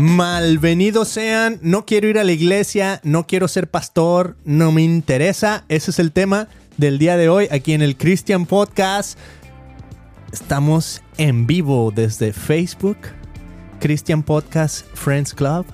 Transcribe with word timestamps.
Malvenidos 0.00 1.08
sean, 1.08 1.58
no 1.60 1.84
quiero 1.84 2.08
ir 2.08 2.18
a 2.18 2.24
la 2.24 2.32
iglesia, 2.32 3.02
no 3.04 3.26
quiero 3.26 3.48
ser 3.48 3.68
pastor, 3.68 4.34
no 4.46 4.72
me 4.72 4.80
interesa. 4.80 5.64
Ese 5.68 5.90
es 5.90 5.98
el 5.98 6.10
tema 6.10 6.48
del 6.78 6.98
día 6.98 7.18
de 7.18 7.28
hoy 7.28 7.48
aquí 7.50 7.74
en 7.74 7.82
el 7.82 7.98
Christian 7.98 8.46
Podcast. 8.46 9.18
Estamos 10.32 11.02
en 11.18 11.46
vivo 11.46 11.92
desde 11.94 12.32
Facebook, 12.32 12.96
Christian 13.78 14.22
Podcast 14.22 14.86
Friends 14.94 15.34
Club. 15.34 15.66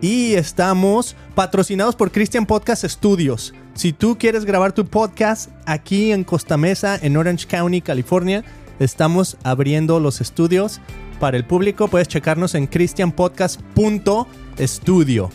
Y 0.00 0.32
estamos 0.32 1.14
patrocinados 1.34 1.96
por 1.96 2.10
Christian 2.10 2.46
Podcast 2.46 2.82
Studios. 2.86 3.52
Si 3.74 3.92
tú 3.92 4.16
quieres 4.18 4.46
grabar 4.46 4.72
tu 4.72 4.86
podcast 4.86 5.50
aquí 5.66 6.12
en 6.12 6.24
Costa 6.24 6.56
Mesa, 6.56 6.98
en 7.02 7.14
Orange 7.18 7.46
County, 7.46 7.82
California, 7.82 8.42
estamos 8.78 9.36
abriendo 9.42 10.00
los 10.00 10.22
estudios 10.22 10.80
para 11.16 11.36
el 11.36 11.44
público. 11.44 11.88
Puedes 11.88 12.08
checarnos 12.08 12.54
en 12.54 12.66
christianpodcast.studio 12.66 15.30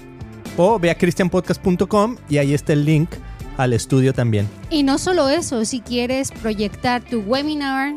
o 0.58 0.80
ve 0.80 0.92
a 0.92 0.98
christianpodcast.com 0.98 2.18
y 2.30 2.38
ahí 2.38 2.54
está 2.54 2.74
el 2.74 2.86
link 2.86 3.10
al 3.58 3.74
estudio 3.74 4.14
también. 4.14 4.48
Y 4.70 4.84
no 4.84 4.98
solo 4.98 5.30
eso, 5.30 5.66
si 5.66 5.82
quieres 5.82 6.32
proyectar 6.32 7.04
tu 7.04 7.22
webinar, 7.22 7.94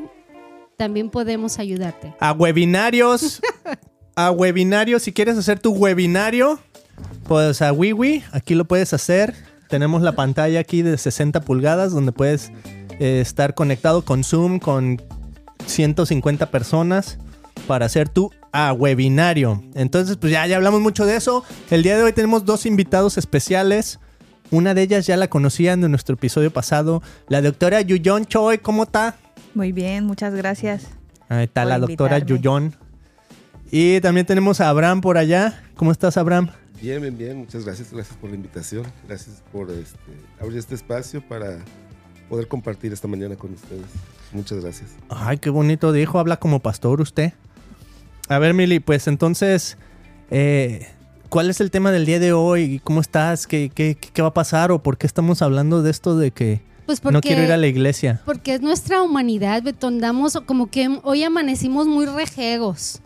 también 0.77 1.11
podemos 1.11 1.59
ayudarte. 1.59 2.15
A 2.21 2.33
webinarios, 2.33 3.41
a 4.17 4.31
webinarios, 4.31 5.03
si 5.03 5.13
quieres 5.13 5.39
hacer 5.39 5.61
tu 5.61 5.73
webinario, 5.73 6.59
pues 7.25 7.63
a 7.63 7.73
WiWi, 7.73 8.25
aquí 8.33 8.55
lo 8.55 8.65
puedes 8.65 8.93
hacer. 8.93 9.35
Tenemos 9.69 10.03
la 10.03 10.13
pantalla 10.13 10.61
aquí 10.61 10.83
de 10.83 10.99
60 10.99 11.41
pulgadas 11.41 11.93
donde 11.93 12.13
puedes 12.13 12.53
eh, 13.01 13.21
estar 13.21 13.55
conectado 13.55 14.05
con 14.05 14.23
Zoom 14.23 14.59
con 14.59 15.01
150 15.67 16.51
personas 16.51 17.19
para 17.67 17.87
hacer 17.87 18.09
tu 18.09 18.31
a 18.53 18.73
webinario. 18.73 19.63
Entonces, 19.75 20.17
pues 20.17 20.33
ya, 20.33 20.47
ya 20.47 20.57
hablamos 20.57 20.81
mucho 20.81 21.07
de 21.07 21.17
eso. 21.17 21.45
El 21.71 21.83
día 21.83 21.97
de 21.97 22.05
hoy 22.05 22.13
tenemos 22.13 22.45
dos 22.45 22.67
invitados 22.67 23.19
especiales. 23.19 23.99
Una 24.51 24.75
de 24.75 24.83
ellas 24.83 25.07
ya 25.07 25.17
la 25.17 25.29
conocían 25.29 25.81
de 25.81 25.89
nuestro 25.89 26.15
episodio 26.15 26.53
pasado, 26.53 27.03
la 27.29 27.43
doctora 27.43 27.81
Yuyon 27.81 28.27
Choi. 28.27 28.59
¿Cómo 28.59 28.85
está? 28.85 29.17
Muy 29.55 29.73
bien, 29.73 30.05
muchas 30.05 30.35
gracias. 30.35 30.87
Ahí 31.29 31.45
está 31.45 31.65
la 31.65 31.79
doctora 31.79 32.19
invitarme. 32.19 32.43
Yuyon. 32.43 32.77
Y 33.71 34.01
también 34.01 34.27
tenemos 34.27 34.61
a 34.61 34.69
Abraham 34.69 35.01
por 35.01 35.19
allá. 35.19 35.65
¿Cómo 35.75 35.91
estás, 35.91 36.17
Abraham? 36.17 36.51
Bien, 36.81 37.01
bien, 37.01 37.17
bien. 37.17 37.39
Muchas 37.39 37.65
gracias. 37.65 37.93
Gracias 37.93 38.17
por 38.17 38.31
la 38.31 38.37
invitación. 38.37 38.85
Gracias 39.09 39.43
por 39.51 39.71
este, 39.71 39.99
abrir 40.39 40.59
este 40.59 40.75
espacio 40.77 41.27
para 41.27 41.59
poder 42.29 42.47
compartir 42.47 42.93
esta 42.93 43.09
mañana 43.09 43.35
con 43.37 43.55
ustedes. 43.55 43.87
Muchas 44.33 44.61
gracias. 44.61 44.91
Ay, 45.09 45.39
qué 45.39 45.51
bonito 45.51 45.93
dijo. 45.93 46.19
Habla 46.19 46.37
como 46.37 46.61
pastor 46.61 47.01
usted. 47.01 47.33
A 48.29 48.39
ver, 48.39 48.55
Mili, 48.55 48.81
pues 48.81 49.07
entonces, 49.07 49.77
eh, 50.31 50.87
¿cuál 51.29 51.51
es 51.51 51.61
el 51.61 51.71
tema 51.71 51.93
del 51.93 52.07
día 52.07 52.19
de 52.19 52.33
hoy? 52.33 52.81
¿Cómo 52.83 53.01
estás? 53.01 53.47
¿Qué, 53.47 53.71
qué, 53.75 53.97
qué 53.97 54.23
va 54.23 54.29
a 54.29 54.35
pasar? 54.35 54.73
¿O 54.73 54.83
por 54.83 54.97
qué 54.99 55.07
estamos 55.07 55.43
hablando 55.43 55.83
de 55.83 55.91
esto 55.91 56.17
de 56.17 56.31
que 56.31 56.63
Pues 56.87 57.01
porque, 57.01 57.13
no 57.13 57.21
quiero 57.21 57.43
ir 57.43 57.53
a 57.53 57.57
la 57.59 57.67
iglesia? 57.67 58.23
porque 58.25 58.55
es 58.55 58.63
nuestra 58.63 59.03
humanidad, 59.03 59.63
Beto. 59.63 59.89
Andamos 59.89 60.39
como 60.47 60.71
que 60.71 60.99
hoy 61.03 61.23
amanecimos 61.23 61.87
muy 61.87 62.07
rejegos. 62.07 63.01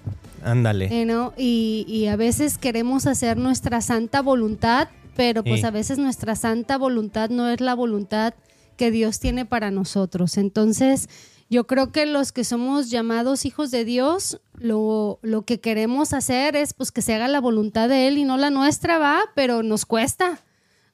Ándale. 0.44 1.02
Eh, 1.02 1.04
¿no? 1.04 1.32
y, 1.36 1.84
y 1.88 2.06
a 2.06 2.14
veces 2.14 2.58
queremos 2.58 3.06
hacer 3.08 3.38
nuestra 3.38 3.80
santa 3.80 4.22
voluntad, 4.22 4.88
pero 5.16 5.42
pues 5.42 5.60
Sí. 5.60 5.66
a 5.66 5.72
veces 5.72 5.98
nuestra 5.98 6.36
santa 6.36 6.78
voluntad 6.78 7.28
no 7.28 7.48
es 7.48 7.60
la 7.60 7.74
voluntad 7.74 8.34
que 8.76 8.92
Dios 8.92 9.18
tiene 9.18 9.44
para 9.44 9.72
nosotros. 9.72 10.38
Entonces, 10.38 11.08
yo 11.50 11.66
creo 11.66 11.92
que 11.92 12.04
los 12.06 12.32
que 12.32 12.44
somos 12.44 12.90
llamados 12.90 13.46
hijos 13.46 13.70
de 13.70 13.84
Dios, 13.84 14.40
lo, 14.54 15.18
lo 15.22 15.42
que 15.42 15.60
queremos 15.60 16.12
hacer 16.12 16.56
es 16.56 16.74
pues 16.74 16.92
que 16.92 17.02
se 17.02 17.14
haga 17.14 17.28
la 17.28 17.40
voluntad 17.40 17.88
de 17.88 18.08
Él 18.08 18.18
y 18.18 18.24
no 18.24 18.36
la 18.36 18.50
nuestra, 18.50 18.98
va, 18.98 19.20
pero 19.34 19.62
nos 19.62 19.86
cuesta. 19.86 20.44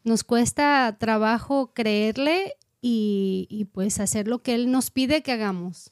Nos 0.04 0.22
cuesta 0.22 0.96
trabajo 0.98 1.72
creerle 1.74 2.54
y, 2.80 3.46
y, 3.48 3.64
pues 3.64 3.98
hacer 3.98 4.28
lo 4.28 4.42
que 4.42 4.54
Él 4.54 4.70
nos 4.70 4.90
pide 4.90 5.22
que 5.22 5.32
hagamos. 5.32 5.90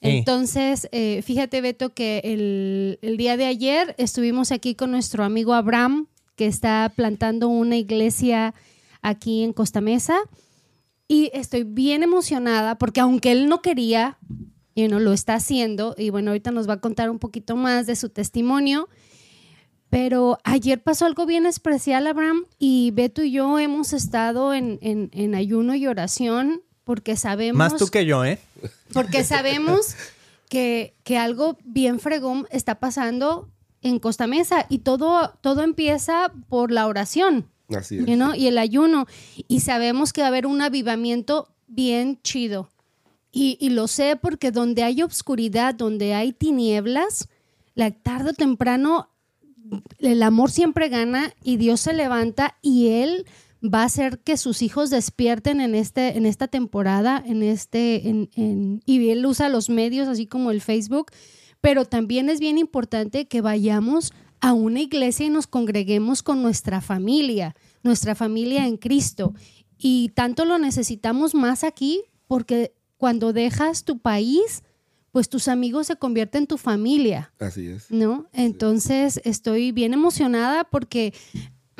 Entonces, 0.00 0.88
eh, 0.92 1.20
fíjate, 1.22 1.60
Beto, 1.60 1.92
que 1.92 2.22
el, 2.24 2.98
el 3.02 3.16
día 3.18 3.36
de 3.36 3.44
ayer 3.44 3.94
estuvimos 3.98 4.50
aquí 4.50 4.74
con 4.74 4.92
nuestro 4.92 5.24
amigo 5.24 5.52
Abraham, 5.52 6.06
que 6.36 6.46
está 6.46 6.90
plantando 6.96 7.48
una 7.48 7.76
iglesia 7.76 8.54
aquí 9.02 9.42
en 9.42 9.52
Costa 9.52 9.82
Mesa. 9.82 10.18
Y 11.12 11.28
estoy 11.34 11.64
bien 11.64 12.04
emocionada 12.04 12.78
porque 12.78 13.00
aunque 13.00 13.32
él 13.32 13.48
no 13.48 13.62
quería, 13.62 14.16
y 14.76 14.86
no 14.86 15.00
lo 15.00 15.12
está 15.12 15.34
haciendo, 15.34 15.96
y 15.98 16.10
bueno, 16.10 16.30
ahorita 16.30 16.52
nos 16.52 16.68
va 16.68 16.74
a 16.74 16.80
contar 16.80 17.10
un 17.10 17.18
poquito 17.18 17.56
más 17.56 17.86
de 17.86 17.96
su 17.96 18.10
testimonio. 18.10 18.88
Pero 19.88 20.38
ayer 20.44 20.80
pasó 20.80 21.06
algo 21.06 21.26
bien 21.26 21.46
especial, 21.46 22.06
Abraham, 22.06 22.44
y 22.60 22.92
Beto 22.92 23.24
y 23.24 23.32
yo 23.32 23.58
hemos 23.58 23.92
estado 23.92 24.54
en, 24.54 24.78
en- 24.82 25.10
en 25.12 25.34
ayuno 25.34 25.74
y 25.74 25.88
oración 25.88 26.62
porque 26.84 27.16
sabemos 27.16 27.58
Más 27.58 27.76
tú 27.76 27.88
que 27.88 28.06
yo, 28.06 28.24
¿eh? 28.24 28.38
porque 28.92 29.24
sabemos 29.24 29.96
que, 30.48 30.94
que 31.02 31.18
algo 31.18 31.58
bien 31.64 31.98
fregón 31.98 32.46
está 32.52 32.78
pasando 32.78 33.48
en 33.82 33.98
Costa 33.98 34.28
Mesa 34.28 34.66
y 34.68 34.78
todo, 34.78 35.34
todo 35.40 35.62
empieza 35.62 36.32
por 36.48 36.70
la 36.70 36.86
oración 36.86 37.46
Así 37.76 37.98
es. 37.98 38.06
y 38.36 38.46
el 38.46 38.58
ayuno. 38.58 39.06
Y 39.48 39.60
sabemos 39.60 40.12
que 40.12 40.20
va 40.20 40.26
a 40.26 40.28
haber 40.28 40.46
un 40.46 40.60
avivamiento 40.62 41.48
bien 41.66 42.18
chido. 42.22 42.68
Y, 43.32 43.56
y 43.60 43.70
lo 43.70 43.86
sé 43.86 44.16
porque 44.16 44.50
donde 44.50 44.82
hay 44.82 45.02
obscuridad, 45.02 45.74
donde 45.74 46.14
hay 46.14 46.32
tinieblas, 46.32 47.28
la 47.74 47.90
tarde 47.92 48.30
o 48.30 48.34
temprano 48.34 49.08
el 49.98 50.22
amor 50.24 50.50
siempre 50.50 50.88
gana 50.88 51.32
y 51.44 51.56
Dios 51.56 51.80
se 51.80 51.92
levanta 51.92 52.56
y 52.60 52.88
Él 52.88 53.24
va 53.62 53.82
a 53.82 53.84
hacer 53.84 54.18
que 54.18 54.36
sus 54.36 54.62
hijos 54.62 54.90
despierten 54.90 55.60
en, 55.60 55.74
este, 55.76 56.16
en 56.16 56.26
esta 56.26 56.48
temporada, 56.48 57.22
en 57.24 57.42
este, 57.44 58.08
en, 58.08 58.30
en- 58.34 58.82
y 58.86 59.10
Él 59.10 59.24
usa 59.24 59.48
los 59.48 59.68
medios 59.70 60.08
así 60.08 60.26
como 60.26 60.50
el 60.50 60.60
Facebook, 60.60 61.12
pero 61.60 61.84
también 61.84 62.30
es 62.30 62.40
bien 62.40 62.58
importante 62.58 63.28
que 63.28 63.42
vayamos 63.42 64.12
a 64.40 64.52
una 64.52 64.80
iglesia 64.80 65.26
y 65.26 65.30
nos 65.30 65.46
congreguemos 65.46 66.22
con 66.22 66.42
nuestra 66.42 66.80
familia, 66.80 67.54
nuestra 67.82 68.14
familia 68.14 68.66
en 68.66 68.76
Cristo. 68.76 69.34
Y 69.78 70.10
tanto 70.10 70.44
lo 70.44 70.58
necesitamos 70.58 71.34
más 71.34 71.64
aquí 71.64 72.02
porque 72.26 72.74
cuando 72.96 73.32
dejas 73.32 73.84
tu 73.84 73.98
país, 73.98 74.62
pues 75.10 75.28
tus 75.28 75.48
amigos 75.48 75.86
se 75.86 75.96
convierten 75.96 76.42
en 76.42 76.46
tu 76.46 76.58
familia. 76.58 77.32
Así 77.38 77.66
es. 77.66 77.90
¿no? 77.90 78.26
Entonces 78.32 79.20
estoy 79.24 79.72
bien 79.72 79.92
emocionada 79.92 80.64
porque 80.64 81.14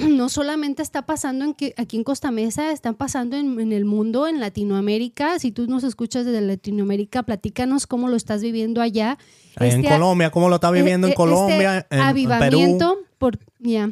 no 0.09 0.29
solamente 0.29 0.83
está 0.83 1.03
pasando 1.03 1.45
en 1.45 1.55
que, 1.55 1.75
aquí 1.77 1.97
en 1.97 2.05
Costa 2.05 2.31
Mesa, 2.31 2.73
están 2.73 2.95
pasando 2.95 3.37
en, 3.37 3.59
en 3.61 3.73
el 3.73 3.85
mundo, 3.85 4.27
en 4.27 4.41
Latinoamérica. 4.41 5.39
Si 5.39 5.53
tú 5.53 5.67
nos 5.67 5.85
escuchas 5.85 6.25
desde 6.25 6.41
Latinoamérica, 6.41 7.23
platícanos 7.23 7.87
cómo 7.87 8.09
lo 8.09 8.17
estás 8.17 8.43
viviendo 8.43 8.81
allá. 8.81 9.19
En 9.57 9.67
Este- 9.81 9.89
Colombia, 9.89 10.31
¿cómo 10.31 10.49
lo 10.49 10.57
está 10.57 10.71
viviendo 10.71 11.07
eh, 11.07 11.11
en 11.11 11.13
eh, 11.13 11.17
Colombia? 11.17 11.79
este 11.79 11.95
en- 11.97 12.01
en, 12.01 12.07
avivamiento 12.07 12.99
por 13.19 13.39
ya. 13.59 13.91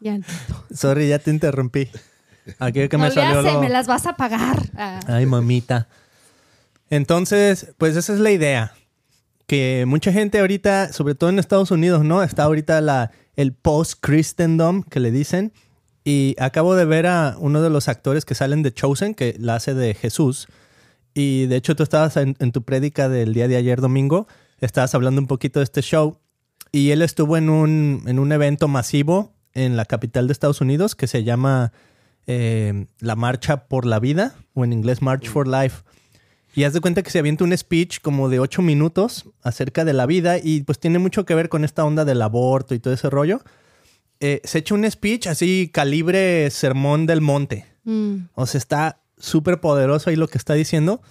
Ya. 0.00 0.12
Perú? 0.18 0.24
Sorry, 0.74 1.08
ya 1.08 1.18
te 1.18 1.30
interrumpí. 1.30 1.88
Aquí 2.58 2.88
que 2.88 2.98
me 2.98 3.04
No 3.04 3.08
le 3.08 3.14
salió 3.14 3.40
hace, 3.40 3.52
lo- 3.52 3.60
me 3.60 3.68
las 3.70 3.86
vas 3.86 4.06
a 4.06 4.16
pagar. 4.16 4.58
Ah. 4.76 5.00
Ay, 5.06 5.24
mamita. 5.26 5.88
Entonces, 6.90 7.74
pues 7.78 7.96
esa 7.96 8.12
es 8.12 8.20
la 8.20 8.30
idea. 8.30 8.72
Que 9.46 9.84
mucha 9.86 10.12
gente 10.12 10.38
ahorita, 10.40 10.92
sobre 10.92 11.14
todo 11.14 11.30
en 11.30 11.38
Estados 11.38 11.70
Unidos, 11.70 12.04
¿no? 12.04 12.22
Está 12.22 12.44
ahorita 12.44 12.80
la, 12.80 13.10
el 13.36 13.52
post-Christendom 13.52 14.82
que 14.82 15.00
le 15.00 15.10
dicen. 15.10 15.52
Y 16.04 16.36
acabo 16.38 16.74
de 16.74 16.84
ver 16.84 17.06
a 17.06 17.36
uno 17.38 17.62
de 17.62 17.70
los 17.70 17.88
actores 17.88 18.24
que 18.24 18.34
salen 18.34 18.62
de 18.62 18.72
Chosen, 18.72 19.14
que 19.14 19.34
la 19.38 19.56
hace 19.56 19.74
de 19.74 19.94
Jesús. 19.94 20.48
Y 21.14 21.46
de 21.46 21.56
hecho 21.56 21.76
tú 21.76 21.82
estabas 21.82 22.16
en, 22.16 22.34
tu 22.34 22.62
prédica 22.62 23.08
del 23.08 23.32
día 23.32 23.48
de 23.48 23.56
ayer 23.56 23.80
domingo, 23.80 24.26
estabas 24.60 24.94
hablando 24.94 25.20
un 25.20 25.28
poquito 25.28 25.60
de 25.60 25.64
este 25.64 25.80
show. 25.80 26.18
Y 26.72 26.90
él 26.90 27.02
estuvo 27.02 27.36
en 27.36 27.48
un, 27.48 28.02
en 28.06 28.18
un 28.18 28.32
evento 28.32 28.68
masivo 28.68 29.32
en 29.54 29.76
la 29.76 29.84
capital 29.84 30.26
de 30.26 30.32
Estados 30.32 30.60
Unidos 30.60 30.94
que 30.96 31.06
se 31.06 31.22
llama 31.22 31.72
eh, 32.26 32.86
la 32.98 33.16
Marcha 33.16 33.66
por 33.68 33.86
la 33.86 34.00
Vida, 34.00 34.34
o 34.54 34.64
en 34.64 34.72
inglés 34.72 35.02
March 35.02 35.28
for 35.28 35.46
Life. 35.46 35.82
Y 36.54 36.64
haz 36.64 36.72
de 36.72 36.80
cuenta 36.80 37.02
que 37.02 37.10
se 37.10 37.18
avienta 37.18 37.44
un 37.44 37.56
speech 37.56 38.00
como 38.00 38.28
de 38.28 38.38
ocho 38.38 38.62
minutos 38.62 39.28
acerca 39.42 39.84
de 39.84 39.92
la 39.92 40.06
vida 40.06 40.38
y 40.38 40.62
pues 40.62 40.78
tiene 40.78 40.98
mucho 40.98 41.24
que 41.24 41.34
ver 41.34 41.48
con 41.48 41.64
esta 41.64 41.84
onda 41.84 42.04
del 42.04 42.22
aborto 42.22 42.74
y 42.74 42.78
todo 42.78 42.94
ese 42.94 43.10
rollo. 43.10 43.40
Eh, 44.20 44.40
se 44.44 44.58
echa 44.58 44.74
un 44.74 44.88
speech 44.88 45.26
así 45.26 45.68
calibre 45.72 46.48
sermón 46.50 47.06
del 47.06 47.20
monte. 47.20 47.66
Mm. 47.82 48.26
O 48.34 48.46
sea, 48.46 48.58
está 48.58 49.00
súper 49.18 49.60
poderoso 49.60 50.10
ahí 50.10 50.16
lo 50.16 50.28
que 50.28 50.38
está 50.38 50.54
diciendo. 50.54 51.02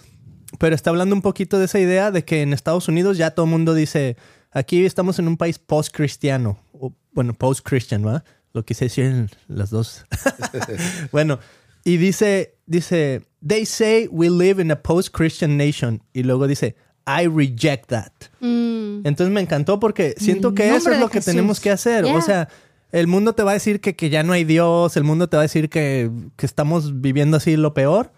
Pero 0.58 0.74
está 0.74 0.90
hablando 0.90 1.14
un 1.14 1.22
poquito 1.22 1.58
de 1.58 1.66
esa 1.66 1.78
idea 1.78 2.10
de 2.10 2.24
que 2.24 2.42
en 2.42 2.52
Estados 2.52 2.88
Unidos 2.88 3.18
ya 3.18 3.32
todo 3.32 3.44
el 3.46 3.50
mundo 3.50 3.74
dice, 3.74 4.16
aquí 4.50 4.84
estamos 4.84 5.18
en 5.18 5.28
un 5.28 5.36
país 5.36 5.58
post-cristiano. 5.58 6.58
O, 6.72 6.92
Bueno, 7.12 7.34
post-christian, 7.34 8.02
¿verdad? 8.02 8.24
Lo 8.52 8.64
quise 8.64 8.86
decir 8.86 9.04
en 9.04 9.30
las 9.48 9.70
dos. 9.70 10.06
bueno, 11.12 11.40
y 11.84 11.96
dice, 11.98 12.56
dice, 12.66 13.22
they 13.46 13.66
say 13.66 14.08
we 14.10 14.30
live 14.30 14.60
in 14.60 14.70
a 14.70 14.82
post-Christian 14.82 15.56
nation. 15.56 16.02
Y 16.12 16.22
luego 16.22 16.46
dice, 16.46 16.74
I 17.06 17.26
reject 17.26 17.88
that. 17.90 18.12
Mm. 18.40 19.06
Entonces 19.06 19.30
me 19.32 19.40
encantó 19.42 19.78
porque 19.78 20.14
siento 20.16 20.48
En 20.48 20.54
que 20.54 20.74
eso 20.74 20.90
es 20.90 20.98
lo 20.98 21.08
que 21.08 21.18
Jesús. 21.18 21.32
tenemos 21.32 21.60
que 21.60 21.70
hacer. 21.70 22.04
Yeah. 22.04 22.16
O 22.16 22.22
sea, 22.22 22.48
el 22.92 23.06
mundo 23.06 23.34
te 23.34 23.42
va 23.42 23.50
a 23.50 23.54
decir 23.54 23.80
que, 23.80 23.94
que 23.96 24.08
ya 24.08 24.22
no 24.22 24.32
hay 24.32 24.44
Dios, 24.44 24.96
el 24.96 25.04
mundo 25.04 25.28
te 25.28 25.36
va 25.36 25.42
a 25.42 25.44
decir 25.48 25.68
que, 25.68 26.10
que 26.36 26.46
estamos 26.46 27.00
viviendo 27.02 27.36
así 27.36 27.56
lo 27.56 27.74
peor, 27.74 28.12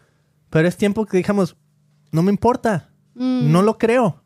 pero 0.50 0.68
es 0.68 0.76
tiempo 0.76 1.06
que 1.06 1.16
digamos, 1.16 1.56
no 2.12 2.22
me 2.22 2.30
importa, 2.30 2.90
Mm. 3.18 3.50
no 3.50 3.62
lo 3.62 3.78
creo. 3.78 4.22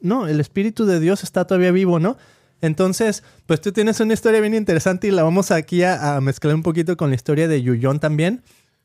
No, 0.00 0.26
el 0.26 0.40
Espíritu 0.40 0.84
de 0.84 0.98
Dios 0.98 1.22
está 1.22 1.46
todavía 1.46 1.70
vivo, 1.70 2.00
¿no? 2.00 2.16
Entonces, 2.60 3.22
pues 3.46 3.60
tú 3.60 3.70
tienes 3.72 4.00
una 4.00 4.14
historia 4.14 4.40
bien 4.40 4.54
interesante 4.54 5.06
y 5.06 5.12
la 5.12 5.22
vamos 5.22 5.50
aquí 5.52 5.84
a, 5.84 6.16
a 6.16 6.20
mezclar 6.20 6.54
un 6.56 6.62
poquito 6.64 6.96
con 6.96 7.10
la 7.10 7.14
historia 7.14 7.46
de 7.46 7.62
Yuyón 7.62 8.00
también. 8.00 8.42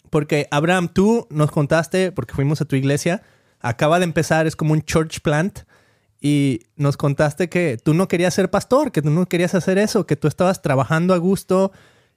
Porque 0.10 0.48
Abraham, 0.52 0.90
tú 0.94 1.28
nos 1.30 1.52
contaste, 1.52 2.12
porque 2.12 2.34
fuimos 2.34 2.62
a 2.62 2.66
tu 2.66 2.76
iglesia, 2.76 3.22
acaba 3.60 4.00
de 4.00 4.06
empezar, 4.06 4.48
es 4.48 4.56
como 4.56 4.74
un 4.74 4.82
church 4.82 5.20
plant, 5.22 5.60
y 6.20 6.62
nos 6.76 6.98
contaste 6.98 7.50
que 7.50 7.78
tú 7.78 7.94
no 7.94 8.08
querías 8.08 8.34
ser 8.34 8.50
pastor, 8.50 8.92
que 8.92 9.02
tú 9.02 9.10
no 9.10 9.28
querías 9.28 9.54
hacer 9.56 9.78
eso, 9.78 10.08
que 10.08 10.16
tú 10.16 10.28
estabas 10.28 10.62
trabajando 10.62 11.14
a 11.14 11.18
gusto 11.18 11.72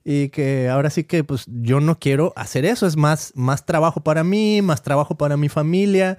y 0.04 0.30
que 0.30 0.70
ahora 0.70 0.88
sí 0.88 1.04
que 1.04 1.22
pues 1.24 1.44
yo 1.46 1.80
no 1.80 1.98
quiero 1.98 2.32
hacer 2.36 2.64
eso, 2.64 2.86
es 2.86 2.96
más, 2.96 3.32
más 3.34 3.66
trabajo 3.66 4.00
para 4.00 4.24
mí, 4.24 4.62
más 4.62 4.82
trabajo 4.82 5.16
para 5.16 5.36
mi 5.36 5.50
familia, 5.50 6.16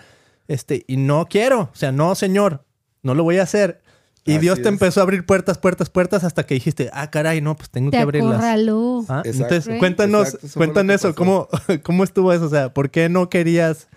este, 0.48 0.84
y 0.88 0.98
no 0.98 1.28
quiero, 1.28 1.62
o 1.62 1.76
sea, 1.76 1.92
no, 1.92 2.14
señor, 2.14 2.64
no 3.02 3.16
lo 3.16 3.24
voy 3.24 3.40
a 3.40 3.44
hacer. 3.44 3.81
Y 4.24 4.34
Así 4.34 4.42
Dios 4.42 4.56
te 4.58 4.62
es. 4.64 4.68
empezó 4.68 5.00
a 5.00 5.04
abrir 5.04 5.26
puertas, 5.26 5.58
puertas, 5.58 5.90
puertas 5.90 6.24
hasta 6.24 6.46
que 6.46 6.54
dijiste, 6.54 6.90
ah, 6.94 7.10
caray, 7.10 7.42
no, 7.42 7.56
pues 7.56 7.70
tengo 7.72 7.90
Te 7.90 7.98
que 7.98 8.04
abrirlas. 8.04 8.36
acorraló. 8.36 9.04
Ah. 9.10 9.24
Entonces, 9.26 9.68
cuéntanos, 9.80 10.28
Exacto, 10.28 10.48
eso 10.48 10.60
cuéntanos 10.60 10.96
eso, 10.96 11.16
¿cómo, 11.16 11.48
¿cómo 11.84 12.04
estuvo 12.04 12.32
eso? 12.32 12.46
O 12.46 12.50
sea, 12.50 12.72
¿por 12.74 12.92
qué 12.92 13.10
no 13.10 13.30
querías, 13.30 13.88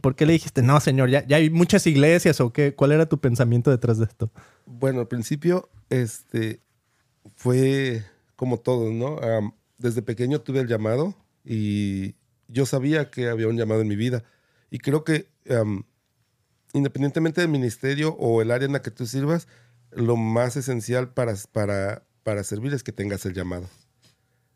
por 0.00 0.14
qué 0.16 0.24
le 0.24 0.32
dijiste, 0.32 0.62
no, 0.62 0.80
señor, 0.80 1.10
ya, 1.10 1.26
ya 1.26 1.36
hay 1.36 1.50
muchas 1.50 1.86
iglesias 1.86 2.40
o 2.40 2.50
qué? 2.52 2.74
¿Cuál 2.74 2.92
era 2.92 3.06
tu 3.06 3.18
pensamiento 3.20 3.70
detrás 3.70 3.98
de 3.98 4.04
esto? 4.06 4.30
Bueno, 4.64 5.00
al 5.00 5.08
principio, 5.08 5.68
este, 5.90 6.60
fue 7.36 8.04
como 8.36 8.58
todo, 8.58 8.90
¿no? 8.90 9.18
Am, 9.18 9.52
desde 9.76 10.00
pequeño 10.00 10.40
tuve 10.40 10.60
el 10.60 10.66
llamado 10.68 11.14
y 11.44 12.14
yo 12.48 12.64
sabía 12.64 13.10
que 13.10 13.28
había 13.28 13.48
un 13.48 13.56
llamado 13.58 13.82
en 13.82 13.88
mi 13.88 13.96
vida. 13.96 14.24
Y 14.70 14.78
creo 14.78 15.04
que 15.04 15.28
am, 15.50 15.84
independientemente 16.72 17.40
del 17.40 17.50
ministerio 17.50 18.14
o 18.14 18.42
el 18.42 18.50
área 18.50 18.66
en 18.66 18.72
la 18.72 18.82
que 18.82 18.90
tú 18.90 19.06
sirvas, 19.06 19.48
lo 19.90 20.16
más 20.16 20.56
esencial 20.56 21.12
para, 21.12 21.34
para, 21.52 22.02
para 22.22 22.44
servir 22.44 22.74
es 22.74 22.82
que 22.82 22.92
tengas 22.92 23.24
el 23.26 23.34
llamado. 23.34 23.68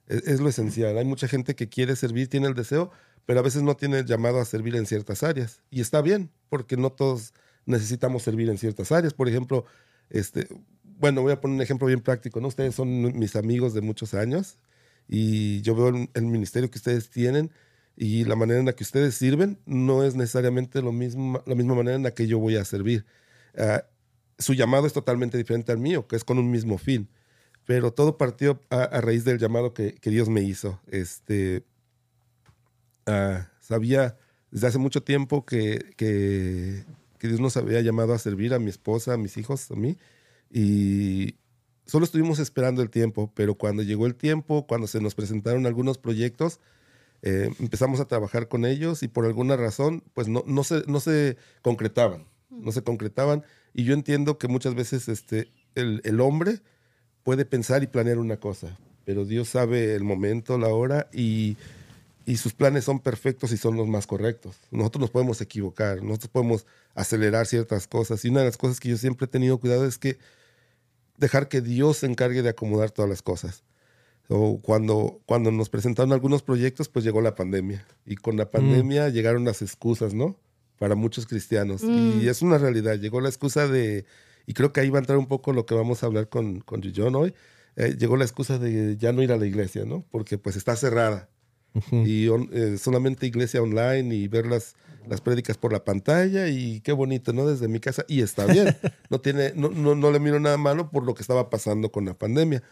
Es, 0.07 0.27
es 0.27 0.41
lo 0.41 0.49
esencial. 0.49 0.99
Hay 0.99 1.05
mucha 1.05 1.29
gente 1.29 1.55
que 1.55 1.69
quiere 1.69 1.97
servir, 1.97 2.29
tiene 2.29 2.49
el 2.49 2.55
deseo, 2.55 2.91
pero 3.25 3.41
a 3.41 3.43
veces 3.43 3.63
no 3.63 3.77
tiene 3.77 4.01
el 4.01 4.07
llamado 4.07 4.41
a 4.41 4.45
servir 4.45 4.77
en 4.77 4.87
ciertas 4.87 5.23
áreas. 5.23 5.63
Y 5.71 5.81
está 5.81 6.03
bien, 6.03 6.31
porque 6.49 6.77
no 6.77 6.91
todos 6.91 7.33
necesitamos 7.67 8.23
servir 8.23 8.49
en 8.51 8.59
ciertas 8.59 8.93
áreas. 8.93 9.15
Por 9.15 9.29
ejemplo, 9.29 9.65
este, 10.11 10.49
bueno, 10.83 11.23
voy 11.23 11.33
a 11.33 11.41
poner 11.41 11.57
un 11.57 11.63
ejemplo 11.63 11.87
bien 11.87 12.01
práctico, 12.01 12.41
¿no? 12.41 12.49
Ustedes 12.49 12.75
son 12.75 13.19
mis 13.19 13.37
amigos 13.37 13.75
de 13.75 13.81
muchos 13.81 14.15
años 14.15 14.59
y 15.09 15.61
yo 15.63 15.75
veo 15.75 16.09
el 16.15 16.27
ministerio 16.27 16.71
que 16.71 16.79
ustedes 16.79 17.11
tienen 17.11 17.51
y 17.97 18.25
la 18.25 18.37
manera 18.37 18.61
en 18.61 18.67
la 18.67 18.73
que 18.73 18.85
ustedes 18.85 19.15
sirven 19.15 19.59
no 19.67 20.05
es 20.05 20.15
necesariamente 20.15 20.81
lo 20.83 20.93
mismo, 20.93 21.43
la 21.47 21.55
misma 21.55 21.75
manera 21.75 21.97
en 21.97 22.03
la 22.03 22.13
que 22.13 22.27
yo 22.27 22.39
voy 22.39 22.57
a 22.57 22.65
servir. 22.65 23.05
Ah, 23.57 23.85
su 24.39 24.55
llamado 24.55 24.87
es 24.87 24.93
totalmente 24.93 25.39
diferente 25.39 25.73
al 25.73 25.79
mío, 25.79 26.07
que 26.07 26.17
es 26.17 26.25
con 26.25 26.39
un 26.39 26.51
mismo 26.51 26.79
fin. 26.79 27.09
Pero 27.65 27.93
todo 27.93 28.19
partió 28.19 28.61
a, 28.71 29.01
raíz 29.01 29.25
del 29.25 29.39
llamado 29.39 29.73
que, 29.73 29.95
que 29.95 30.11
Dios 30.11 30.29
me 30.29 30.43
hizo. 30.43 30.81
Este, 30.89 31.65
ah, 33.07 33.49
sabía 33.61 34.17
desde 34.51 34.67
hace 34.67 34.79
mucho 34.79 35.03
tiempo 35.03 35.45
que, 35.47 35.95
que, 35.97 36.85
que 37.19 37.29
Dios 37.29 37.41
nos 37.41 37.57
había 37.57 37.81
llamado 37.83 38.15
a 38.15 38.19
servir 38.19 38.53
a 38.53 38.59
mi 38.59 38.71
esposa, 38.71 39.15
a 39.15 39.17
mis 39.17 39.37
hijos, 39.37 39.71
a 39.71 39.75
mí. 39.75 39.97
Y 40.51 41.37
solo 41.87 42.05
estuvimos 42.05 42.39
esperando 42.39 42.83
el 42.83 42.91
tiempo, 42.91 43.33
pero 43.35 43.55
cuando 43.55 43.83
llegó 43.83 44.07
el 44.07 44.15
tiempo, 44.17 44.67
cuando 44.67 44.87
se 44.87 45.01
nos 45.01 45.15
presentaron 45.15 45.67
algunos 45.67 45.99
proyectos, 45.99 46.59
eh, 47.23 47.51
empezamos 47.61 48.01
a 48.01 48.07
trabajar 48.07 48.49
con 48.49 48.65
ellos 48.65 49.03
y 49.03 49.09
por 49.09 49.25
alguna 49.25 49.57
razón, 49.57 50.03
pues 50.13 50.29
no, 50.29 50.43
no, 50.47 50.65
se, 50.65 50.83
no 50.87 51.01
se 51.01 51.37
concretaban, 51.63 52.27
no 52.51 52.73
se 52.73 52.83
concretaban. 52.83 53.45
Y 53.73 53.85
yo 53.85 53.95
entiendo 53.95 54.39
que 54.39 54.49
muchas 54.49 54.75
veces 54.75 55.09
este, 55.09 55.53
el, 55.75 56.01
el 56.05 56.21
hombre 56.21 56.61
puede 57.23 57.45
pensar 57.45 57.83
y 57.83 57.87
planear 57.87 58.19
una 58.19 58.39
cosa, 58.39 58.77
pero 59.05 59.25
Dios 59.25 59.49
sabe 59.49 59.95
el 59.95 60.03
momento, 60.03 60.59
la 60.59 60.69
hora 60.69 61.09
y, 61.13 61.57
y 62.27 62.37
sus 62.37 62.55
planes 62.55 62.85
son 62.85 62.99
perfectos 62.99 63.53
y 63.53 63.57
son 63.57 63.77
los 63.77 63.87
más 63.87 64.07
correctos. 64.07 64.57
Nosotros 64.71 65.01
nos 65.03 65.11
podemos 65.11 65.41
equivocar, 65.41 66.03
nosotros 66.03 66.31
podemos 66.31 66.67
acelerar 66.95 67.47
ciertas 67.47 67.87
cosas. 67.87 68.25
Y 68.25 68.29
una 68.29 68.41
de 68.41 68.47
las 68.47 68.57
cosas 68.57 68.81
que 68.81 68.89
yo 68.89 68.97
siempre 68.97 69.27
he 69.27 69.29
tenido 69.29 69.59
cuidado 69.59 69.87
es 69.87 69.99
que 69.99 70.19
dejar 71.17 71.49
que 71.49 71.61
Dios 71.61 71.99
se 71.99 72.07
encargue 72.07 72.43
de 72.43 72.51
acomodar 72.51 72.91
todas 72.91 73.09
las 73.09 73.23
cosas. 73.23 73.63
Cuando, 74.63 75.21
cuando 75.27 75.51
nos 75.51 75.69
presentaron 75.69 76.13
algunos 76.13 76.43
proyectos, 76.43 76.89
pues 76.89 77.05
llegó 77.05 77.21
la 77.21 77.35
pandemia. 77.35 77.87
Y 78.07 78.17
con 78.17 78.37
la 78.37 78.51
pandemia 78.51 79.09
llegaron 79.09 79.45
las 79.45 79.63
excusas, 79.63 80.15
¿no? 80.15 80.37
Para 80.79 80.95
muchos 80.95 81.27
cristianos. 81.27 81.83
Y 82.23 82.29
es 82.29 82.43
una 82.43 82.59
realidad. 82.59 82.99
Llegó 82.99 83.21
la 83.21 83.29
excusa 83.29 83.69
de, 83.69 84.05
y 84.47 84.55
creo 84.55 84.73
que 84.73 84.81
ahí 84.81 84.91
va 84.91 84.99
a 84.99 85.01
entrar 85.01 85.19
un 85.19 85.27
poco 85.27 85.53
lo 85.53 85.67
que 85.67 85.75
vamos 85.75 86.03
a 86.03 86.07
hablar 86.07 86.29
con, 86.29 86.61
con 86.61 86.83
John 86.95 87.15
hoy. 87.15 87.35
Eh, 87.77 87.97
llegó 87.99 88.17
la 88.17 88.25
excusa 88.25 88.59
de 88.59 88.97
ya 88.97 89.13
no 89.13 89.23
ir 89.23 89.33
a 89.33 89.37
la 89.37 89.47
iglesia, 89.47 89.85
¿no? 89.85 90.05
Porque 90.11 90.39
pues 90.39 90.57
está 90.57 90.77
cerrada. 90.77 91.29
Y 91.91 92.29
on- 92.29 92.51
eh, 92.53 92.77
solamente 92.79 93.27
iglesia 93.27 93.63
online 93.63 94.15
y 94.15 94.29
ver 94.29 94.45
las, 94.45 94.75
las 95.09 95.23
prédicas 95.23 95.57
por 95.57 95.73
la 95.73 95.85
pantalla 95.85 96.49
y 96.49 96.81
qué 96.83 96.93
bonito, 96.93 97.33
¿no? 97.33 97.47
Desde 97.47 97.67
mi 97.67 97.81
casa. 97.81 98.05
Y 98.09 98.21
está 98.21 98.45
bien. 98.47 98.77
No, 99.09 99.21
tiene, 99.21 99.53
no, 99.57 99.71
no, 99.71 99.95
no 99.95 100.11
le 100.11 100.21
miro 100.21 100.39
nada 100.41 100.59
malo 100.59 100.91
por 100.91 101.03
lo 101.05 101.15
que 101.15 101.23
estaba 101.23 101.49
pasando 101.49 101.91
con 101.91 102.05
la 102.05 102.13
pandemia. 102.15 102.63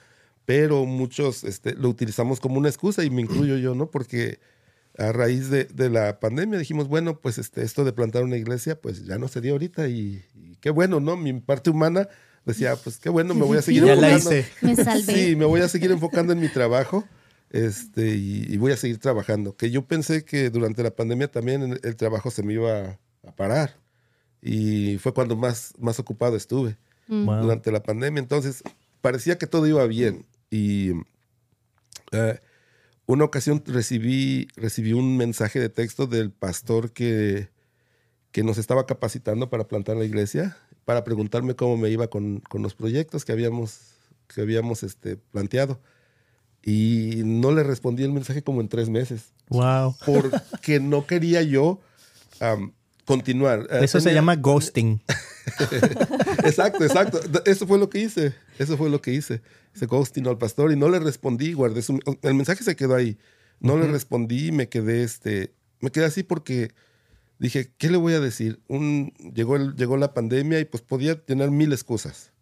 Pero 0.47 0.85
muchos 0.87 1.45
este, 1.45 1.75
lo 1.75 1.89
utilizamos 1.89 2.41
como 2.41 2.59
una 2.59 2.69
excusa 2.69 3.05
y 3.05 3.11
me 3.11 3.23
incluyo 3.23 3.57
yo, 3.57 3.75
¿no? 3.75 3.91
Porque 3.91 4.41
a 4.99 5.13
raíz 5.13 5.49
de, 5.51 5.65
de 5.65 5.89
la 5.91 6.19
pandemia 6.19 6.59
dijimos, 6.59 6.89
bueno, 6.89 7.19
pues 7.21 7.39
este, 7.39 7.63
esto 7.63 7.85
de 7.85 7.93
plantar 7.93 8.25
una 8.25 8.37
iglesia, 8.37 8.81
pues 8.81 9.05
ya 9.07 9.19
no 9.19 9.29
se 9.29 9.41
dio 9.41 9.53
ahorita 9.53 9.89
y, 9.89 10.25
y 10.35 10.57
qué 10.61 10.71
bueno, 10.71 10.99
¿no? 11.01 11.17
Mi 11.17 11.33
parte 11.41 11.71
humana 11.71 12.09
decía, 12.45 12.75
pues 12.77 12.99
qué 12.99 13.09
bueno, 13.11 13.35
me 13.35 13.45
voy 13.45 13.59
a 13.59 13.63
seguir 13.63 13.85
Ya 13.85 13.95
la 13.95 14.11
enfocando. 14.13 14.41
hice. 14.41 14.51
Me 14.63 14.77
salvé. 14.77 15.15
Sí, 15.15 15.37
me 15.37 15.45
voy 15.45 15.61
a 15.61 15.69
seguir 15.69 15.91
enfocando 15.93 16.33
en 16.33 16.41
mi 16.41 16.49
trabajo 16.49 17.05
este, 17.51 18.17
y, 18.17 18.47
y 18.49 18.57
voy 18.57 18.73
a 18.73 18.77
seguir 18.77 18.99
trabajando. 18.99 19.57
Que 19.57 19.71
yo 19.71 19.85
pensé 19.87 20.25
que 20.25 20.51
durante 20.51 20.83
la 20.83 20.91
pandemia 20.91 21.29
también 21.31 21.63
el, 21.63 21.81
el 21.83 21.97
trabajo 21.97 22.31
se 22.31 22.43
me 22.43 22.55
iba 22.55 22.99
a 23.27 23.33
parar. 23.37 23.77
Y 24.43 24.97
fue 24.99 25.13
cuando 25.15 25.37
más, 25.37 25.75
más 25.79 25.99
ocupado 26.01 26.37
estuve 26.37 26.77
Wow. 27.09 27.43
durante 27.43 27.73
la 27.73 27.83
pandemia. 27.83 28.21
Entonces, 28.21 28.63
parecía 29.01 29.37
que 29.37 29.47
todo 29.49 29.67
iba 29.67 29.85
bien. 29.87 30.27
Y 30.51 30.91
eh, 32.13 32.39
una 33.07 33.25
ocasión 33.25 33.63
recibí, 33.67 34.49
recibí 34.57 34.93
un 34.93 35.17
mensaje 35.17 35.59
de 35.61 35.69
texto 35.69 36.07
del 36.07 36.31
pastor 36.33 36.93
que, 36.93 37.49
que 38.33 38.43
nos 38.43 38.59
estaba 38.59 38.87
capacitando 38.87 39.49
para 39.51 39.67
plantar 39.69 39.97
la 39.97 40.05
iglesia, 40.05 40.57
para 40.85 41.05
preguntarme 41.05 41.55
cómo 41.57 41.77
me 41.77 41.91
iba 41.91 42.09
con, 42.09 42.41
con 42.41 42.63
los 42.63 42.75
proyectos 42.75 43.25
que 43.25 43.33
habíamos, 43.33 43.81
que 44.29 44.41
habíamos 44.41 44.83
este, 44.83 45.17
planteado. 45.17 45.81
Y 46.63 47.23
no 47.25 47.53
le 47.53 47.63
respondí 47.63 48.03
el 48.05 48.13
mensaje 48.13 48.43
como 48.43 48.61
en 48.61 48.69
tres 48.69 48.89
meses, 48.91 49.33
Wow. 49.49 49.97
porque 50.05 50.79
no 50.79 51.07
quería 51.07 51.43
yo 51.43 51.81
continuar. 53.15 53.67
Eh, 53.71 53.81
Eso 53.85 53.99
se 54.01 54.05
tenía- 54.05 54.21
llama 54.21 54.37
ghosting. 54.37 55.01
Exacto, 56.45 56.85
exacto. 56.85 57.21
Eso 57.45 57.67
fue 57.67 57.79
lo 57.79 57.89
que 57.91 58.01
hice. 58.01 58.35
Eso 58.59 58.77
fue 58.77 58.91
lo 58.91 59.01
que 59.01 59.13
hice. 59.13 59.43
Se 59.73 59.87
ghosting 59.87 60.27
al 60.27 60.39
pastor 60.39 60.73
y 60.73 60.77
no 60.77 60.89
le 60.89 60.99
respondí, 60.99 61.53
guardé 61.53 61.83
su- 61.83 62.01
el 62.23 62.35
mensaje 62.35 62.63
se 62.65 62.77
quedó 62.77 62.95
ahí. 62.95 63.19
No 63.61 63.77
le 63.77 63.87
respondí, 63.89 64.53
me 64.53 64.69
quedé 64.69 65.03
este, 65.03 65.53
me 65.81 65.91
quedé 65.91 66.07
así 66.07 66.23
porque 66.23 66.71
dije, 67.39 67.73
¿qué 67.79 67.91
le 67.91 67.97
voy 67.99 68.15
a 68.15 68.21
decir? 68.21 68.61
Un, 68.69 69.13
llegó, 69.35 69.57
el- 69.57 69.75
llegó 69.77 69.97
la 69.97 70.15
pandemia 70.15 70.61
y 70.61 70.65
pues 70.65 70.83
podía 70.83 71.21
tener 71.25 71.51
mil 71.51 71.73
excusas 71.73 72.33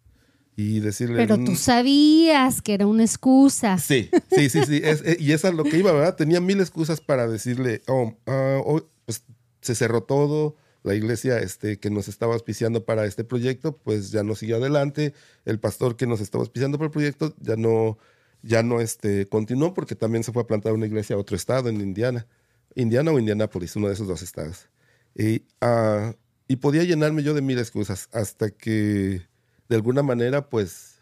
y 0.55 0.79
decirle. 0.79 1.17
Pero 1.17 1.37
"Mm, 1.37 1.45
tú 1.45 1.55
sabías 1.55 2.61
que 2.61 2.73
era 2.73 2.85
una 2.87 3.03
excusa. 3.03 3.77
Sí, 3.77 4.09
sí, 4.33 4.49
sí, 4.49 4.61
sí. 4.65 4.81
es- 4.83 5.01
eh, 5.05 5.17
y 5.19 5.31
esa 5.33 5.49
es 5.49 5.55
lo 5.55 5.63
que 5.63 5.77
iba, 5.77 5.91
¿verdad? 5.91 6.15
Tenía 6.15 6.39
mil 6.41 6.59
excusas 6.61 7.01
para 7.01 7.27
decirle, 7.27 7.81
oh, 7.87 8.13
ah, 8.27 8.59
hoy, 8.65 8.83
pues 9.05 9.23
se 9.61 9.75
cerró 9.75 10.03
todo, 10.03 10.55
la 10.83 10.95
iglesia 10.95 11.39
este, 11.39 11.77
que 11.77 11.89
nos 11.89 12.07
estaba 12.07 12.33
auspiciando 12.33 12.85
para 12.85 13.05
este 13.05 13.23
proyecto, 13.23 13.77
pues 13.77 14.11
ya 14.11 14.23
no 14.23 14.35
siguió 14.35 14.57
adelante, 14.57 15.13
el 15.45 15.59
pastor 15.59 15.97
que 15.97 16.07
nos 16.07 16.21
estaba 16.21 16.41
auspiciando 16.41 16.77
para 16.77 16.87
el 16.87 16.91
proyecto 16.91 17.35
ya 17.41 17.55
no, 17.55 17.97
ya 18.41 18.63
no 18.63 18.79
este, 18.79 19.27
continuó 19.27 19.73
porque 19.73 19.95
también 19.95 20.23
se 20.23 20.31
fue 20.31 20.43
a 20.43 20.47
plantar 20.47 20.73
una 20.73 20.85
iglesia 20.85 21.15
a 21.15 21.19
otro 21.19 21.35
estado, 21.35 21.69
en 21.69 21.81
Indiana, 21.81 22.27
Indiana 22.75 23.11
o 23.11 23.19
Indianápolis, 23.19 23.75
uno 23.75 23.87
de 23.87 23.93
esos 23.93 24.07
dos 24.07 24.21
estados. 24.21 24.69
Y, 25.15 25.43
ah, 25.61 26.13
y 26.47 26.57
podía 26.57 26.83
llenarme 26.83 27.23
yo 27.23 27.33
de 27.33 27.41
mil 27.41 27.59
excusas 27.59 28.09
hasta 28.11 28.49
que 28.49 29.21
de 29.69 29.75
alguna 29.75 30.01
manera, 30.01 30.49
pues 30.49 30.99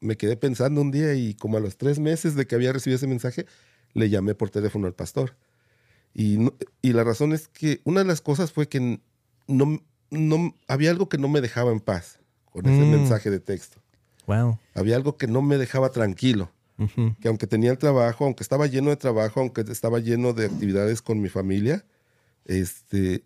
me 0.00 0.16
quedé 0.16 0.36
pensando 0.36 0.80
un 0.80 0.90
día 0.90 1.14
y 1.14 1.34
como 1.34 1.56
a 1.56 1.60
los 1.60 1.76
tres 1.76 1.98
meses 1.98 2.34
de 2.34 2.46
que 2.46 2.54
había 2.54 2.72
recibido 2.72 2.96
ese 2.96 3.06
mensaje, 3.06 3.46
le 3.94 4.10
llamé 4.10 4.34
por 4.34 4.50
teléfono 4.50 4.86
al 4.86 4.94
pastor. 4.94 5.36
Y, 6.14 6.38
no- 6.38 6.52
y 6.82 6.92
la 6.92 7.04
razón 7.04 7.32
es 7.32 7.48
que 7.48 7.80
una 7.84 8.00
de 8.00 8.06
las 8.06 8.20
cosas 8.20 8.50
fue 8.52 8.68
que 8.68 9.00
no, 9.46 9.80
no 10.10 10.54
había 10.66 10.90
algo 10.90 11.08
que 11.08 11.18
no 11.18 11.28
me 11.28 11.40
dejaba 11.40 11.70
en 11.72 11.80
paz 11.80 12.18
con 12.52 12.66
ese 12.66 12.84
Mm. 12.84 12.90
mensaje 12.90 13.30
de 13.30 13.40
texto. 13.40 13.78
Wow. 14.26 14.58
Había 14.74 14.96
algo 14.96 15.16
que 15.16 15.26
no 15.26 15.40
me 15.42 15.56
dejaba 15.58 15.90
tranquilo, 15.90 16.50
que 17.20 17.28
aunque 17.28 17.46
tenía 17.46 17.70
el 17.70 17.78
trabajo, 17.78 18.24
aunque 18.24 18.42
estaba 18.42 18.66
lleno 18.66 18.90
de 18.90 18.96
trabajo, 18.96 19.40
aunque 19.40 19.62
estaba 19.62 19.98
lleno 20.00 20.32
de 20.32 20.46
actividades 20.46 21.02
con 21.02 21.20
mi 21.20 21.28
familia, 21.28 21.84
este, 22.44 23.24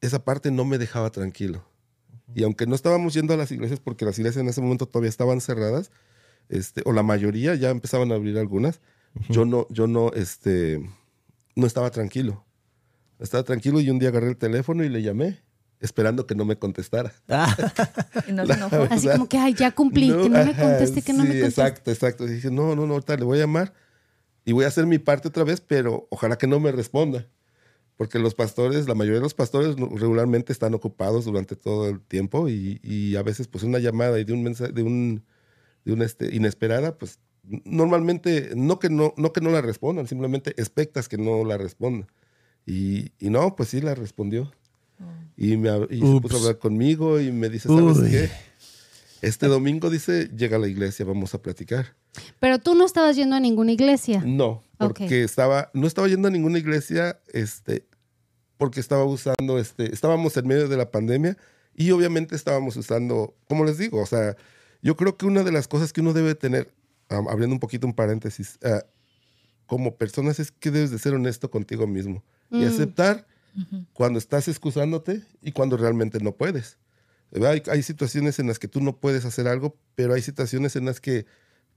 esa 0.00 0.24
parte 0.24 0.50
no 0.50 0.64
me 0.64 0.78
dejaba 0.78 1.10
tranquilo. 1.10 1.64
Y 2.34 2.42
aunque 2.42 2.66
no 2.66 2.74
estábamos 2.74 3.14
yendo 3.14 3.34
a 3.34 3.36
las 3.36 3.50
iglesias, 3.52 3.80
porque 3.80 4.04
las 4.04 4.18
iglesias 4.18 4.42
en 4.42 4.48
ese 4.48 4.60
momento 4.60 4.86
todavía 4.86 5.08
estaban 5.10 5.40
cerradas, 5.40 5.90
este, 6.48 6.82
o 6.84 6.92
la 6.92 7.02
mayoría 7.02 7.54
ya 7.54 7.70
empezaban 7.70 8.10
a 8.12 8.16
abrir 8.16 8.38
algunas, 8.38 8.80
yo 9.30 9.44
no, 9.44 9.66
yo 9.70 9.86
no, 9.86 10.12
este, 10.12 10.80
no 11.56 11.66
estaba 11.66 11.90
tranquilo. 11.90 12.44
Estaba 13.18 13.42
tranquilo 13.42 13.80
y 13.80 13.90
un 13.90 13.98
día 13.98 14.10
agarré 14.10 14.28
el 14.28 14.36
teléfono 14.36 14.84
y 14.84 14.88
le 14.90 15.02
llamé, 15.02 15.42
esperando 15.80 16.26
que 16.26 16.34
no 16.34 16.44
me 16.44 16.58
contestara. 16.58 17.12
Ah, 17.28 17.56
Y 18.28 18.32
no 18.32 18.46
se 18.46 18.52
enojó. 18.52 18.86
Así 18.90 19.08
como 19.08 19.28
que, 19.28 19.38
ay, 19.38 19.54
ya 19.54 19.72
cumplí, 19.74 20.08
que 20.08 20.28
no 20.28 20.44
me 20.44 20.54
conteste, 20.54 21.02
que 21.02 21.12
no 21.12 21.22
sí, 21.22 21.28
me 21.28 21.34
conteste. 21.40 21.62
Exacto, 21.62 21.90
exacto. 21.90 22.24
Y 22.26 22.34
dije, 22.34 22.50
no, 22.50 22.76
no, 22.76 22.86
no, 22.86 22.94
ahorita 22.94 23.16
le 23.16 23.24
voy 23.24 23.38
a 23.38 23.40
llamar 23.40 23.72
y 24.44 24.52
voy 24.52 24.64
a 24.64 24.68
hacer 24.68 24.86
mi 24.86 24.98
parte 24.98 25.28
otra 25.28 25.44
vez, 25.44 25.60
pero 25.60 26.06
ojalá 26.10 26.36
que 26.36 26.46
no 26.46 26.60
me 26.60 26.70
responda. 26.70 27.26
Porque 27.96 28.18
los 28.18 28.34
pastores, 28.34 28.86
la 28.86 28.94
mayoría 28.94 29.20
de 29.20 29.22
los 29.22 29.32
pastores 29.32 29.74
regularmente 29.76 30.52
están 30.52 30.74
ocupados 30.74 31.24
durante 31.24 31.56
todo 31.56 31.88
el 31.88 32.02
tiempo 32.02 32.50
y, 32.50 32.78
y 32.82 33.16
a 33.16 33.22
veces 33.22 33.48
pues 33.48 33.64
una 33.64 33.78
llamada 33.78 34.20
y 34.20 34.24
de 34.24 34.34
un 34.34 34.42
mensaje, 34.42 34.72
de 34.72 34.82
un, 34.82 35.24
de 35.86 35.94
una 35.94 36.04
este, 36.04 36.34
inesperada, 36.34 36.98
pues 36.98 37.18
normalmente 37.64 38.50
no 38.56 38.78
que 38.78 38.90
no, 38.90 39.14
no 39.16 39.32
que 39.32 39.40
no 39.40 39.50
la 39.50 39.60
respondan, 39.60 40.06
simplemente 40.06 40.50
expectas 40.60 41.08
que 41.08 41.18
no 41.18 41.44
la 41.44 41.56
respondan. 41.58 42.08
Y, 42.66 43.12
y 43.18 43.30
no, 43.30 43.54
pues 43.56 43.68
sí 43.70 43.80
la 43.80 43.94
respondió. 43.94 44.52
Y, 45.36 45.56
me, 45.58 45.68
y 45.90 46.00
se 46.00 46.20
puso 46.20 46.36
a 46.36 46.38
hablar 46.40 46.58
conmigo 46.58 47.20
y 47.20 47.30
me 47.30 47.48
dice, 47.50 47.68
¿sabes 47.68 47.98
Uy. 47.98 48.10
qué? 48.10 48.30
Este 49.22 49.46
domingo 49.46 49.90
dice, 49.90 50.30
llega 50.36 50.56
a 50.56 50.60
la 50.60 50.68
iglesia, 50.68 51.04
vamos 51.04 51.34
a 51.34 51.42
platicar. 51.42 51.94
Pero 52.40 52.58
tú 52.58 52.74
no 52.74 52.84
estabas 52.86 53.16
yendo 53.16 53.36
a 53.36 53.40
ninguna 53.40 53.72
iglesia. 53.72 54.22
No, 54.24 54.62
porque 54.78 55.04
Ok. 55.04 55.12
estaba, 55.12 55.70
no 55.74 55.86
estaba 55.86 56.08
yendo 56.08 56.28
a 56.28 56.30
ninguna 56.30 56.58
iglesia, 56.58 57.20
este, 57.32 57.84
porque 58.56 58.80
estaba 58.80 59.04
usando, 59.04 59.58
este, 59.58 59.92
estábamos 59.92 60.36
en 60.36 60.46
medio 60.46 60.68
de 60.68 60.76
la 60.76 60.90
pandemia 60.90 61.36
y 61.74 61.90
obviamente 61.90 62.34
estábamos 62.34 62.76
usando, 62.76 63.34
como 63.48 63.64
les 63.66 63.76
digo, 63.78 64.00
o 64.00 64.06
sea, 64.06 64.36
yo 64.82 64.96
creo 64.96 65.16
que 65.18 65.26
una 65.26 65.42
de 65.42 65.52
las 65.52 65.68
cosas 65.68 65.92
que 65.92 66.00
uno 66.00 66.14
debe 66.14 66.34
tener, 66.34 66.72
abriendo 67.08 67.54
un 67.54 67.60
poquito 67.60 67.86
un 67.86 67.94
paréntesis, 67.94 68.58
ah, 68.64 68.84
como 69.66 69.96
personas 69.96 70.38
es 70.38 70.52
que 70.52 70.70
debes 70.70 70.90
de 70.90 70.98
ser 70.98 71.14
honesto 71.14 71.50
contigo 71.50 71.86
mismo 71.86 72.22
y 72.50 72.64
Mm. 72.64 72.68
aceptar 72.68 73.26
cuando 73.94 74.18
estás 74.18 74.48
excusándote 74.48 75.22
y 75.42 75.52
cuando 75.52 75.76
realmente 75.76 76.20
no 76.20 76.32
puedes. 76.36 76.78
Hay, 77.42 77.62
hay 77.70 77.82
situaciones 77.82 78.38
en 78.38 78.46
las 78.46 78.58
que 78.58 78.68
tú 78.68 78.80
no 78.80 78.96
puedes 78.98 79.24
hacer 79.24 79.48
algo, 79.48 79.76
pero 79.94 80.14
hay 80.14 80.22
situaciones 80.22 80.76
en 80.76 80.84
las 80.84 81.00
que 81.00 81.24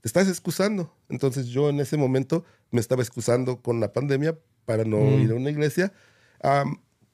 te 0.00 0.08
estás 0.08 0.28
excusando. 0.28 0.94
Entonces 1.08 1.46
yo 1.46 1.68
en 1.70 1.80
ese 1.80 1.96
momento 1.96 2.44
me 2.70 2.80
estaba 2.80 3.02
excusando 3.02 3.60
con 3.60 3.80
la 3.80 3.92
pandemia 3.92 4.38
para 4.64 4.84
no 4.84 4.98
Mm. 4.98 5.20
ir 5.22 5.30
a 5.32 5.34
una 5.34 5.50
iglesia, 5.50 5.92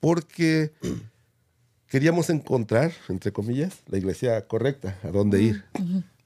porque 0.00 0.72
queríamos 1.88 2.28
encontrar, 2.30 2.92
entre 3.08 3.32
comillas, 3.32 3.78
la 3.86 3.98
iglesia 3.98 4.46
correcta, 4.46 4.98
a 5.02 5.08
dónde 5.08 5.40
ir. 5.42 5.64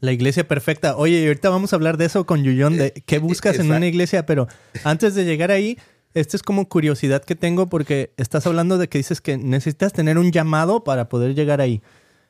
La 0.00 0.12
iglesia 0.12 0.46
perfecta. 0.48 0.96
Oye, 0.96 1.20
y 1.22 1.26
ahorita 1.26 1.50
vamos 1.50 1.72
a 1.72 1.76
hablar 1.76 1.96
de 1.96 2.06
eso 2.06 2.24
con 2.26 2.42
Yuyón, 2.42 2.76
de 2.76 2.92
qué 3.06 3.18
buscas 3.18 3.58
en 3.58 3.70
una 3.70 3.86
iglesia, 3.86 4.26
pero 4.26 4.48
antes 4.84 5.14
de 5.14 5.24
llegar 5.24 5.50
ahí, 5.50 5.78
esta 6.14 6.36
es 6.36 6.42
como 6.42 6.68
curiosidad 6.68 7.22
que 7.24 7.36
tengo 7.36 7.68
porque 7.68 8.12
estás 8.16 8.46
hablando 8.46 8.78
de 8.78 8.88
que 8.88 8.98
dices 8.98 9.20
que 9.20 9.36
necesitas 9.36 9.92
tener 9.92 10.18
un 10.18 10.32
llamado 10.32 10.82
para 10.84 11.08
poder 11.08 11.34
llegar 11.34 11.60
ahí. 11.60 11.82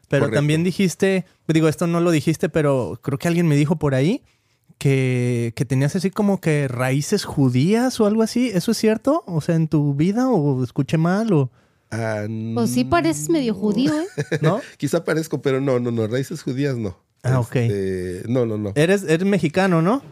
Pero 0.08 0.22
Correcto. 0.24 0.38
también 0.38 0.64
dijiste, 0.64 1.24
digo, 1.46 1.68
esto 1.68 1.86
no 1.86 2.00
lo 2.00 2.10
dijiste, 2.10 2.48
pero 2.48 2.98
creo 3.02 3.18
que 3.18 3.28
alguien 3.28 3.46
me 3.46 3.54
dijo 3.56 3.76
por 3.76 3.94
ahí 3.94 4.22
que, 4.78 5.52
que 5.54 5.64
tenías 5.64 5.94
así 5.94 6.10
como 6.10 6.40
que 6.40 6.66
raíces 6.66 7.24
judías 7.24 8.00
o 8.00 8.06
algo 8.06 8.22
así. 8.22 8.50
¿Eso 8.52 8.72
es 8.72 8.76
cierto? 8.78 9.22
O 9.26 9.40
sea, 9.40 9.54
en 9.54 9.68
tu 9.68 9.94
vida 9.94 10.28
o 10.28 10.64
escuché 10.64 10.98
mal 10.98 11.32
o 11.32 11.50
Ah, 11.92 12.24
Pues 12.54 12.70
sí 12.70 12.84
pareces 12.84 13.28
medio 13.30 13.52
judío, 13.52 13.92
¿eh? 13.92 14.06
no? 14.42 14.60
Quizá 14.78 15.04
parezco, 15.04 15.42
pero 15.42 15.60
no, 15.60 15.80
no, 15.80 15.90
no, 15.90 16.06
raíces 16.06 16.42
judías 16.42 16.76
no. 16.76 16.96
Ah, 17.22 17.40
ok. 17.40 17.56
Este, 17.56 18.22
no, 18.28 18.46
no, 18.46 18.56
no. 18.58 18.72
Eres, 18.74 19.02
eres 19.04 19.26
mexicano, 19.26 19.82
¿no? 19.82 20.02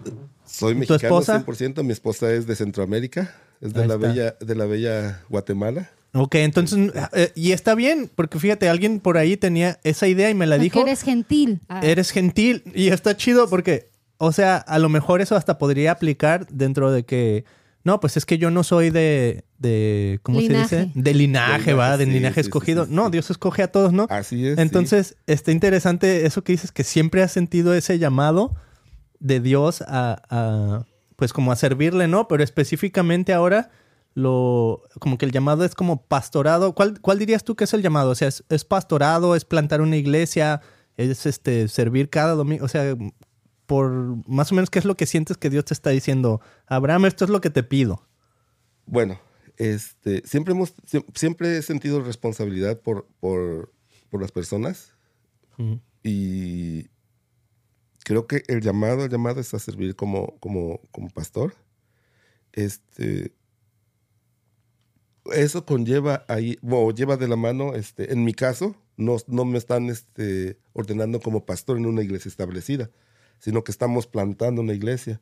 Soy 0.47 0.75
¿Tu 0.75 0.81
mexicano 0.81 1.19
esposa? 1.21 1.45
100%, 1.45 1.83
mi 1.85 1.93
esposa 1.93 2.33
es 2.33 2.47
de 2.47 2.57
Centroamérica, 2.57 3.35
es 3.61 3.73
de 3.75 3.83
Ahí 3.83 3.88
la 3.88 3.95
está. 3.95 4.09
bella 4.09 4.37
de 4.41 4.55
la 4.55 4.65
bella 4.67 5.23
Guatemala. 5.29 5.91
Ok, 6.15 6.37
entonces, 6.37 6.91
eh, 7.12 7.33
y 7.35 7.53
está 7.53 7.75
bien, 7.75 8.11
porque 8.15 8.38
fíjate, 8.38 8.69
alguien 8.69 8.99
por 9.00 9.19
ahí 9.19 9.37
tenía 9.37 9.79
esa 9.85 10.09
idea 10.09 10.31
y 10.31 10.35
me 10.35 10.47
la 10.47 10.57
Porque 10.57 10.65
dijo. 10.65 10.81
eres 10.81 11.03
gentil. 11.03 11.61
Ah. 11.69 11.81
Eres 11.83 12.11
gentil 12.11 12.62
y 12.75 12.88
está 12.88 13.15
chido 13.17 13.49
porque, 13.50 13.91
o 14.17 14.33
sea, 14.33 14.57
a 14.57 14.79
lo 14.79 14.88
mejor 14.88 15.21
eso 15.21 15.37
hasta 15.37 15.59
podría 15.59 15.93
aplicar 15.93 16.47
dentro 16.49 16.91
de 16.91 17.05
que, 17.05 17.45
no, 17.85 18.00
pues 18.00 18.16
es 18.16 18.26
que 18.26 18.38
yo 18.38 18.50
no 18.50 18.64
soy 18.64 18.90
de, 18.90 19.44
de 19.58 20.20
¿cómo 20.23 20.40
Linaje. 20.40 20.68
se 20.68 20.76
dice? 20.87 20.92
De 20.94 21.14
linaje, 21.14 21.73
va, 21.75 21.97
de 21.97 22.04
sí, 22.04 22.11
linaje 22.11 22.35
sí, 22.35 22.40
escogido. 22.40 22.85
sí, 22.85 22.90
sí. 22.90 22.97
No, 22.97 23.08
Dios 23.11 23.30
escoge 23.30 23.62
a 23.62 23.73
todos, 23.73 23.92
¿no? 23.92 24.06
Así 24.11 24.47
es. 24.47 24.56
sí. 24.56 24.61
Entonces, 24.62 25.16
está 25.26 25.52
interesante 25.52 26.26
eso 26.26 26.42
que 26.44 26.52
dices, 26.52 26.73
que 26.73 26.85
siempre 26.85 27.23
has 27.23 27.32
sentido 27.32 27.73
ese 27.75 27.99
llamado 27.99 28.54
de 29.20 29.40
Dios 29.40 29.82
a, 29.87 30.23
a, 30.28 30.87
pues 31.16 31.32
como 31.32 31.50
a 31.52 31.56
servirle, 31.56 32.08
¿no? 32.08 32.28
Pero 32.28 32.44
específicamente 32.44 33.32
ahora, 33.32 33.70
lo, 34.14 34.82
como 35.00 35.16
que 35.16 35.26
el 35.26 35.32
llamado 35.32 35.64
es 35.64 35.75
como 35.75 36.02
pastorado. 36.02 36.75
¿Cuál, 36.75 37.00
cuál 37.00 37.18
dirías 37.18 37.44
tú 37.44 37.56
que 37.56 37.64
es 37.64 37.73
el 37.75 37.82
llamado? 37.82 38.11
O 38.11 38.14
sea, 38.14 38.28
¿es, 38.28 38.44
es 38.49 38.64
pastorado, 38.64 39.35
es 39.35 39.44
plantar 39.44 39.80
una 39.80 39.97
iglesia, 39.97 40.61
es 40.97 41.25
este 41.26 41.68
servir 41.68 42.11
cada 42.11 42.35
domingo? 42.35 42.64
O 42.64 42.68
sea, 42.68 42.94
por 43.68 43.92
más 44.26 44.50
o 44.50 44.54
menos, 44.54 44.70
¿qué 44.70 44.78
es 44.78 44.87
lo 44.87 44.96
que 44.96 45.04
sientes 45.04 45.37
que 45.37 45.50
Dios 45.50 45.66
te 45.66 45.75
está 45.75 45.90
diciendo? 45.90 46.40
Abraham, 46.66 47.04
esto 47.04 47.25
es 47.26 47.30
lo 47.30 47.42
que 47.42 47.50
te 47.50 47.62
pido. 47.62 48.08
Bueno, 48.87 49.20
este, 49.58 50.22
siempre, 50.26 50.54
hemos, 50.54 50.75
siem- 50.87 51.04
siempre 51.14 51.58
he 51.58 51.62
sentido 51.62 52.00
responsabilidad 52.02 52.80
por, 52.80 53.06
por, 53.20 53.70
por 54.08 54.22
las 54.22 54.32
personas 54.32 54.94
y 56.02 56.88
creo 58.04 58.26
que 58.26 58.42
el 58.48 58.62
llamado, 58.62 59.04
el 59.04 59.10
llamado 59.10 59.38
es 59.40 59.52
a 59.52 59.58
servir 59.58 59.94
como, 59.96 60.38
como, 60.38 60.80
como 60.90 61.10
pastor. 61.10 61.54
Este, 62.52 63.34
eso 65.34 65.66
conlleva 65.66 66.25
ahí, 66.28 66.58
o 66.62 66.90
lleva 66.92 67.18
de 67.18 67.28
la 67.28 67.37
mano, 67.37 67.75
este, 67.75 68.12
en 68.14 68.25
mi 68.25 68.32
caso, 68.32 68.76
no, 68.96 69.16
no 69.26 69.44
me 69.44 69.58
están 69.58 69.90
este, 69.90 70.58
ordenando 70.72 71.20
como 71.20 71.44
pastor 71.44 71.76
en 71.76 71.84
una 71.84 72.02
iglesia 72.02 72.30
establecida, 72.30 72.90
sino 73.38 73.64
que 73.64 73.73
estamos 73.73 74.07
plantando 74.07 74.62
una 74.62 74.73
iglesia. 74.73 75.21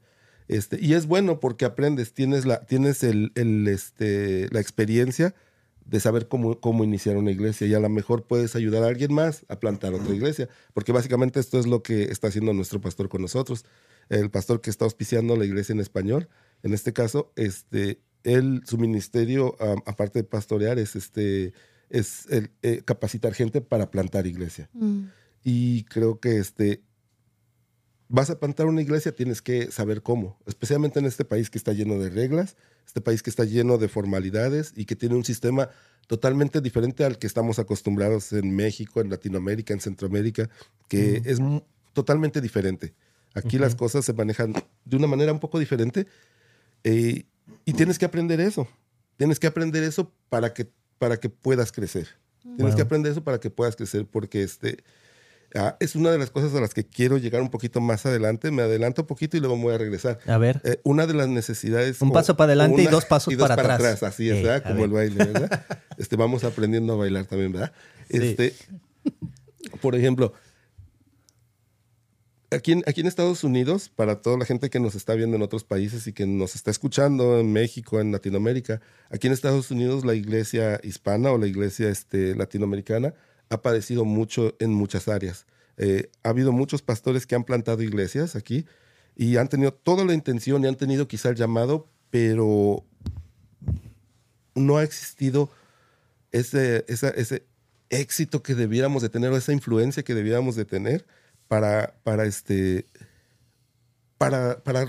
Este, 0.48 0.78
y 0.80 0.94
es 0.94 1.06
bueno 1.06 1.40
porque 1.40 1.64
aprendes, 1.64 2.12
tienes 2.12 2.46
la, 2.46 2.64
tienes 2.66 3.02
el, 3.02 3.32
el, 3.34 3.66
este, 3.68 4.48
la 4.50 4.60
experiencia 4.60 5.34
de 5.84 6.00
saber 6.00 6.28
cómo, 6.28 6.60
cómo 6.60 6.84
iniciar 6.84 7.16
una 7.16 7.30
iglesia 7.30 7.66
y 7.66 7.74
a 7.74 7.80
lo 7.80 7.88
mejor 7.88 8.26
puedes 8.26 8.56
ayudar 8.56 8.82
a 8.82 8.88
alguien 8.88 9.12
más 9.12 9.46
a 9.48 9.60
plantar 9.60 9.94
otra 9.94 10.14
iglesia, 10.14 10.48
porque 10.74 10.92
básicamente 10.92 11.38
esto 11.38 11.58
es 11.58 11.66
lo 11.66 11.82
que 11.82 12.04
está 12.04 12.28
haciendo 12.28 12.52
nuestro 12.52 12.80
pastor 12.80 13.08
con 13.08 13.22
nosotros. 13.22 13.64
El 14.08 14.30
pastor 14.30 14.60
que 14.60 14.70
está 14.70 14.84
auspiciando 14.84 15.36
la 15.36 15.44
iglesia 15.44 15.72
en 15.72 15.80
español, 15.80 16.28
en 16.62 16.74
este 16.74 16.92
caso, 16.92 17.32
este, 17.36 18.00
él, 18.24 18.62
su 18.66 18.78
ministerio, 18.78 19.56
am, 19.60 19.80
aparte 19.86 20.20
de 20.20 20.24
pastorear, 20.24 20.78
es, 20.78 20.96
este, 20.96 21.52
es 21.88 22.26
el, 22.30 22.50
eh, 22.62 22.82
capacitar 22.84 23.34
gente 23.34 23.60
para 23.60 23.90
plantar 23.90 24.26
iglesia. 24.26 24.68
Mm. 24.72 25.04
Y 25.44 25.84
creo 25.84 26.18
que 26.18 26.38
este, 26.38 26.82
vas 28.08 28.30
a 28.30 28.38
plantar 28.38 28.66
una 28.66 28.82
iglesia, 28.82 29.12
tienes 29.12 29.42
que 29.42 29.70
saber 29.70 30.02
cómo, 30.02 30.38
especialmente 30.46 30.98
en 30.98 31.06
este 31.06 31.24
país 31.24 31.50
que 31.50 31.58
está 31.58 31.72
lleno 31.72 31.98
de 31.98 32.10
reglas, 32.10 32.56
este 32.86 33.00
país 33.00 33.22
que 33.22 33.30
está 33.30 33.44
lleno 33.44 33.78
de 33.78 33.88
formalidades 33.88 34.72
y 34.76 34.84
que 34.84 34.96
tiene 34.96 35.16
un 35.16 35.24
sistema 35.24 35.70
totalmente 36.06 36.60
diferente 36.60 37.04
al 37.04 37.18
que 37.18 37.26
estamos 37.26 37.58
acostumbrados 37.58 38.32
en 38.32 38.54
México, 38.54 39.00
en 39.00 39.10
Latinoamérica, 39.10 39.74
en 39.74 39.80
Centroamérica, 39.80 40.48
que 40.88 41.22
es 41.24 41.38
totalmente 41.92 42.40
diferente. 42.40 42.94
Aquí 43.34 43.58
las 43.58 43.74
cosas 43.74 44.04
se 44.04 44.12
manejan 44.12 44.54
de 44.84 44.96
una 44.96 45.06
manera 45.06 45.32
un 45.32 45.40
poco 45.40 45.58
diferente 45.58 46.06
eh, 46.84 47.24
y 47.64 47.72
tienes 47.74 47.98
que 47.98 48.04
aprender 48.04 48.40
eso. 48.40 48.68
Tienes 49.16 49.40
que 49.40 49.46
aprender 49.46 49.82
eso 49.82 50.12
para 50.28 50.54
que, 50.54 50.70
para 50.98 51.18
que 51.18 51.28
puedas 51.28 51.72
crecer. 51.72 52.08
Tienes 52.56 52.74
que 52.74 52.82
aprender 52.82 53.12
eso 53.12 53.24
para 53.24 53.40
que 53.40 53.50
puedas 53.50 53.76
crecer 53.76 54.06
porque 54.06 54.42
este, 54.42 54.78
ah, 55.54 55.76
es 55.80 55.96
una 55.96 56.10
de 56.10 56.18
las 56.18 56.30
cosas 56.30 56.54
a 56.54 56.60
las 56.60 56.74
que 56.74 56.84
quiero 56.84 57.18
llegar 57.18 57.40
un 57.42 57.50
poquito 57.50 57.80
más 57.80 58.04
adelante. 58.06 58.50
Me 58.50 58.62
adelanto 58.62 59.02
un 59.02 59.06
poquito 59.06 59.36
y 59.36 59.40
luego 59.40 59.56
me 59.56 59.62
voy 59.64 59.74
a 59.74 59.78
regresar. 59.78 60.18
A 60.26 60.38
ver. 60.38 60.60
Eh, 60.64 60.80
una 60.84 61.06
de 61.06 61.14
las 61.14 61.28
necesidades... 61.28 62.00
Un 62.02 62.10
o- 62.10 62.12
paso 62.12 62.36
para 62.36 62.52
adelante 62.52 62.82
y 62.82 62.86
dos 62.86 63.04
pasos 63.04 63.34
para 63.38 63.54
atrás. 63.54 64.02
Así 64.02 64.28
es, 64.28 64.36
Ey, 64.36 64.42
¿verdad? 64.42 64.62
Como 64.62 64.74
ver. 64.76 64.84
el 64.84 64.90
baile, 64.90 65.24
¿verdad? 65.24 65.66
este, 65.98 66.16
vamos 66.16 66.44
aprendiendo 66.44 66.94
a 66.94 66.96
bailar 66.96 67.26
también, 67.26 67.52
¿verdad? 67.52 67.72
Sí. 68.10 68.18
Este, 68.18 68.54
por 69.80 69.94
ejemplo, 69.94 70.32
aquí 72.50 72.72
en, 72.72 72.82
aquí 72.86 73.00
en 73.00 73.06
Estados 73.06 73.44
Unidos, 73.44 73.90
para 73.94 74.22
toda 74.22 74.38
la 74.38 74.44
gente 74.44 74.70
que 74.70 74.80
nos 74.80 74.94
está 74.94 75.14
viendo 75.14 75.36
en 75.36 75.42
otros 75.42 75.64
países 75.64 76.06
y 76.06 76.12
que 76.12 76.26
nos 76.26 76.54
está 76.54 76.70
escuchando 76.70 77.38
en 77.40 77.52
México, 77.52 78.00
en 78.00 78.12
Latinoamérica, 78.12 78.80
aquí 79.10 79.26
en 79.26 79.32
Estados 79.32 79.70
Unidos 79.70 80.04
la 80.04 80.14
iglesia 80.14 80.80
hispana 80.82 81.30
o 81.32 81.38
la 81.38 81.46
iglesia 81.46 81.88
este, 81.88 82.34
latinoamericana 82.34 83.14
ha 83.50 83.62
padecido 83.62 84.04
mucho 84.04 84.54
en 84.58 84.72
muchas 84.72 85.08
áreas. 85.08 85.46
Eh, 85.76 86.10
ha 86.22 86.30
habido 86.30 86.52
muchos 86.52 86.82
pastores 86.82 87.26
que 87.26 87.34
han 87.34 87.44
plantado 87.44 87.82
iglesias 87.82 88.34
aquí 88.36 88.66
y 89.14 89.36
han 89.36 89.48
tenido 89.48 89.72
toda 89.72 90.04
la 90.04 90.14
intención 90.14 90.64
y 90.64 90.68
han 90.68 90.76
tenido 90.76 91.06
quizá 91.08 91.28
el 91.30 91.36
llamado, 91.36 91.88
pero 92.10 92.84
no 94.54 94.76
ha 94.78 94.82
existido 94.84 95.50
ese, 96.32 96.84
esa- 96.88 97.10
ese 97.10 97.44
éxito 97.90 98.42
que 98.42 98.54
debiéramos 98.54 99.02
de 99.02 99.08
tener 99.08 99.30
o 99.30 99.36
esa 99.36 99.52
influencia 99.52 100.02
que 100.02 100.14
debiéramos 100.14 100.56
de 100.56 100.64
tener 100.64 101.06
para, 101.48 101.94
para, 102.02 102.24
este, 102.24 102.86
para, 104.18 104.62
para 104.64 104.86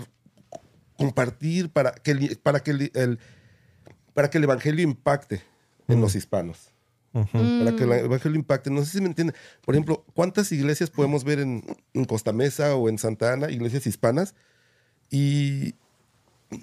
compartir, 0.98 1.70
para 1.70 1.92
que, 1.92 2.38
para, 2.42 2.62
que 2.62 2.72
el, 2.72 2.92
el- 2.96 3.20
para 4.14 4.30
que 4.30 4.38
el 4.40 4.46
evangelio 4.46 4.84
impacte 4.84 5.42
en 5.88 6.02
los 6.02 6.16
hispanos. 6.16 6.72
Para 7.60 7.76
que 7.76 7.84
el 7.84 7.92
evangelio 7.94 8.38
impacte. 8.38 8.70
No 8.70 8.84
sé 8.84 8.92
si 8.92 9.02
me 9.02 9.08
entienden. 9.08 9.36
Por 9.66 9.76
ejemplo, 9.76 10.06
¿cuántas 10.14 10.52
iglesias 10.52 10.90
podemos 10.90 11.24
ver 11.24 11.40
en, 11.40 11.64
en 11.94 12.06
Costa 12.06 12.34
Mesa 12.34 12.76
o 12.76 12.90
en 12.90 12.98
Santa 12.98 13.34
Ana, 13.34 13.50
iglesias 13.52 13.88
hispanas? 13.88 14.36
Y 15.10 15.76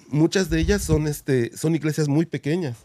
muchas 0.09 0.49
de 0.49 0.59
ellas 0.59 0.81
son, 0.83 1.07
este, 1.07 1.55
son 1.55 1.75
iglesias 1.75 2.07
muy 2.07 2.25
pequeñas, 2.25 2.77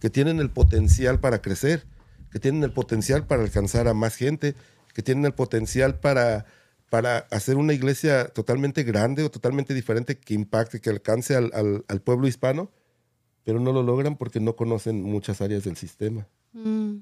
que 0.00 0.10
tienen 0.10 0.40
el 0.40 0.50
potencial 0.50 1.20
para 1.20 1.40
crecer, 1.42 1.84
que 2.30 2.38
tienen 2.40 2.62
el 2.64 2.72
potencial 2.72 3.26
para 3.26 3.42
alcanzar 3.42 3.88
a 3.88 3.94
más 3.94 4.16
gente, 4.16 4.54
que 4.92 5.02
tienen 5.02 5.24
el 5.24 5.34
potencial 5.34 5.98
para, 5.98 6.46
para 6.90 7.18
hacer 7.30 7.56
una 7.56 7.72
iglesia 7.72 8.26
totalmente 8.28 8.82
grande 8.84 9.22
o 9.24 9.30
totalmente 9.30 9.74
diferente 9.74 10.16
que 10.18 10.34
impacte, 10.34 10.80
que 10.80 10.90
alcance 10.90 11.34
al, 11.36 11.50
al- 11.54 11.84
al 11.88 12.00
pueblo 12.00 12.26
hispano, 12.28 12.70
pero 13.44 13.60
no 13.60 13.72
lo 13.72 13.82
logran 13.82 14.16
porque 14.16 14.40
no 14.40 14.56
conocen 14.56 15.02
muchas 15.02 15.40
áreas 15.40 15.64
del 15.64 15.76
sistema. 15.76 16.26
Mm. 16.54 16.98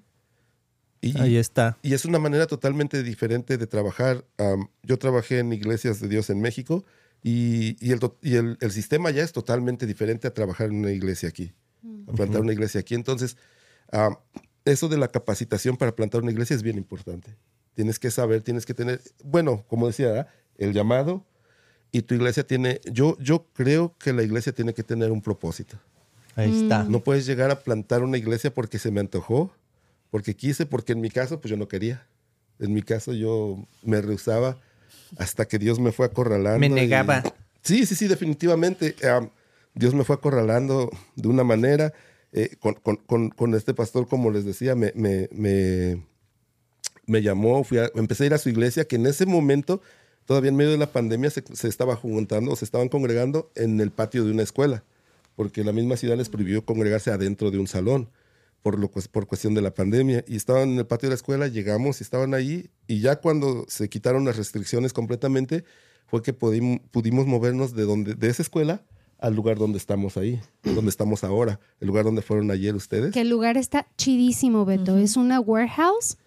Y, 1.05 1.19
Ahí 1.21 1.37
está. 1.37 1.79
y 1.83 1.95
es 1.95 2.05
una 2.05 2.19
manera 2.21 2.47
totalmente 2.47 3.03
diferente 3.03 3.59
de 3.59 3.67
trabajar. 3.67 4.25
Yo 4.85 4.99
trabajé 4.99 5.41
en 5.41 5.53
iglesias 5.53 6.01
de 6.01 6.09
Dios 6.09 6.31
en 6.31 6.41
México 6.41 6.85
y, 7.25 7.77
y 7.85 7.91
el, 7.93 7.99
to- 7.99 8.19
y 8.23 8.37
el- 8.37 8.57
el 8.61 8.71
sistema 8.71 9.11
ya 9.11 9.23
es 9.25 9.33
totalmente 9.33 9.87
diferente 9.87 10.29
a 10.29 10.35
trabajar 10.35 10.69
en 10.71 10.77
una 10.77 10.93
iglesia 10.93 11.29
aquí, 11.29 11.53
a 12.07 12.13
plantar 12.13 12.41
una 12.43 12.53
iglesia 12.53 12.81
aquí. 12.81 12.95
Entonces, 12.95 13.37
eso 14.65 14.89
de 14.89 14.97
la 14.97 15.09
capacitación 15.09 15.77
para 15.77 15.95
plantar 15.97 16.23
una 16.23 16.31
iglesia 16.31 16.55
es 16.55 16.63
bien 16.63 16.79
importante. 16.79 17.37
Tienes 17.75 17.99
que 17.99 18.11
saber, 18.13 18.43
tienes 18.43 18.65
que 18.65 18.75
tener, 18.75 19.01
bueno, 19.25 19.65
como 19.67 19.89
decía, 19.89 20.29
el 20.57 20.73
llamado 20.73 21.27
y 21.91 22.03
tu 22.03 22.15
iglesia 22.15 22.47
tiene, 22.47 22.81
yo, 22.93 23.19
yo 23.19 23.49
creo 23.55 23.97
que 23.99 24.13
la 24.13 24.23
iglesia 24.23 24.53
tiene 24.53 24.73
que 24.73 24.85
tener 24.85 25.11
un 25.11 25.21
propósito. 25.21 25.79
Ahí 26.37 26.63
está. 26.63 26.85
No 26.85 27.01
puedes 27.01 27.27
llegar 27.27 27.51
a 27.51 27.61
plantar 27.61 28.03
una 28.03 28.17
iglesia 28.19 28.53
porque 28.53 28.79
se 28.79 28.91
me 28.91 29.01
antojó, 29.01 29.53
porque 30.11 30.35
quise, 30.35 30.67
porque 30.67 30.93
en 30.93 31.01
mi 31.01 31.11
caso, 31.11 31.41
pues 31.41 31.51
yo 31.51 31.57
no 31.57 31.69
quería. 31.69 32.07
En 32.59 32.73
mi 32.73 32.83
caso, 32.83 33.13
yo 33.13 33.59
me 33.83 34.01
rehusaba 34.01 34.57
hasta 35.19 35.47
que 35.47 35.59
Dios 35.59 35.79
me 35.81 35.93
fue 35.93 36.07
acorralando. 36.07 36.59
Me 36.61 36.67
y- 36.67 36.71
negaba. 36.71 37.23
Sí, 37.63 37.87
sí, 37.87 37.95
sí, 37.95 38.09
definitivamente. 38.09 38.95
Am, 39.09 39.31
Dios 39.75 39.95
me 39.95 40.05
fue 40.05 40.17
acorralando 40.17 40.91
de 41.17 41.29
una 41.29 41.45
manera. 41.45 41.93
eh, 42.35 42.57
con, 42.61 42.75
con- 42.75 42.97
con- 42.97 43.29
con 43.29 43.55
este 43.55 43.75
pastor, 43.75 44.09
como 44.09 44.31
les 44.31 44.47
decía, 44.47 44.75
me, 44.75 44.91
me, 44.95 45.29
me, 45.33 46.03
me 47.07 47.21
llamó, 47.21 47.63
fui 47.63 47.77
a- 47.79 47.91
empecé 47.95 48.25
a 48.25 48.27
ir 48.29 48.33
a 48.35 48.39
su 48.39 48.49
iglesia, 48.49 48.87
que 48.87 48.97
en 48.97 49.05
ese 49.07 49.27
momento, 49.27 49.83
todavía 50.25 50.49
en 50.49 50.57
medio 50.57 50.71
de 50.71 50.79
la 50.79 50.87
pandemia, 50.91 51.29
se, 51.31 51.43
se 51.53 51.69
estaba 51.69 51.95
juntando, 51.95 52.57
se 52.57 52.65
estaban 52.65 52.89
congregando 52.89 53.51
en 53.55 53.81
el 53.83 53.91
patio 53.91 54.25
de 54.25 54.31
una 54.31 54.43
escuela, 54.45 54.83
porque 55.35 55.65
la 55.65 55.73
misma 55.73 55.97
ciudad 55.97 56.17
les 56.17 56.29
prohibió 56.29 56.65
congregarse 56.65 57.11
adentro 57.11 57.51
de 57.51 57.59
un 57.59 57.67
salón 57.67 58.11
por, 58.63 58.79
lo, 58.79 58.91
por 58.91 59.27
cuestión 59.27 59.55
de 59.55 59.63
la 59.63 59.75
pandemia. 59.75 60.25
Y 60.27 60.37
estaban 60.37 60.71
en 60.71 60.79
el 60.79 60.87
patio 60.87 61.09
de 61.09 61.13
la 61.13 61.17
escuela, 61.17 61.49
llegamos 61.49 62.01
y 62.01 62.05
estaban 62.05 62.35
ahí, 62.35 62.71
y 62.87 63.01
ya 63.01 63.17
cuando 63.17 63.65
se 63.69 63.89
quitaron 63.89 64.25
las 64.25 64.37
restricciones 64.37 64.93
completamente, 64.93 65.65
fue 66.07 66.23
que 66.23 66.33
pudimos, 66.33 66.81
pudimos 66.91 67.27
movernos 67.27 67.75
de, 67.75 67.85
donde, 67.85 68.15
de 68.15 68.29
esa 68.29 68.43
escuela 68.43 68.83
al 69.19 69.35
lugar 69.37 69.57
donde 69.57 69.79
estamos 69.79 70.17
ahí, 70.17 70.41
donde 70.65 70.91
estamos 70.91 71.23
ahora, 71.23 71.61
el 71.81 71.87
lugar 71.87 72.05
donde 72.05 72.23
fueron 72.23 72.51
ayer 72.51 72.75
ustedes. 72.75 73.13
Que 73.13 73.21
el 73.21 73.29
lugar 73.29 73.57
está 73.57 73.87
chidísimo, 73.97 74.65
Beto. 74.65 74.99
Es 74.99 75.17
una 75.17 75.39
warehouse, 75.39 76.19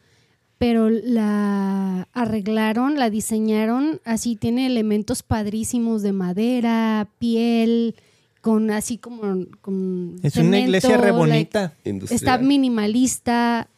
pero 0.58 0.90
la 0.90 2.08
arreglaron, 2.14 2.98
la 2.98 3.10
diseñaron, 3.10 4.00
así 4.06 4.38
tiene 4.38 4.66
elementos 4.66 5.24
padrísimos 5.24 6.04
de 6.04 6.14
madera, 6.14 7.10
piel, 7.20 7.96
con 8.46 8.70
así 8.70 9.00
como 9.00 9.44
con 9.60 10.20
Es 10.22 10.36
una 10.36 10.60
iglesia 10.60 10.98
re 10.98 11.12
like, 11.12 11.18
bonita. 11.18 11.74
está 12.12 12.38
minimalista. 12.38 13.70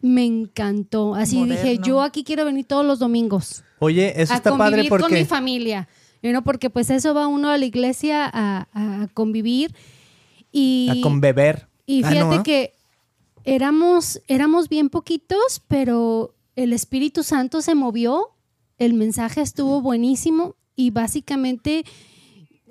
Me 0.00 0.24
encantó. 0.24 1.14
Así 1.14 1.44
dije, 1.44 1.80
yo 1.84 2.00
aquí 2.00 2.24
quiero 2.24 2.46
venir 2.46 2.64
todos 2.64 2.86
los 2.86 2.98
domingos 2.98 3.62
Oye, 3.78 4.14
eso 4.22 4.32
a 4.32 4.36
está 4.36 4.56
padre 4.56 4.88
convivir 4.88 4.88
con 4.88 4.98
mi 4.98 5.02
porque 5.02 5.24
familia. 5.26 5.86
You 6.22 6.30
know, 6.30 6.42
porque 6.42 6.70
pues 6.70 6.88
eso 6.88 7.12
va 7.12 7.26
uno 7.26 7.50
a 7.50 7.58
la 7.58 7.66
iglesia 7.66 8.24
a, 8.32 8.68
a 8.72 9.08
convivir. 9.12 9.74
Y, 10.50 10.88
a 10.90 11.02
con 11.02 11.20
beber. 11.20 11.68
y 11.84 12.02
Ah, 12.02 12.08
fíjate 12.08 12.36
¿no? 12.38 12.42
que 12.42 12.72
éramos, 13.44 14.22
éramos 14.28 14.70
bien 14.70 14.88
poquitos, 14.88 15.60
pero 15.68 16.34
el 16.54 16.72
Espíritu 16.72 17.22
Santo 17.22 17.60
se 17.60 17.74
movió, 17.74 18.30
el 18.78 18.94
mensaje 18.94 19.42
estuvo 19.42 19.82
buenísimo 19.82 20.54
y 20.74 20.90
básicamente, 20.90 21.84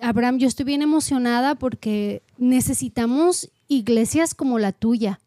Abraham, 0.02 0.38
yo 0.40 0.48
estoy 0.48 0.66
bien 0.66 0.82
emocionada 0.82 1.56
porque 1.56 2.22
necesitamos 2.38 3.50
iglesias 3.68 4.34
como 4.36 4.60
la 4.60 4.72
tuya. 4.72 5.20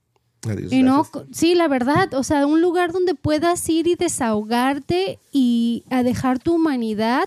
Adiós, 0.48 0.72
Y 0.72 0.83
no, 0.83 1.02
gracias. 1.04 1.37
sí, 1.37 1.54
la 1.54 1.66
verdad, 1.68 2.14
o 2.14 2.22
sea, 2.22 2.46
un 2.46 2.61
lugar 2.61 2.92
donde 2.92 3.14
puedas 3.14 3.68
ir 3.68 3.87
y 3.88 3.96
desahogarte 3.96 5.18
y 5.33 5.85
a 5.90 6.02
dejar 6.02 6.38
tu 6.38 6.54
humanidad 6.54 7.24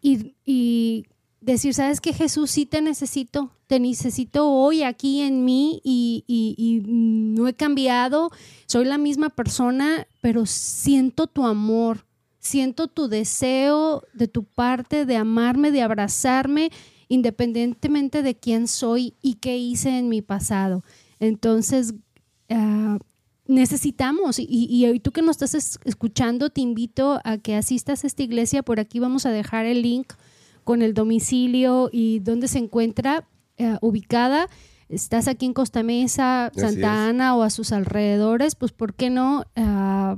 y, 0.00 0.34
y 0.44 1.04
decir, 1.40 1.74
sabes 1.74 2.00
que 2.00 2.12
Jesús 2.14 2.50
sí 2.50 2.64
te 2.66 2.80
necesito, 2.80 3.50
te 3.66 3.78
necesito 3.78 4.48
hoy 4.50 4.82
aquí 4.82 5.20
en 5.20 5.44
mí 5.44 5.80
y, 5.84 6.24
y- 6.26 6.54
y 6.56 6.80
no 6.86 7.46
he 7.48 7.54
cambiado, 7.54 8.30
soy 8.66 8.86
la 8.86 8.96
misma 8.98 9.28
persona, 9.28 10.06
pero 10.22 10.46
siento 10.46 11.26
tu 11.26 11.44
amor, 11.46 12.06
siento 12.44 12.86
tu 12.88 13.08
deseo 13.08 14.02
de 14.12 14.28
tu 14.28 14.44
parte 14.44 15.06
de 15.06 15.16
amarme, 15.16 15.72
de 15.72 15.82
abrazarme, 15.82 16.70
independientemente 17.08 18.22
de 18.22 18.34
quién 18.36 18.68
soy 18.68 19.14
y 19.22 19.34
qué 19.34 19.56
hice 19.56 19.98
en 19.98 20.08
mi 20.08 20.20
pasado. 20.22 20.84
Entonces, 21.20 21.94
ah, 22.50 22.98
necesitamos, 23.46 24.38
y, 24.38 24.46
y, 24.48 24.86
y 24.86 25.00
tú 25.00 25.10
que 25.10 25.22
nos 25.22 25.36
estás 25.42 25.54
es- 25.54 25.78
escuchando, 25.84 26.50
te 26.50 26.60
invito 26.60 27.20
a 27.24 27.38
que 27.38 27.56
asistas 27.56 28.04
a 28.04 28.06
esta 28.06 28.22
iglesia. 28.22 28.62
Por 28.62 28.78
aquí 28.78 28.98
vamos 29.00 29.26
a 29.26 29.30
dejar 29.30 29.64
el 29.66 29.82
link 29.82 30.12
con 30.64 30.82
el 30.82 30.94
domicilio 30.94 31.88
y 31.92 32.20
dónde 32.20 32.48
se 32.48 32.58
encuentra 32.58 33.26
eh, 33.56 33.76
ubicada. 33.80 34.48
Estás 34.88 35.28
aquí 35.28 35.46
en 35.46 35.54
Costa 35.54 35.82
Mesa, 35.82 36.46
Así 36.46 36.60
Santa 36.60 36.92
es. 36.92 37.10
Ana 37.10 37.36
o 37.36 37.42
a 37.42 37.50
sus 37.50 37.72
alrededores, 37.72 38.54
pues 38.54 38.72
¿por 38.72 38.94
qué 38.94 39.08
no? 39.10 39.44
Ah, 39.56 40.16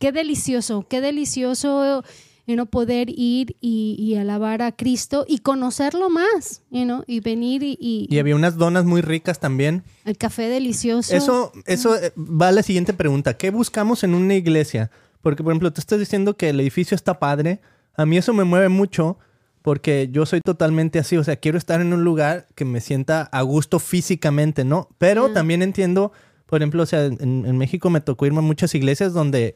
qué 0.00 0.10
delicioso, 0.10 0.84
qué 0.88 1.00
delicioso 1.00 2.02
you 2.46 2.54
know, 2.56 2.66
poder 2.66 3.10
ir 3.10 3.54
y, 3.60 3.94
y 3.96 4.16
alabar 4.16 4.60
a 4.62 4.72
Cristo 4.72 5.24
y 5.28 5.38
conocerlo 5.38 6.10
más, 6.10 6.62
you 6.72 6.82
know, 6.82 7.04
y 7.06 7.20
venir 7.20 7.62
y, 7.62 7.78
y- 7.80 8.08
Y 8.10 8.18
había 8.18 8.34
unas 8.34 8.56
donas 8.56 8.84
muy 8.84 9.02
ricas 9.02 9.38
también. 9.38 9.84
el 10.04 10.16
café 10.16 10.48
delicioso. 10.48 11.14
Eso, 11.14 11.52
eso 11.66 11.94
eh, 11.94 12.12
va 12.18 12.48
a 12.48 12.52
la 12.52 12.64
siguiente 12.64 12.92
pregunta. 12.92 13.36
¿Qué 13.36 13.50
buscamos 13.50 14.02
en 14.02 14.14
una 14.14 14.34
iglesia? 14.34 14.90
Porque, 15.22 15.44
por 15.44 15.52
ejemplo, 15.52 15.72
tú 15.72 15.80
estás 15.80 16.00
diciendo 16.00 16.36
que 16.36 16.48
el 16.48 16.58
edificio 16.58 16.96
está 16.96 17.20
padre. 17.20 17.60
A 17.94 18.04
mí 18.04 18.16
eso 18.16 18.32
me 18.34 18.42
mueve 18.42 18.68
mucho 18.68 19.18
porque 19.62 20.08
yo 20.10 20.24
soy 20.26 20.40
totalmente 20.40 20.98
así. 20.98 21.18
O 21.18 21.22
sea, 21.24 21.36
quiero 21.36 21.58
estar 21.58 21.80
en 21.80 21.92
un 21.92 22.02
lugar 22.02 22.48
que 22.56 22.64
me 22.64 22.80
sienta 22.80 23.24
a 23.30 23.42
gusto 23.42 23.78
físicamente, 23.78 24.64
¿no? 24.64 24.88
Pero 24.98 25.30
también 25.32 25.62
entiendo, 25.62 26.10
por 26.46 26.62
ejemplo, 26.62 26.82
o 26.82 26.86
sea, 26.86 27.04
en, 27.04 27.18
en 27.20 27.58
México 27.58 27.90
me 27.90 28.00
tocó 28.00 28.26
irme 28.26 28.38
a 28.38 28.42
muchas 28.42 28.74
iglesias 28.74 29.12
donde 29.12 29.54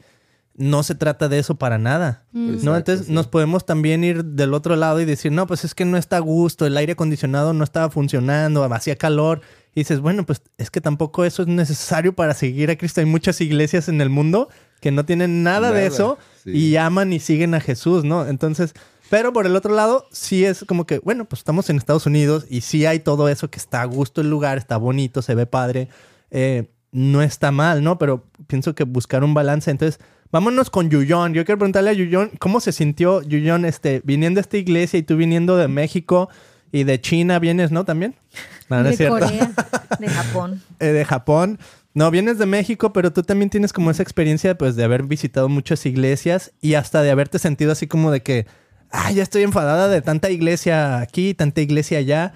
no 0.57 0.83
se 0.83 0.95
trata 0.95 1.29
de 1.29 1.39
eso 1.39 1.57
para 1.57 1.79
nada. 1.79 2.25
¿no? 2.33 2.53
Exacto, 2.53 2.77
Entonces 2.77 3.07
sí. 3.07 3.13
nos 3.13 3.27
podemos 3.27 3.67
también 3.67 4.05
ir 4.05 4.25
del 4.25 4.55
otro 4.55 4.77
lado 4.77 5.01
y 5.01 5.05
decir, 5.05 5.33
no, 5.33 5.47
pues 5.47 5.65
es 5.65 5.75
que 5.75 5.85
no 5.85 5.97
está 5.97 6.19
a 6.19 6.21
gusto, 6.21 6.67
el 6.67 6.77
aire 6.77 6.93
acondicionado 6.93 7.53
no 7.53 7.65
estaba 7.65 7.91
funcionando, 7.91 8.65
hacía 8.65 8.97
calor. 8.97 9.41
Y 9.75 9.81
dices, 9.81 10.01
bueno, 10.01 10.25
pues 10.25 10.41
es 10.57 10.71
que 10.71 10.81
tampoco 10.81 11.25
eso 11.25 11.43
es 11.43 11.49
necesario 11.49 12.15
para 12.15 12.35
seguir 12.35 12.71
a 12.71 12.77
Cristo. 12.77 13.01
Hay 13.01 13.07
muchas 13.07 13.41
iglesias 13.41 13.89
en 13.89 14.01
el 14.01 14.09
mundo 14.09 14.49
que 14.81 14.93
no 14.93 15.05
tienen 15.05 15.43
nada, 15.43 15.73
de 15.73 15.87
eso 15.87 16.19
sí. 16.45 16.51
y 16.51 16.77
aman 16.77 17.13
y 17.13 17.19
siguen 17.19 17.55
a 17.55 17.61
Jesús, 17.61 18.05
¿no? 18.05 18.27
Entonces, 18.27 18.75
pero 19.11 19.33
por 19.33 19.47
el 19.47 19.57
otro 19.57 19.75
lado, 19.75 20.07
sí 20.13 20.45
es 20.45 20.65
como 20.67 20.87
que, 20.87 20.99
bueno, 21.01 21.25
pues 21.25 21.41
estamos 21.41 21.69
en 21.71 21.77
Estados 21.77 22.07
Unidos 22.07 22.47
y 22.49 22.61
sí 22.61 22.87
hay 22.87 23.01
todo 23.01 23.29
eso 23.29 23.51
que 23.51 23.59
está 23.59 23.83
a 23.83 23.87
gusto 23.87 24.21
el 24.21 24.31
lugar, 24.31 24.59
está 24.59 24.77
bonito, 24.77 25.23
se 25.23 25.35
ve 25.35 25.47
padre. 25.47 25.89
Eh, 26.31 26.71
no 26.93 27.23
está 27.23 27.51
mal, 27.51 27.83
¿no? 27.83 27.99
Pero 27.99 28.25
pienso 28.47 28.75
que 28.75 28.85
buscar 28.85 29.25
un 29.25 29.35
balance. 29.35 29.71
Entonces, 29.71 30.01
vámonos 30.35 30.69
con 30.69 30.91
Yuyon. 30.91 31.33
Yo 31.33 31.45
quiero 31.45 31.61
preguntarle 31.61 31.91
a 31.91 31.93
Yuyon, 31.93 32.33
¿cómo 32.41 32.59
se 32.59 32.73
sintió 32.73 33.23
Yuyon 33.23 33.65
este, 33.65 34.03
viniendo 34.03 34.41
a 34.41 34.43
esta 34.43 34.57
iglesia 34.57 34.99
y 34.99 35.05
tú 35.05 35.17
viniendo 35.17 35.57
de 35.57 35.69
México 35.69 36.29
y 36.73 36.83
de 36.83 37.01
China 37.01 37.39
vienes, 37.39 37.71
¿no? 37.71 37.85
También. 37.85 38.17
No, 38.69 38.83
no 38.83 38.89
es 38.89 38.99
de 38.99 39.07
cierto. 39.07 39.21
Corea. 39.21 39.53
de 40.01 40.09
Japón. 40.09 40.61
Eh, 40.81 40.87
de 40.87 41.05
Japón. 41.05 41.61
No, 41.93 42.11
vienes 42.11 42.39
de 42.39 42.47
México, 42.47 42.93
pero 42.93 43.13
tú 43.13 43.23
también 43.23 43.49
tienes 43.49 43.73
como 43.73 43.93
esa 43.93 44.03
experiencia 44.03 44.59
pues 44.59 44.75
de 44.75 44.83
haber 44.83 45.05
visitado 45.05 45.49
muchas 45.49 45.87
iglesias 45.87 46.51
y 46.61 46.75
hasta 46.75 47.03
de 47.03 47.13
haberte 47.13 47.39
sentido 47.39 47.71
así 47.71 47.87
como 47.87 48.11
de 48.11 48.25
que, 48.25 48.49
ah, 48.91 49.13
ya 49.13 49.23
estoy 49.23 49.45
enfadada 49.45 49.87
de 49.87 50.03
tanta 50.03 50.31
iglesia 50.31 50.99
aquí, 50.99 51.35
tanta 51.35 51.61
iglesia 51.61 51.99
allá. 51.99 52.33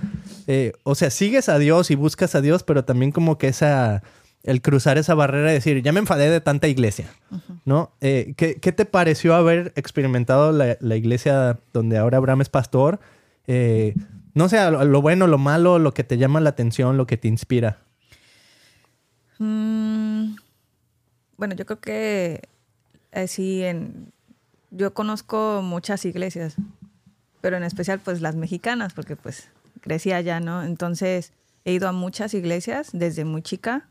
Eh, 0.46 0.70
o 0.84 0.94
sea, 0.94 1.11
sigues 1.11 1.48
a 1.48 1.58
Dios 1.58 1.90
y 1.90 1.96
buscas 1.96 2.37
a 2.37 2.42
Dios, 2.42 2.62
pero 2.62 2.84
también 2.84 3.11
como 3.11 3.38
que 3.38 3.48
esa, 3.48 4.04
el 4.44 4.62
cruzar 4.62 4.98
esa 4.98 5.14
barrera 5.14 5.51
y 5.51 5.55
decir, 5.55 5.83
ya 5.83 5.92
me 5.92 6.01
enfadé 6.01 6.31
de 6.31 6.40
tanta 6.40 6.68
iglesia, 6.68 7.11
¿no? 7.64 7.92
Eh, 8.01 8.35
¿qué, 8.37 8.57
qué 8.57 8.72
te 8.72 8.85
pareció 8.85 9.35
haber 9.35 9.72
experimentado 9.77 10.53
la, 10.53 10.77
la 10.81 10.96
iglesia 10.96 11.59
donde 11.72 11.98
ahora 11.98 12.18
Abraham 12.18 12.42
es 12.42 12.48
pastor? 12.48 13.01
Eh, 13.46 13.94
no 14.35 14.48
sé, 14.48 14.70
lo, 14.70 14.85
lo 14.85 15.03
bueno, 15.03 15.27
lo 15.27 15.38
malo, 15.38 15.79
lo 15.79 15.92
que 15.92 16.05
te 16.05 16.18
llama 16.18 16.40
la 16.40 16.51
atención, 16.51 16.96
lo 16.96 17.07
que 17.07 17.16
te 17.16 17.29
inspira. 17.29 17.79
Mm, 19.38 20.37
bueno, 21.37 21.55
yo 21.55 21.66
creo 21.66 21.81
que 21.81 22.42
eh, 23.12 23.29
sí, 23.29 23.62
en, 23.64 24.12
yo 24.70 24.94
conozco 24.94 25.61
muchas 25.62 26.05
iglesias, 26.05 26.57
pero 27.40 27.57
en 27.57 27.64
especial 27.64 28.01
pues 28.01 28.20
las 28.20 28.37
mexicanas, 28.37 28.92
porque 28.92 29.16
pues 29.16 29.48
crecí 29.81 30.12
allá, 30.12 30.40
¿no? 30.40 30.62
Entonces 30.62 31.33
he 31.64 31.72
ido 31.72 31.88
a 31.88 31.92
muchas 31.92 32.35
iglesias 32.35 32.90
desde 32.92 33.24
muy 33.24 33.42
chica 33.42 33.88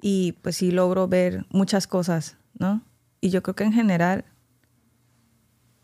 y 0.00 0.32
pues 0.42 0.56
sí 0.56 0.70
logro 0.70 1.08
ver 1.08 1.46
muchas 1.50 1.86
cosas, 1.86 2.36
¿no? 2.58 2.82
Y 3.20 3.30
yo 3.30 3.42
creo 3.42 3.54
que 3.54 3.64
en 3.64 3.72
general, 3.72 4.24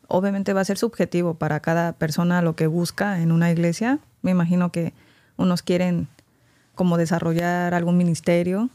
obviamente 0.07 0.53
va 0.53 0.61
a 0.61 0.64
ser 0.64 0.79
subjetivo 0.79 1.35
para 1.35 1.61
cada 1.61 1.92
persona 1.92 2.42
lo 2.42 2.55
que 2.55 2.66
busca 2.66 3.20
en 3.20 3.33
una 3.33 3.50
iglesia. 3.50 3.98
Me 4.22 4.31
imagino 4.31 4.70
que 4.70 4.92
unos 5.37 5.62
quieren 5.62 6.09
como 6.74 6.96
desarrollar 6.96 7.74
algún 7.74 7.96
ministerio. 7.96 8.70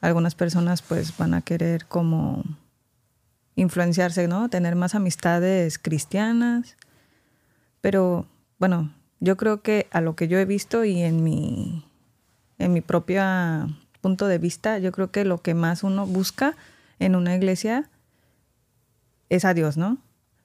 Algunas 0.00 0.34
personas 0.34 0.82
pues 0.82 1.16
van 1.16 1.34
a 1.34 1.40
querer 1.40 1.86
como 1.86 2.44
influenciarse, 3.56 4.28
¿no? 4.28 4.48
Tener 4.48 4.76
más 4.76 4.94
amistades 4.94 5.78
cristianas. 5.78 6.76
Pero 7.80 8.26
bueno, 8.58 8.92
yo 9.20 9.36
creo 9.36 9.62
que 9.62 9.88
a 9.90 10.00
lo 10.00 10.14
que 10.14 10.28
yo 10.28 10.38
he 10.38 10.44
visto 10.44 10.84
y 10.84 11.00
en 11.00 11.24
mi, 11.24 11.84
en 12.58 12.72
mi 12.72 12.80
propio 12.80 13.22
punto 14.00 14.26
de 14.26 14.38
vista, 14.38 14.78
yo 14.78 14.92
creo 14.92 15.10
que 15.10 15.24
lo 15.24 15.38
que 15.38 15.54
más 15.54 15.82
uno 15.82 16.06
busca 16.06 16.54
en 16.98 17.14
una 17.14 17.34
iglesia 17.34 17.88
es 19.28 19.44
a 19.44 19.54
Dios, 19.54 19.76
¿no? 19.76 19.98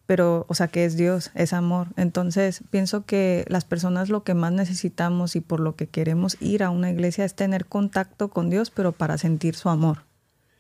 pero, 0.06 0.46
o 0.50 0.54
sea, 0.54 0.68
que 0.68 0.86
es 0.86 0.98
Dios, 0.98 1.32
es 1.34 1.54
amor. 1.54 1.88
Entonces, 1.96 2.62
pienso 2.70 3.06
que 3.06 3.46
las 3.48 3.64
personas 3.64 4.10
lo 4.10 4.24
que 4.24 4.34
más 4.34 4.52
necesitamos 4.52 5.36
y 5.36 5.42
por 5.42 5.60
lo 5.60 5.76
que 5.76 5.88
queremos 5.88 6.38
ir 6.42 6.64
a 6.64 6.70
una 6.70 6.92
iglesia 6.92 7.24
es 7.26 7.36
tener 7.36 7.66
contacto 7.66 8.28
con 8.28 8.50
Dios, 8.50 8.70
pero 8.70 8.92
para 8.92 9.18
sentir 9.18 9.56
su 9.56 9.70
amor, 9.70 10.00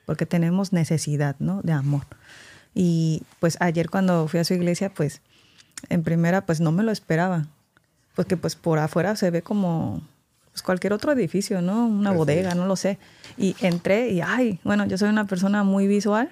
porque 0.06 0.26
tenemos 0.26 0.72
necesidad, 0.72 1.36
¿no? 1.40 1.62
De 1.62 1.74
amor. 1.74 2.06
Y 2.74 3.24
pues 3.40 3.58
ayer 3.60 3.90
cuando 3.90 4.28
fui 4.28 4.40
a 4.40 4.46
su 4.46 4.54
iglesia, 4.54 4.94
pues 4.94 5.22
en 5.90 6.04
primera, 6.04 6.46
pues 6.46 6.62
no 6.62 6.72
me 6.72 6.84
lo 6.84 6.92
esperaba, 6.92 7.48
porque 8.16 8.38
pues 8.38 8.56
por 8.56 8.80
afuera 8.80 9.16
se 9.18 9.30
ve 9.30 9.42
como 9.42 10.02
pues, 10.54 10.62
cualquier 10.62 10.94
otro 10.94 11.12
edificio, 11.12 11.62
¿no? 11.62 11.88
Una 11.88 12.12
bodega, 12.12 12.54
no 12.54 12.68
lo 12.68 12.76
sé. 12.76 13.00
Y 13.38 13.56
entré 13.60 14.10
y, 14.10 14.22
ay, 14.22 14.60
bueno, 14.64 14.86
yo 14.86 15.00
soy 15.00 15.10
una 15.10 15.26
persona 15.26 15.64
muy 15.64 15.88
visual 15.88 16.30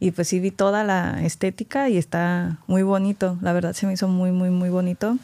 y 0.00 0.12
pues 0.12 0.28
sí 0.28 0.40
vi 0.40 0.50
toda 0.50 0.84
la 0.84 1.22
estética 1.22 1.90
y 1.90 1.98
está 1.98 2.60
muy 2.66 2.82
bonito. 2.82 3.36
La 3.42 3.52
verdad 3.52 3.74
se 3.74 3.86
me 3.86 3.92
hizo 3.92 4.08
muy, 4.08 4.32
muy, 4.32 4.48
muy 4.48 4.70
bonito. 4.70 5.18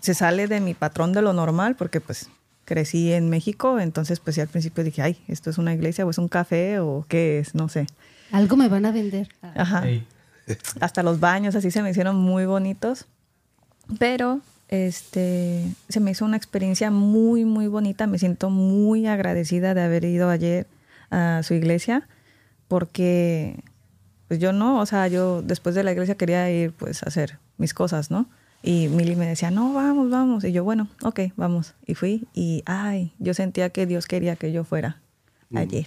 Se 0.00 0.14
sale 0.14 0.46
de 0.48 0.60
mi 0.60 0.72
patrón 0.72 1.12
de 1.12 1.20
lo 1.20 1.34
normal 1.34 1.76
porque 1.76 2.00
pues 2.00 2.30
crecí 2.64 3.12
en 3.12 3.28
México, 3.28 3.80
entonces 3.80 4.18
pues 4.20 4.36
sí 4.36 4.40
al 4.40 4.48
principio 4.48 4.82
dije, 4.82 5.02
ay, 5.02 5.18
esto 5.28 5.50
es 5.50 5.58
una 5.58 5.74
iglesia 5.74 6.06
o 6.06 6.10
es 6.10 6.18
un 6.18 6.28
café 6.28 6.80
o 6.80 7.04
qué 7.06 7.38
es, 7.38 7.54
no 7.54 7.68
sé. 7.68 7.86
Algo 8.32 8.56
me 8.56 8.68
van 8.68 8.86
a 8.86 8.92
vender. 8.92 9.28
Ajá. 9.42 9.84
Hasta 10.80 11.02
los 11.02 11.20
baños 11.20 11.54
así 11.54 11.70
se 11.70 11.82
me 11.82 11.90
hicieron 11.90 12.16
muy 12.16 12.46
bonitos. 12.46 13.06
Pero 13.98 14.40
este 14.68 15.64
se 15.88 16.00
me 16.00 16.10
hizo 16.10 16.24
una 16.24 16.36
experiencia 16.36 16.90
muy, 16.90 17.44
muy 17.44 17.66
bonita. 17.66 18.06
Me 18.06 18.18
siento 18.18 18.50
muy 18.50 19.06
agradecida 19.06 19.74
de 19.74 19.82
haber 19.82 20.04
ido 20.04 20.30
ayer 20.30 20.66
a 21.10 21.42
su 21.42 21.54
iglesia 21.54 22.06
porque 22.68 23.56
pues 24.28 24.40
yo 24.40 24.52
no, 24.52 24.78
o 24.78 24.86
sea, 24.86 25.08
yo 25.08 25.42
después 25.42 25.74
de 25.74 25.82
la 25.82 25.92
iglesia 25.92 26.16
quería 26.16 26.50
ir 26.50 26.72
pues 26.72 27.02
a 27.02 27.06
hacer 27.06 27.38
mis 27.56 27.72
cosas, 27.72 28.10
¿no? 28.10 28.26
Y 28.62 28.88
Mili 28.88 29.16
me 29.16 29.26
decía, 29.26 29.50
no, 29.50 29.72
vamos, 29.72 30.10
vamos. 30.10 30.44
Y 30.44 30.52
yo, 30.52 30.64
bueno, 30.64 30.88
ok, 31.02 31.20
vamos. 31.36 31.74
Y 31.86 31.94
fui 31.94 32.26
y, 32.34 32.62
ay, 32.66 33.12
yo 33.18 33.32
sentía 33.32 33.70
que 33.70 33.86
Dios 33.86 34.06
quería 34.06 34.36
que 34.36 34.52
yo 34.52 34.64
fuera 34.64 35.00
mm. 35.50 35.56
ayer. 35.56 35.86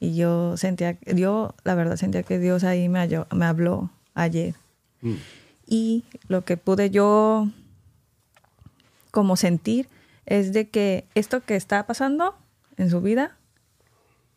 Y 0.00 0.14
yo 0.14 0.56
sentía, 0.56 0.98
yo 1.14 1.54
la 1.64 1.74
verdad 1.74 1.96
sentía 1.96 2.22
que 2.22 2.38
Dios 2.38 2.64
ahí 2.64 2.88
me, 2.88 3.06
me 3.34 3.44
habló 3.44 3.90
ayer. 4.14 4.54
Mm. 5.02 5.14
Y 5.66 6.04
lo 6.28 6.44
que 6.44 6.56
pude 6.56 6.90
yo 6.90 7.48
como 9.16 9.36
sentir 9.36 9.88
es 10.26 10.52
de 10.52 10.68
que 10.68 11.06
esto 11.14 11.40
que 11.40 11.56
está 11.56 11.86
pasando 11.86 12.36
en 12.76 12.90
su 12.90 13.00
vida 13.00 13.38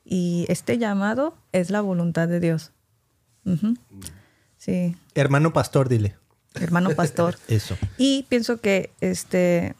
y 0.06 0.46
este 0.48 0.78
llamado 0.78 1.36
es 1.52 1.70
la 1.70 1.82
voluntad 1.82 2.30
de 2.30 2.40
Dios. 2.40 2.72
Sí. 4.56 4.96
Hermano 5.16 5.52
pastor, 5.52 5.90
dile. 5.90 6.16
Hermano 6.54 6.92
pastor. 6.92 7.36
Eso. 7.50 7.78
Y 7.98 8.26
pienso 8.30 8.62
que 8.62 8.92
este 9.02 9.76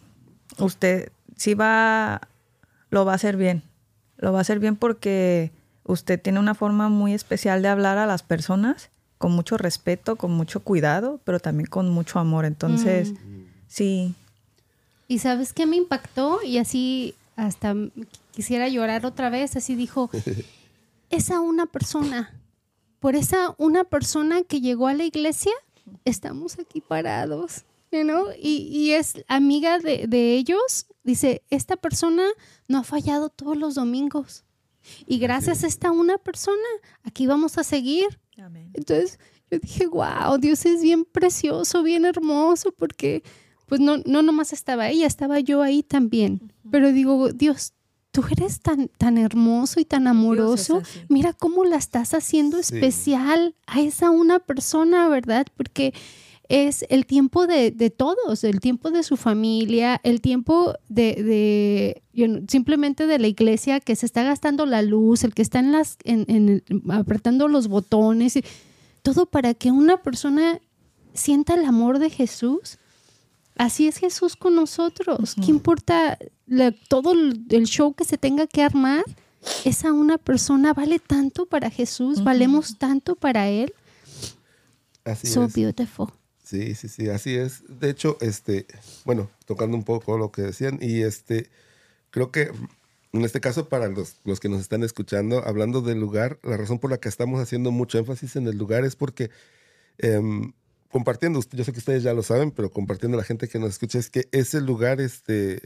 usted 0.58 1.14
sí 1.38 1.54
va 1.54 2.20
lo 2.90 3.06
va 3.06 3.14
a 3.14 3.16
hacer 3.16 3.38
bien. 3.38 3.64
Lo 4.18 4.34
va 4.34 4.40
a 4.40 4.42
hacer 4.42 4.60
bien 4.60 4.76
porque 4.76 5.54
usted 5.86 6.22
tiene 6.22 6.42
una 6.42 6.56
forma 6.56 6.90
muy 6.90 7.14
especial 7.14 7.62
de 7.62 7.70
hablar 7.70 7.98
a 8.00 8.06
las 8.06 8.22
personas 8.22 8.90
con 9.18 9.32
mucho 9.32 9.58
respeto, 9.58 10.18
con 10.18 10.32
mucho 10.32 10.60
cuidado, 10.60 11.22
pero 11.24 11.40
también 11.40 11.68
con 11.68 11.90
mucho 11.90 12.20
amor. 12.20 12.44
Entonces, 12.44 13.14
mm. 13.14 13.46
sí. 13.68 14.16
¿Y 15.10 15.20
sabes 15.20 15.52
qué 15.52 15.66
me 15.66 15.76
impactó? 15.76 16.42
Y 16.42 16.60
así 16.60 17.16
hasta 17.36 17.76
quisiera 18.32 18.70
llorar 18.70 19.06
otra 19.06 19.30
vez, 19.30 19.58
así 19.58 19.76
dijo, 19.76 20.10
esa 21.10 21.42
una 21.42 21.66
persona 21.66 22.40
por 23.00 23.16
esa 23.16 23.56
una 23.58 23.84
persona 23.84 24.44
que 24.44 24.62
llegó 24.62 24.88
a 24.88 24.94
la 24.94 25.06
iglesia, 25.06 25.54
estamos 26.06 26.60
aquí 26.60 26.82
parados, 26.82 27.64
¿no? 27.92 28.26
Y, 28.38 28.92
es 28.92 29.24
amiga 29.28 29.80
de, 29.80 30.34
ellos, 30.36 30.88
dice, 31.04 31.42
esta 31.50 31.78
persona 31.78 32.24
no 32.68 32.80
ha 32.80 32.84
fallado 32.84 33.30
todos 33.30 33.58
los 33.58 33.76
domingos. 33.76 34.44
Y 35.08 35.20
gracias 35.20 35.64
a 35.64 35.68
esta 35.68 35.92
una 35.92 36.18
persona, 36.18 36.68
aquí 37.04 37.26
vamos 37.28 37.58
a 37.58 37.64
seguir. 37.64 38.20
Entonces 38.74 39.20
yo 39.50 39.60
dije, 39.60 39.88
wow, 39.88 40.38
Dios 40.40 40.66
es 40.66 40.82
bien 40.82 41.06
precioso, 41.06 41.84
bien 41.84 42.06
hermoso, 42.06 42.72
porque 42.72 43.24
pues 43.70 43.80
no, 43.80 43.98
no 44.06 44.24
nomás 44.24 44.52
estaba 44.52 44.90
ella, 44.90 45.06
estaba 45.06 45.40
yo 45.40 45.62
ahí 45.62 45.84
también. 45.84 46.52
Pero 46.70 46.92
digo, 46.92 47.32
Dios, 47.32 47.74
tú 48.12 48.24
eres 48.32 48.62
tan, 48.62 48.90
tan 48.98 49.18
hermoso 49.20 49.80
y 49.80 49.86
tan 49.86 50.08
amoroso. 50.08 50.82
Mira 51.08 51.34
cómo 51.34 51.64
la 51.64 51.78
estás 51.78 52.16
haciendo 52.16 52.58
especial 52.58 53.56
a 53.68 53.80
esa 53.80 54.10
una 54.10 54.40
persona, 54.40 55.08
¿verdad? 55.08 55.46
Porque 55.56 55.94
es 56.50 56.84
el 56.90 57.06
tiempo 57.06 57.46
de, 57.46 57.94
todos, 57.96 58.44
el 58.44 58.60
tiempo 58.60 58.90
de 58.90 59.04
su 59.04 59.18
familia, 59.18 60.02
el 60.04 60.20
tiempo 60.20 60.74
de, 60.90 62.02
simplemente 62.48 63.06
de 63.06 63.20
la 63.20 63.28
iglesia 63.28 63.80
que 63.80 63.96
se 63.96 64.08
está 64.08 64.24
gastando 64.24 64.66
la 64.66 64.82
luz, 64.82 65.24
el 65.24 65.36
que 65.36 65.44
está 65.44 65.60
en 65.60 65.72
las, 65.72 65.98
en, 66.06 66.64
apretando 66.90 67.48
los 67.48 67.68
botones, 67.68 68.36
y 68.36 68.44
todo 69.04 69.28
para 69.28 69.54
que 69.54 69.70
una 69.70 70.02
persona 70.02 70.60
sienta 71.14 71.54
el 71.54 71.66
amor 71.66 72.00
de 72.00 72.10
Jesús 72.10 72.80
así 73.60 73.88
es 73.88 73.98
Jesús 73.98 74.36
con 74.36 74.56
nosotros. 74.56 75.36
¿Qué 75.36 75.52
importa 75.52 76.18
todo 76.88 77.12
el 77.12 77.66
show 77.66 77.94
que 77.94 78.06
se 78.06 78.18
tenga 78.18 78.48
que 78.48 78.64
armar? 78.64 79.04
Esa 79.64 79.94
una 79.94 80.18
persona 80.18 80.74
vale 80.74 80.98
tanto 81.00 81.46
para 81.46 81.70
Jesús, 81.70 82.24
valemos 82.24 82.78
tanto 82.80 83.16
para 83.16 83.50
Él. 83.50 83.74
Así 85.06 85.28
so 85.28 85.48
beautiful. 85.48 86.08
Sí, 86.44 86.74
sí, 86.74 86.88
sí, 86.88 87.10
así 87.10 87.36
es. 87.36 87.64
De 87.68 87.90
hecho, 87.90 88.18
este, 88.22 88.66
bueno, 89.06 89.30
tocando 89.46 89.78
un 89.78 89.84
poco 89.84 90.18
lo 90.18 90.32
que 90.32 90.42
decían, 90.42 90.80
y 90.82 91.02
este, 91.02 91.50
creo 92.10 92.32
que 92.32 92.52
en 93.12 93.26
este 93.26 93.42
caso, 93.42 93.70
para 93.70 93.88
los, 93.88 94.18
los 94.24 94.40
que 94.40 94.50
nos 94.50 94.62
están 94.62 94.84
escuchando, 94.84 95.44
hablando 95.46 95.82
del 95.82 96.00
lugar, 96.00 96.40
la 96.44 96.58
razón 96.58 96.80
por 96.80 96.92
la 96.92 97.00
que 97.00 97.10
estamos 97.10 97.40
haciendo 97.42 97.72
mucho 97.72 97.98
énfasis 97.98 98.36
en 98.36 98.48
el 98.48 98.58
lugar 98.58 98.86
es 98.86 98.96
porque 98.96 99.32
em, 99.98 100.54
compartiendo, 100.90 101.40
yo 101.52 101.64
sé 101.64 101.72
que 101.72 101.80
ustedes 101.80 102.04
ya 102.04 102.14
lo 102.14 102.24
saben, 102.24 102.52
pero 102.52 102.72
compartiendo 102.72 103.18
a 103.18 103.22
la 103.22 103.26
gente 103.26 103.48
que 103.48 103.60
nos 103.60 103.70
escucha, 103.70 104.00
es 104.00 104.10
que 104.10 104.28
ese 104.32 104.62
lugar, 104.62 105.00
este, 105.02 105.62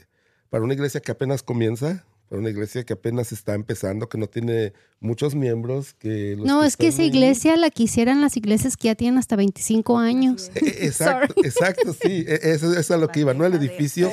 para 0.50 0.64
una 0.64 0.74
iglesia 0.74 1.02
que 1.02 1.12
apenas 1.12 1.44
comienza, 1.44 2.06
para 2.30 2.40
una 2.42 2.50
iglesia 2.50 2.84
que 2.84 2.94
apenas 2.94 3.32
está 3.32 3.54
empezando, 3.54 4.10
que 4.10 4.18
no 4.18 4.28
tiene 4.28 4.74
muchos 5.00 5.36
miembros. 5.36 5.94
Que 5.94 6.36
los 6.36 6.46
No, 6.48 6.64
es 6.64 6.78
que 6.78 6.88
esa 6.88 7.02
ahí- 7.04 7.10
iglesia 7.10 7.56
la 7.58 7.70
quisieran 7.70 8.22
las 8.22 8.38
iglesias 8.38 8.76
que 8.78 8.88
ya 8.88 8.96
tienen 8.96 9.20
hasta 9.20 9.36
25 9.36 9.98
años. 10.00 10.50
Eh, 10.56 10.60
eh, 10.66 10.76
Exacto, 10.88 11.36
exacto, 11.44 11.94
sí. 11.94 12.26
e- 12.28 12.40
Eso, 12.44 12.72
eso 12.72 12.80
es 12.80 12.90
a 12.92 12.98
lo 12.98 13.10
que 13.10 13.20
iba, 13.20 13.34
¿no? 13.34 13.46
El 13.46 13.54
edificio, 13.54 14.10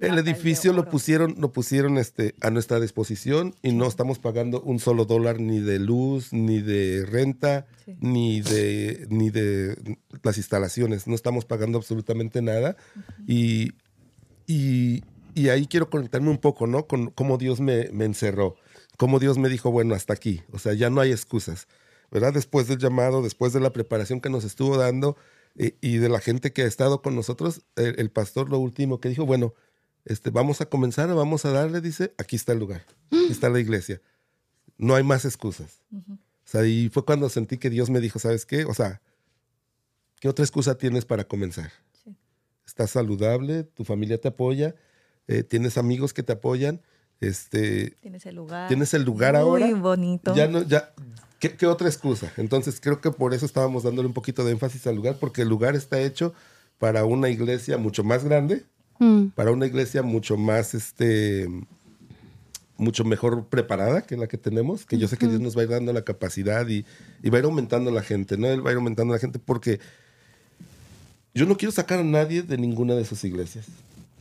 el 0.00 0.18
edificio 0.18 0.72
lo 0.74 0.88
pusieron, 0.90 1.36
lo 1.38 1.52
pusieron 1.52 1.96
este, 1.98 2.34
a 2.42 2.50
nuestra 2.50 2.78
disposición 2.80 3.54
y 3.62 3.72
no 3.72 3.86
estamos 3.86 4.18
pagando 4.18 4.60
un 4.60 4.78
solo 4.78 5.04
dólar 5.06 5.40
ni 5.40 5.60
de 5.60 5.78
luz, 5.78 6.32
ni 6.32 6.60
de 6.60 7.06
renta, 7.06 7.66
Sí. 7.86 7.96
ni 8.00 8.40
de 8.40 9.06
ni 9.10 9.30
de 9.30 9.96
las 10.24 10.36
instalaciones. 10.38 11.06
No 11.06 11.14
estamos 11.14 11.44
pagando 11.44 11.78
absolutamente 11.78 12.42
nada. 12.42 12.76
y, 13.28 13.72
y, 14.48 15.02
y 15.36 15.50
ahí 15.50 15.66
quiero 15.66 15.90
conectarme 15.90 16.30
un 16.30 16.38
poco, 16.38 16.66
¿no? 16.66 16.86
Con 16.86 17.10
cómo 17.10 17.36
Dios 17.36 17.60
me, 17.60 17.90
me 17.92 18.06
encerró, 18.06 18.56
cómo 18.96 19.18
Dios 19.18 19.36
me 19.36 19.50
dijo, 19.50 19.70
bueno, 19.70 19.94
hasta 19.94 20.14
aquí. 20.14 20.42
O 20.50 20.58
sea, 20.58 20.72
ya 20.72 20.88
no 20.88 21.02
hay 21.02 21.12
excusas, 21.12 21.68
¿verdad? 22.10 22.32
Después 22.32 22.68
del 22.68 22.78
llamado, 22.78 23.20
después 23.20 23.52
de 23.52 23.60
la 23.60 23.70
preparación 23.70 24.22
que 24.22 24.30
nos 24.30 24.44
estuvo 24.44 24.78
dando 24.78 25.14
eh, 25.56 25.76
y 25.82 25.98
de 25.98 26.08
la 26.08 26.20
gente 26.20 26.54
que 26.54 26.62
ha 26.62 26.66
estado 26.66 27.02
con 27.02 27.14
nosotros, 27.14 27.60
el, 27.76 28.00
el 28.00 28.10
pastor 28.10 28.48
lo 28.48 28.58
último 28.58 28.98
que 28.98 29.10
dijo, 29.10 29.26
bueno, 29.26 29.52
este, 30.06 30.30
vamos 30.30 30.62
a 30.62 30.66
comenzar, 30.70 31.14
vamos 31.14 31.44
a 31.44 31.50
darle, 31.50 31.82
dice, 31.82 32.14
aquí 32.16 32.36
está 32.36 32.52
el 32.52 32.58
lugar, 32.58 32.86
aquí 33.08 33.28
está 33.30 33.50
la 33.50 33.60
iglesia. 33.60 34.00
No 34.78 34.94
hay 34.94 35.02
más 35.02 35.26
excusas. 35.26 35.82
O 35.92 36.18
sea, 36.44 36.64
y 36.64 36.88
fue 36.88 37.04
cuando 37.04 37.28
sentí 37.28 37.58
que 37.58 37.68
Dios 37.68 37.90
me 37.90 38.00
dijo, 38.00 38.18
¿sabes 38.18 38.46
qué? 38.46 38.64
O 38.64 38.72
sea, 38.72 39.02
¿qué 40.18 40.30
otra 40.30 40.46
excusa 40.46 40.78
tienes 40.78 41.04
para 41.04 41.24
comenzar? 41.24 41.72
Sí. 42.04 42.16
Estás 42.66 42.92
saludable, 42.92 43.64
tu 43.64 43.84
familia 43.84 44.18
te 44.18 44.28
apoya, 44.28 44.76
eh, 45.28 45.42
tienes 45.42 45.76
amigos 45.78 46.12
que 46.12 46.22
te 46.22 46.32
apoyan, 46.32 46.80
este, 47.20 47.96
Tienes 48.02 48.26
el 48.26 48.34
lugar. 48.36 48.68
tienes 48.68 48.92
el 48.94 49.02
lugar 49.02 49.32
Muy 49.34 49.40
ahora. 49.42 49.74
bonito. 49.74 50.34
Ya 50.34 50.48
no, 50.48 50.62
ya, 50.62 50.92
¿qué, 51.38 51.56
qué 51.56 51.66
otra 51.66 51.88
excusa? 51.88 52.32
Entonces 52.36 52.80
creo 52.80 53.00
que 53.00 53.10
por 53.10 53.32
eso 53.34 53.46
estábamos 53.46 53.82
dándole 53.84 54.06
un 54.08 54.14
poquito 54.14 54.44
de 54.44 54.52
énfasis 54.52 54.86
al 54.86 54.96
lugar, 54.96 55.16
porque 55.18 55.42
el 55.42 55.48
lugar 55.48 55.74
está 55.74 56.00
hecho 56.00 56.34
para 56.78 57.04
una 57.04 57.28
iglesia 57.30 57.78
mucho 57.78 58.04
más 58.04 58.24
grande, 58.24 58.64
Mm. 58.98 59.26
para 59.34 59.50
una 59.50 59.66
iglesia 59.66 60.02
mucho 60.02 60.38
más, 60.38 60.72
este, 60.72 61.46
mucho 62.78 63.04
mejor 63.04 63.46
preparada 63.46 64.02
que 64.06 64.16
la 64.16 64.26
que 64.26 64.38
tenemos, 64.38 64.86
que 64.86 64.96
yo 64.96 65.06
sé 65.06 65.18
que 65.18 65.26
Dios 65.28 65.38
nos 65.40 65.54
va 65.54 65.60
a 65.60 65.64
ir 65.64 65.70
dando 65.70 65.92
la 65.92 66.00
capacidad 66.02 66.66
y, 66.68 66.84
y 67.22 67.28
va 67.30 67.36
a 67.36 67.40
ir 67.40 67.44
aumentando 67.44 67.90
la 67.90 68.02
gente, 68.02 68.38
¿no? 68.38 68.46
Él 68.46 68.64
va 68.64 68.70
a 68.70 68.72
ir 68.72 68.78
aumentando 68.78 69.12
la 69.12 69.20
gente 69.20 69.38
porque 69.38 69.80
yo 71.34 71.44
no 71.46 71.56
quiero 71.58 71.72
sacar 71.72 71.98
a 72.00 72.04
nadie 72.04 72.42
de 72.42 72.56
ninguna 72.56 72.94
de 72.94 73.04
sus 73.04 73.22
iglesias. 73.24 73.66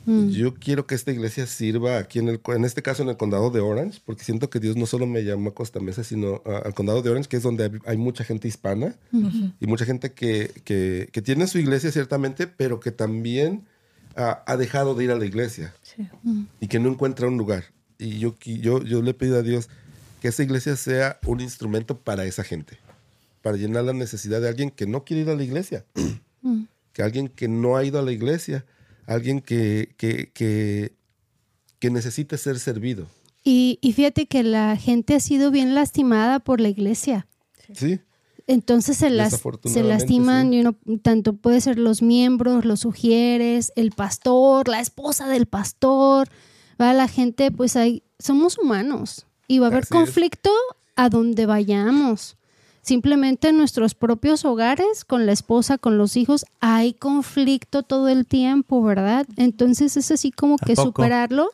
Mm. 0.06 0.30
Yo 0.30 0.54
quiero 0.54 0.86
que 0.86 0.94
esta 0.96 1.12
iglesia 1.12 1.48
sirva 1.48 1.98
aquí 1.98 2.20
en 2.20 2.30
el, 2.30 2.40
en 2.48 2.64
este 2.66 2.82
caso 2.82 3.02
en 3.04 3.10
el 3.10 3.18
condado 3.18 3.50
de 3.50 3.60
Orange, 3.60 4.02
porque 4.06 4.24
siento 4.24 4.50
que 4.50 4.60
Dios 4.60 4.76
no 4.76 4.86
solo 4.86 5.06
me 5.08 5.24
llamó 5.24 5.50
a 5.50 5.54
Costa 5.56 5.80
Mesa, 5.80 6.04
sino 6.04 6.42
a- 6.46 6.60
al 6.60 6.74
condado 6.76 7.02
de 7.02 7.10
Orange, 7.10 7.28
que 7.30 7.38
es 7.38 7.44
donde 7.44 7.80
hay, 7.86 7.98
mucha 7.98 8.24
gente 8.24 8.48
hispana 8.48 8.96
y 9.60 9.66
mucha 9.68 9.86
gente 9.86 10.12
que, 10.14 10.52
que, 10.64 11.10
que 11.12 11.22
tiene 11.22 11.48
su 11.48 11.58
iglesia 11.58 11.92
ciertamente, 11.92 12.46
pero 12.48 12.80
que 12.80 12.92
también 12.92 13.64
ha 14.16 14.56
dejado 14.58 14.96
de 14.96 15.04
ir 15.04 15.12
a 15.12 15.18
la 15.18 15.26
iglesia 15.26 15.74
Sí. 15.82 16.08
y 16.62 16.68
que 16.68 16.80
no 16.80 16.88
encuentra 16.90 17.28
un 17.28 17.38
lugar. 17.38 17.66
Y 17.98 18.20
yo, 18.20 18.36
yo, 18.46 18.82
yo 18.84 19.02
le 19.02 19.14
pido 19.14 19.38
a 19.38 19.42
Dios 19.42 19.68
que 20.22 20.30
esa 20.30 20.42
iglesia 20.44 20.76
sea 20.78 21.20
un 21.26 21.42
instrumento 21.42 21.98
para 21.98 22.26
esa 22.26 22.44
gente, 22.44 22.78
para 23.42 23.58
llenar 23.58 23.84
la 23.84 23.94
necesidad 23.94 24.40
de 24.40 24.48
alguien 24.50 24.70
que 24.72 24.86
no 24.88 25.04
quiere 25.04 25.24
ir 25.24 25.30
a 25.30 25.36
la 25.36 25.44
iglesia, 25.44 25.84
que 26.94 27.04
alguien 27.04 27.28
que 27.28 27.48
no 27.48 27.76
ha 27.76 27.84
ido 27.84 28.00
a 28.00 28.04
la 28.04 28.12
iglesia, 28.12 28.66
alguien 29.08 29.42
que, 29.42 29.94
que, 29.98 30.32
que, 30.34 30.94
que 31.80 31.90
necesite 31.90 32.38
ser 32.38 32.60
servido. 32.60 33.08
Y, 33.44 33.78
y 33.82 33.94
fíjate 33.94 34.26
que 34.26 34.44
la 34.44 34.76
gente 34.76 35.16
ha 35.16 35.20
sido 35.20 35.52
bien 35.52 35.76
lastimada 35.76 36.40
por 36.40 36.60
la 36.60 36.70
iglesia. 36.70 37.28
¿Sí? 37.74 38.00
Entonces 38.48 38.98
se, 38.98 39.10
las, 39.10 39.42
se 39.64 39.84
lastiman, 39.84 40.50
sí. 40.52 40.58
you 40.58 40.62
know, 40.62 40.98
tanto 41.00 41.34
puede 41.34 41.62
ser 41.62 41.80
los 41.80 42.04
miembros, 42.04 42.64
los 42.64 42.82
sugieres, 42.82 43.72
el 43.76 43.92
pastor, 43.92 44.68
la 44.68 44.80
esposa 44.80 45.28
del 45.28 45.48
pastor, 45.48 46.28
¿va? 46.80 46.94
la 46.94 47.08
gente, 47.08 47.50
pues 47.52 47.76
hay, 47.76 48.04
somos 48.20 48.60
humanos 48.60 49.26
y 49.48 49.60
va 49.60 49.68
a 49.68 49.70
haber 49.70 49.84
Así 49.84 49.88
es. 49.96 50.00
conflicto 50.00 50.52
a 50.96 51.10
donde 51.10 51.48
vayamos. 51.48 52.38
Simplemente 52.86 53.50
en 53.50 53.58
nuestros 53.58 53.96
propios 53.96 54.46
hogares, 54.46 55.06
con 55.06 55.26
la 55.26 55.32
esposa, 55.32 55.80
con 55.80 55.98
los 55.98 56.16
hijos, 56.18 56.46
hay 56.60 56.94
conflicto 56.94 57.82
todo 57.82 58.10
el 58.10 58.28
tiempo, 58.28 58.84
¿verdad? 58.84 59.26
Entonces 59.38 59.98
es 59.98 60.12
así 60.12 60.30
como 60.32 60.54
¿A 60.62 60.66
que 60.68 60.76
poco? 60.76 60.90
superarlo. 60.90 61.50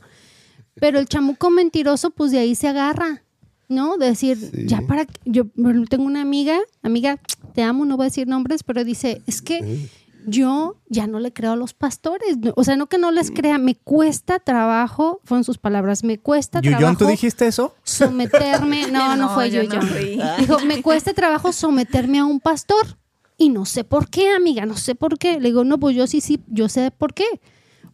Pero 0.76 1.00
el 1.00 1.08
chamuco 1.08 1.50
mentiroso, 1.50 2.10
pues 2.10 2.32
de 2.32 2.39
ahí 2.39 2.54
se 2.54 2.67
agarra, 2.67 3.24
¿no? 3.70 3.96
De 3.96 4.08
decir, 4.08 4.38
Sí. 4.38 4.65
ya 4.67 4.82
para 4.82 5.06
que- 5.06 5.13
yo 5.24 5.46
tengo 5.89 6.04
una 6.04 6.22
amiga, 6.22 6.60
amiga, 6.84 7.17
te 7.56 7.63
amo, 7.63 7.86
no 7.86 7.96
voy 7.96 8.04
a 8.04 8.10
decir 8.10 8.28
nombres, 8.28 8.63
pero 8.63 8.84
dice, 8.84 9.22
es 9.26 9.41
que 9.41 9.88
yo 10.26 10.78
ya 10.88 11.08
no 11.08 11.20
le 11.20 11.34
creo 11.34 11.54
a 11.54 11.56
los 11.56 11.74
pastores. 11.74 12.38
No, 12.38 12.54
O 12.56 12.64
sea, 12.64 12.76
no 12.76 12.88
que 12.88 12.98
no 12.98 13.12
les 13.12 13.32
crea, 13.32 13.58
me 13.58 13.76
cuesta 13.76 14.40
trabajo, 14.40 15.20
fueron 15.24 15.44
sus 15.44 15.58
palabras, 15.58 16.04
me 16.04 16.20
cuesta 16.20 16.62
Yuyón, 16.62 16.80
trabajo 16.80 16.98
¿tú 17.00 17.08
dijiste 17.08 17.48
eso? 17.48 17.76
someterme, 17.84 18.88
no, 18.92 19.16
no, 19.16 19.28
No, 19.28 19.34
fue 19.34 19.50
yo 19.50 19.64
yo, 19.64 19.80
no. 19.80 20.38
Dijo, 20.38 20.60
me 20.66 20.82
cuesta 20.82 21.14
trabajo 21.14 21.52
someterme 21.52 22.20
a 22.20 22.26
un 22.26 22.40
pastor. 22.40 22.98
Y 23.38 23.50
no 23.50 23.66
sé 23.66 23.84
por 23.84 24.10
qué, 24.10 24.30
amiga, 24.30 24.66
no 24.68 24.78
sé 24.78 24.94
por 24.94 25.18
qué. 25.18 25.40
Le 25.40 25.50
digo, 25.50 25.64
no, 25.64 25.80
pues 25.80 25.96
yo 25.96 26.06
sí, 26.06 26.22
sí, 26.22 26.44
yo 26.48 26.70
sé 26.70 26.92
por 26.92 27.14
qué. 27.14 27.26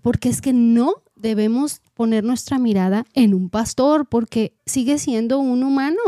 Porque 0.02 0.28
es 0.28 0.42
que 0.42 0.52
no 0.52 0.96
debemos 1.16 1.82
poner 1.94 2.24
nuestra 2.24 2.60
mirada 2.60 3.06
en 3.13 3.34
un 3.34 3.50
pastor, 3.50 4.08
porque 4.08 4.58
sigue 4.66 5.00
siendo 5.00 5.40
un 5.40 5.63
humano. 5.63 6.00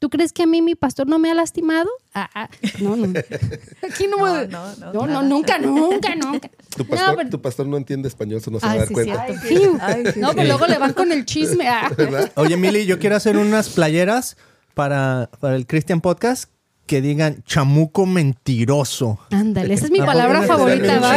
¿Tú 0.00 0.10
crees 0.10 0.32
que 0.32 0.44
a 0.44 0.46
mí 0.46 0.62
mi 0.62 0.74
pastor 0.74 1.06
no 1.08 1.18
me 1.18 1.30
ha 1.30 1.34
lastimado? 1.34 1.88
Ah, 2.14 2.28
ah, 2.34 2.48
no, 2.80 2.96
no. 2.96 3.06
Aquí 3.82 4.06
no, 4.06 4.16
No, 4.18 4.34
me- 4.34 4.46
no, 4.46 4.76
no, 4.92 5.06
no, 5.06 5.22
nunca, 5.22 5.58
nunca, 5.58 6.14
nunca. 6.14 6.50
Tu 6.76 6.84
pastor, 6.86 7.08
No, 7.10 7.16
pero- 7.16 7.30
tu 7.30 7.42
pastor 7.42 7.66
no 7.66 7.76
entiende 7.76 8.06
español, 8.08 8.38
eso 8.38 8.50
no 8.52 8.60
se 8.60 8.66
va 8.66 8.72
a 8.72 8.76
dar 8.76 8.88
sí, 8.88 8.94
cuenta. 8.94 9.24
cierto. 9.26 9.42
Ay, 9.42 9.48
sí. 9.48 9.56
Fiu. 9.56 9.78
Ay, 9.80 10.04
sí, 10.14 10.20
No, 10.20 10.28
sí. 10.30 10.34
pues 10.36 10.46
luego 10.48 10.66
le 10.68 10.78
van 10.78 10.92
con 10.92 11.10
el 11.10 11.24
chisme. 11.24 11.68
ah. 11.68 11.90
Oye, 12.36 12.56
Mili, 12.56 12.86
yo 12.86 12.98
quiero 13.00 13.16
hacer 13.16 13.36
unas 13.36 13.68
playeras 13.70 14.36
para, 14.74 15.28
para 15.40 15.56
el 15.56 15.66
Christian 15.66 16.00
Podcast 16.00 16.50
que 16.86 17.00
digan 17.02 17.42
chamuco 17.44 18.06
mentiroso. 18.06 19.18
Ándale, 19.30 19.74
esa 19.74 19.86
es 19.86 19.90
mi 19.90 19.98
¿A 19.98 20.02
poco 20.02 20.12
palabra 20.12 20.42
favorita, 20.42 21.00
¿va? 21.00 21.16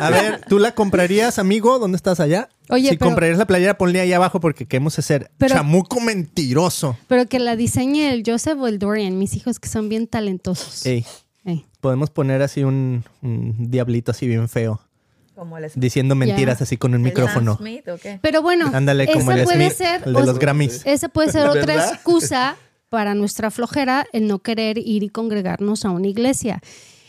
A 0.00 0.10
ver, 0.10 0.40
¿tú 0.48 0.58
la 0.58 0.72
comprarías, 0.74 1.38
amigo? 1.38 1.78
¿Dónde 1.78 1.96
estás 1.96 2.20
allá? 2.20 2.48
Oye, 2.68 2.90
si 2.90 2.96
pero- 2.96 3.10
comprarías 3.10 3.38
la 3.38 3.46
playera, 3.46 3.78
ponle 3.78 4.00
ahí 4.00 4.12
abajo 4.12 4.40
porque 4.40 4.66
queremos 4.66 4.98
hacer 4.98 5.30
Pero- 5.38 5.54
chamuco 5.54 6.00
mentiroso. 6.00 6.96
Pero 7.08 7.26
que 7.26 7.38
la 7.38 7.56
diseñe 7.56 8.12
el 8.12 8.22
Joseph 8.26 8.58
o 8.60 8.66
el 8.66 8.78
Dorian, 8.78 9.18
mis 9.18 9.34
hijos 9.36 9.58
que 9.60 9.68
son 9.68 9.88
bien 9.88 10.06
talentosos. 10.06 10.84
Ey, 10.86 11.04
Ey. 11.44 11.64
podemos 11.80 12.10
poner 12.10 12.42
así 12.42 12.64
un, 12.64 13.04
un 13.22 13.70
diablito 13.70 14.10
así 14.12 14.26
bien 14.26 14.48
feo, 14.48 14.80
Como 15.34 15.58
el 15.58 15.70
diciendo 15.74 16.14
mentiras 16.14 16.60
así 16.62 16.76
con 16.76 16.92
un 16.92 16.96
¿El 17.00 17.02
micrófono. 17.04 17.52
Sam 17.56 17.58
Smith 17.66 17.88
o 17.88 17.98
qué? 17.98 18.18
Pero 18.22 18.42
bueno, 18.42 18.70
Ándale, 18.74 19.06
como 19.06 19.30
esa 19.32 19.40
el 19.40 19.44
puede 19.44 19.66
Smith, 19.70 19.76
ser, 19.78 20.02
el 20.06 20.12
de 20.14 20.26
los 20.26 20.38
Grammys. 20.38 20.82
esa 20.84 21.08
puede 21.08 21.30
ser 21.32 21.46
otra 21.48 21.66
¿Verdad? 21.74 21.92
excusa 21.94 22.56
para 22.88 23.14
nuestra 23.14 23.50
flojera 23.50 24.06
el 24.12 24.26
no 24.28 24.38
querer 24.38 24.78
ir 24.78 25.02
y 25.02 25.08
congregarnos 25.08 25.84
a 25.84 25.90
una 25.90 26.06
iglesia. 26.06 26.60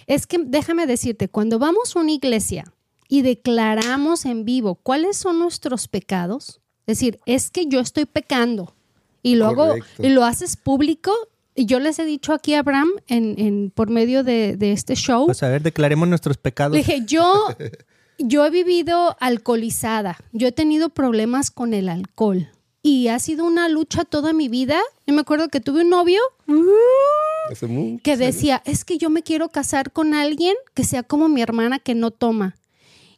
Es 0.07 0.27
que 0.27 0.37
déjame 0.39 0.85
decirte, 0.87 1.27
cuando 1.29 1.59
vamos 1.59 1.95
a 1.95 1.99
una 1.99 2.11
iglesia 2.11 2.65
y 3.07 3.21
declaramos 3.21 4.25
en 4.25 4.45
vivo 4.45 4.75
cuáles 4.75 5.17
son 5.17 5.39
nuestros 5.39 5.87
pecados, 5.87 6.61
es 6.87 6.99
decir, 6.99 7.19
es 7.25 7.49
que 7.51 7.65
yo 7.67 7.79
estoy 7.79 8.05
pecando 8.05 8.75
y 9.23 9.35
lo 9.35 9.47
hago 9.47 9.75
y 9.99 10.09
lo 10.09 10.23
haces 10.23 10.55
público. 10.57 11.11
Y 11.57 11.65
yo 11.67 11.79
les 11.79 11.97
he 11.99 12.05
dicho 12.05 12.33
aquí 12.33 12.53
a 12.53 12.59
Abraham 12.59 12.91
en, 13.07 13.35
en- 13.39 13.71
por 13.73 13.89
medio 13.89 14.23
de, 14.25 14.57
de 14.57 14.73
este 14.73 14.93
show. 14.95 15.25
Pues 15.25 15.41
a 15.41 15.47
ver, 15.49 15.63
declaremos 15.63 16.07
nuestros 16.07 16.37
pecados. 16.37 16.75
Dije, 16.75 17.03
yo, 17.07 17.33
yo 18.19 18.45
he 18.45 18.49
vivido 18.49 19.15
alcoholizada, 19.21 20.17
yo 20.33 20.47
he 20.47 20.51
tenido 20.51 20.89
problemas 20.89 21.51
con 21.51 21.73
el 21.73 21.87
alcohol 21.89 22.49
y 22.85 23.07
ha 23.07 23.17
sido 23.17 23.45
una 23.45 23.67
lucha 23.67 24.05
toda 24.05 24.31
mi 24.31 24.47
vida. 24.47 24.79
Yo 25.07 25.15
me 25.15 25.21
acuerdo 25.21 25.49
que 25.49 25.59
tuve 25.59 25.81
un 25.81 25.89
novio 25.89 26.21
mucho. 26.45 27.99
que 28.03 28.15
decía, 28.15 28.61
es 28.63 28.85
que 28.85 28.99
yo 28.99 29.09
me 29.09 29.23
quiero 29.23 29.49
casar 29.49 29.91
con 29.91 30.13
alguien 30.13 30.53
que 30.75 30.83
sea 30.83 31.01
como 31.01 31.27
mi 31.27 31.41
hermana 31.41 31.79
que 31.79 31.95
no 31.95 32.11
toma. 32.11 32.57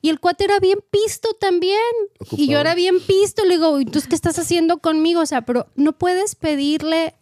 Y 0.02 0.08
el 0.08 0.22
cuate 0.22 0.46
era 0.46 0.62
bien 0.62 0.80
pisto 0.90 1.34
también. 1.34 1.82
Y 2.32 2.48
yo 2.48 2.60
era 2.62 2.76
bien 2.76 3.02
pisto. 3.06 3.44
Le 3.44 3.56
digo, 3.56 3.78
¿y 3.82 3.84
tú 3.84 4.00
qué 4.08 4.16
estás 4.16 4.40
haciendo 4.40 4.78
conmigo? 4.78 5.20
O 5.20 5.26
sea, 5.26 5.42
pero 5.42 5.68
no 5.76 5.92
puedes 5.92 6.36
pedirle 6.36 7.16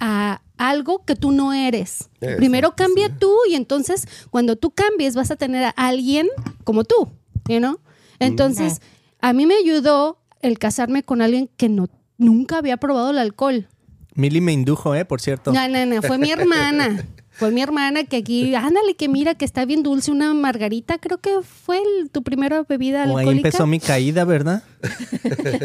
a 0.00 0.42
algo 0.56 1.04
que 1.04 1.14
tú 1.14 1.30
no 1.30 1.52
eres. 1.52 2.08
Exacto, 2.14 2.36
Primero 2.38 2.74
cambia 2.74 3.06
sí. 3.06 3.14
tú 3.20 3.32
y 3.48 3.54
entonces 3.54 4.08
cuando 4.30 4.56
tú 4.56 4.72
cambies 4.72 5.14
vas 5.14 5.30
a 5.30 5.36
tener 5.36 5.62
a 5.66 5.70
alguien 5.70 6.28
como 6.64 6.82
tú, 6.82 7.12
you 7.46 7.58
know? 7.58 7.78
Entonces, 8.18 8.80
a 9.20 9.32
mí 9.32 9.46
me 9.46 9.54
ayudó 9.54 10.19
el 10.42 10.58
casarme 10.58 11.02
con 11.02 11.22
alguien 11.22 11.48
que 11.56 11.68
no 11.68 11.88
nunca 12.18 12.58
había 12.58 12.76
probado 12.76 13.10
el 13.10 13.18
alcohol. 13.18 13.68
Mili 14.14 14.40
me 14.40 14.52
indujo, 14.52 14.94
¿eh? 14.94 15.04
Por 15.04 15.20
cierto. 15.20 15.52
No, 15.52 15.68
no, 15.68 15.86
no, 15.86 16.02
fue 16.02 16.18
mi 16.18 16.30
hermana. 16.32 17.04
Fue 17.30 17.50
mi 17.52 17.62
hermana 17.62 18.04
que 18.04 18.16
aquí, 18.18 18.54
ándale, 18.54 18.96
que 18.96 19.08
mira 19.08 19.34
que 19.34 19.46
está 19.46 19.64
bien 19.64 19.82
dulce, 19.82 20.10
una 20.10 20.34
margarita, 20.34 20.98
creo 20.98 21.18
que 21.18 21.30
fue 21.42 21.78
el- 21.78 22.10
tu 22.10 22.22
primera 22.22 22.64
bebida 22.68 23.04
O 23.04 23.16
ahí 23.16 23.20
alcohólica. 23.24 23.48
empezó 23.48 23.66
mi 23.66 23.80
caída, 23.80 24.24
¿verdad? 24.24 24.62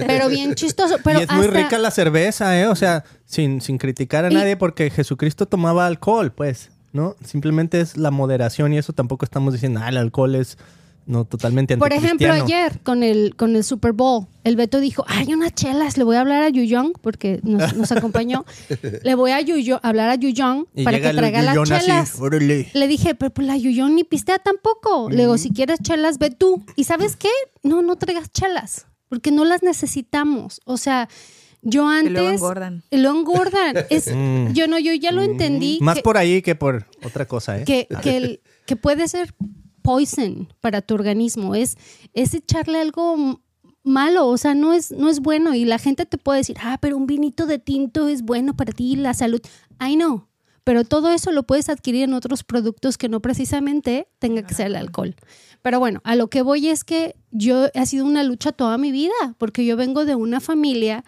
Pero 0.07 0.29
bien 0.29 0.55
chistoso. 0.55 0.97
Pero 1.03 1.19
y 1.19 1.23
es 1.23 1.31
muy 1.31 1.47
rica 1.47 1.77
la 1.77 1.91
cerveza, 1.91 2.57
¿eh? 2.59 2.67
O 2.67 2.75
sea, 2.75 3.03
sin, 3.25 3.59
sin 3.61 3.77
criticar 3.77 4.23
a 4.25 4.31
Y- 4.31 4.35
nadie 4.35 4.55
porque 4.55 4.89
Jesucristo 4.89 5.47
tomaba 5.47 5.85
alcohol, 5.87 6.31
pues, 6.31 6.71
¿no? 6.93 7.15
Simplemente 7.25 7.81
es 7.81 7.97
la 7.97 8.11
moderación 8.11 8.71
y 8.73 8.77
eso 8.77 8.93
tampoco 8.93 9.25
estamos 9.25 9.51
diciendo, 9.53 9.81
ah, 9.83 9.89
el 9.89 9.97
alcohol 9.97 10.35
es 10.35 10.57
no 11.07 11.25
totalmente 11.25 11.77
Por 11.77 11.93
ejemplo, 11.93 12.27
anticristiano". 12.31 12.65
ayer 12.67 12.81
con 12.81 13.03
el, 13.03 13.35
con 13.35 13.55
el 13.55 13.63
Super 13.63 13.93
Bowl, 13.93 14.27
el 14.43 14.55
Beto 14.55 14.79
dijo, 14.79 15.03
hay 15.07 15.33
unas 15.33 15.53
chelas, 15.53 15.97
le 15.97 16.03
voy 16.03 16.15
a 16.15 16.21
hablar 16.21 16.43
a 16.43 16.49
Yuyong, 16.49 16.93
porque 17.01 17.39
nos, 17.43 17.73
nos 17.75 17.91
acompañó, 17.91 18.43
le 19.03 19.15
voy 19.15 19.31
a 19.31 19.37
hablar 19.83 20.09
a 20.09 20.15
Yuyong 20.15 20.65
Y 20.73 20.83
para 20.83 20.99
que 20.99 21.09
traiga 21.13 21.41
las 21.41 21.57
así, 21.57 21.85
chelas. 21.85 22.19
órale. 22.19 22.69
Le 22.73 22.87
dije, 22.87 23.13
pero 23.15 23.31
pues 23.33 23.45
la 23.47 23.55
Yuyong 23.57 23.93
ni 23.95 24.03
pistea 24.03 24.39
tampoco. 24.39 25.09
Le 25.09 25.17
digo, 25.23 25.37
si 25.37 25.51
quieres 25.51 25.79
chelas, 25.81 26.17
ve 26.17 26.31
tú. 26.31 26.63
¿Y 26.75 26.83
sabes 26.85 27.15
qué? 27.15 27.29
No, 27.63 27.81
no 27.81 27.95
traigas 27.97 28.31
chelas, 28.31 28.87
porque 29.09 29.31
no 29.31 29.45
las 29.45 29.61
necesitamos. 29.63 30.61
O 30.65 30.77
sea, 30.77 31.07
yo 31.61 31.87
antes... 31.87 32.11
luego 32.13 32.29
engordan. 32.29 32.83
Y 32.91 32.97
luego 32.97 33.19
engordan. 33.19 33.75
Es, 33.89 34.05
Yo 34.07 34.67
no, 34.67 34.77
yo 34.79 34.93
ya 34.93 35.11
lo 35.11 35.21
entendí. 35.23 35.79
Más 35.81 35.95
que- 35.97 36.01
por 36.03 36.17
ahí 36.17 36.41
que 36.41 36.55
por 36.55 36.85
otra 37.03 37.27
cosa, 37.27 37.59
¿eh? 37.59 37.63
que, 37.63 37.87
que, 38.03 38.17
el- 38.17 38.41
que 38.65 38.75
puede 38.75 39.07
ser 39.07 39.33
poison 39.85 40.51
para 40.59 40.81
tu 40.81 40.95
organismo. 40.95 41.55
Es, 41.55 41.77
es 42.13 42.33
echarle 42.33 42.81
algo 42.81 43.39
malo, 43.83 44.27
o 44.27 44.37
sea, 44.37 44.55
no 44.55 44.73
es, 44.73 44.91
no 44.91 45.09
es 45.09 45.19
bueno. 45.19 45.53
Y 45.53 45.63
la 45.63 45.77
gente 45.77 46.05
te 46.05 46.17
puede 46.17 46.39
decir, 46.39 46.57
ah, 46.61 46.79
pero 46.81 46.97
un 46.97 47.05
vinito 47.05 47.45
de 47.45 47.59
tinto 47.59 48.07
es 48.07 48.23
bueno 48.23 48.57
para 48.57 48.73
ti, 48.73 48.95
la 48.95 49.13
salud. 49.13 49.41
I 49.79 49.95
know. 49.95 50.27
Pero 50.63 50.83
todo 50.83 51.11
eso 51.11 51.31
lo 51.31 51.43
puedes 51.43 51.69
adquirir 51.69 52.03
en 52.05 52.15
otros 52.15 52.43
productos 52.43 52.97
que 52.97 53.07
no 53.07 53.21
precisamente 53.21 54.07
tenga 54.17 54.41
que 54.41 54.55
ser 54.55 54.67
el 54.67 54.75
alcohol. 54.75 55.15
Pero 55.61 55.79
bueno, 55.79 56.01
a 56.03 56.15
lo 56.15 56.27
que 56.27 56.41
voy 56.41 56.69
es 56.69 56.83
que 56.83 57.15
yo 57.29 57.67
ha 57.75 57.85
sido 57.85 58.05
una 58.05 58.23
lucha 58.23 58.51
toda 58.51 58.79
mi 58.79 58.91
vida, 58.91 59.13
porque 59.37 59.63
yo 59.63 59.77
vengo 59.77 60.05
de 60.05 60.15
una 60.15 60.39
familia 60.39 61.05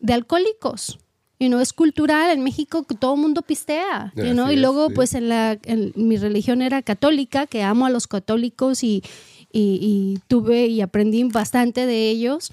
de 0.00 0.12
alcohólicos. 0.12 0.98
Y 1.38 1.48
no 1.50 1.60
es 1.60 1.72
cultural 1.74 2.30
en 2.30 2.42
México 2.42 2.84
que 2.84 2.94
todo 2.94 3.14
el 3.14 3.20
mundo 3.20 3.42
pistea. 3.42 4.12
you 4.16 4.32
know, 4.32 4.50
Y 4.50 4.54
es, 4.54 4.60
luego, 4.60 4.88
sí. 4.88 4.94
pues 4.94 5.14
en, 5.14 5.28
la, 5.28 5.58
en 5.64 5.92
mi 5.94 6.16
religión 6.16 6.62
era 6.62 6.80
católica, 6.82 7.46
que 7.46 7.62
amo 7.62 7.84
a 7.86 7.90
los 7.90 8.06
católicos 8.06 8.82
y, 8.82 9.02
y- 9.52 9.78
y 9.82 10.18
tuve 10.28 10.66
y 10.66 10.80
aprendí 10.80 11.24
bastante 11.24 11.84
de 11.86 12.08
ellos. 12.08 12.52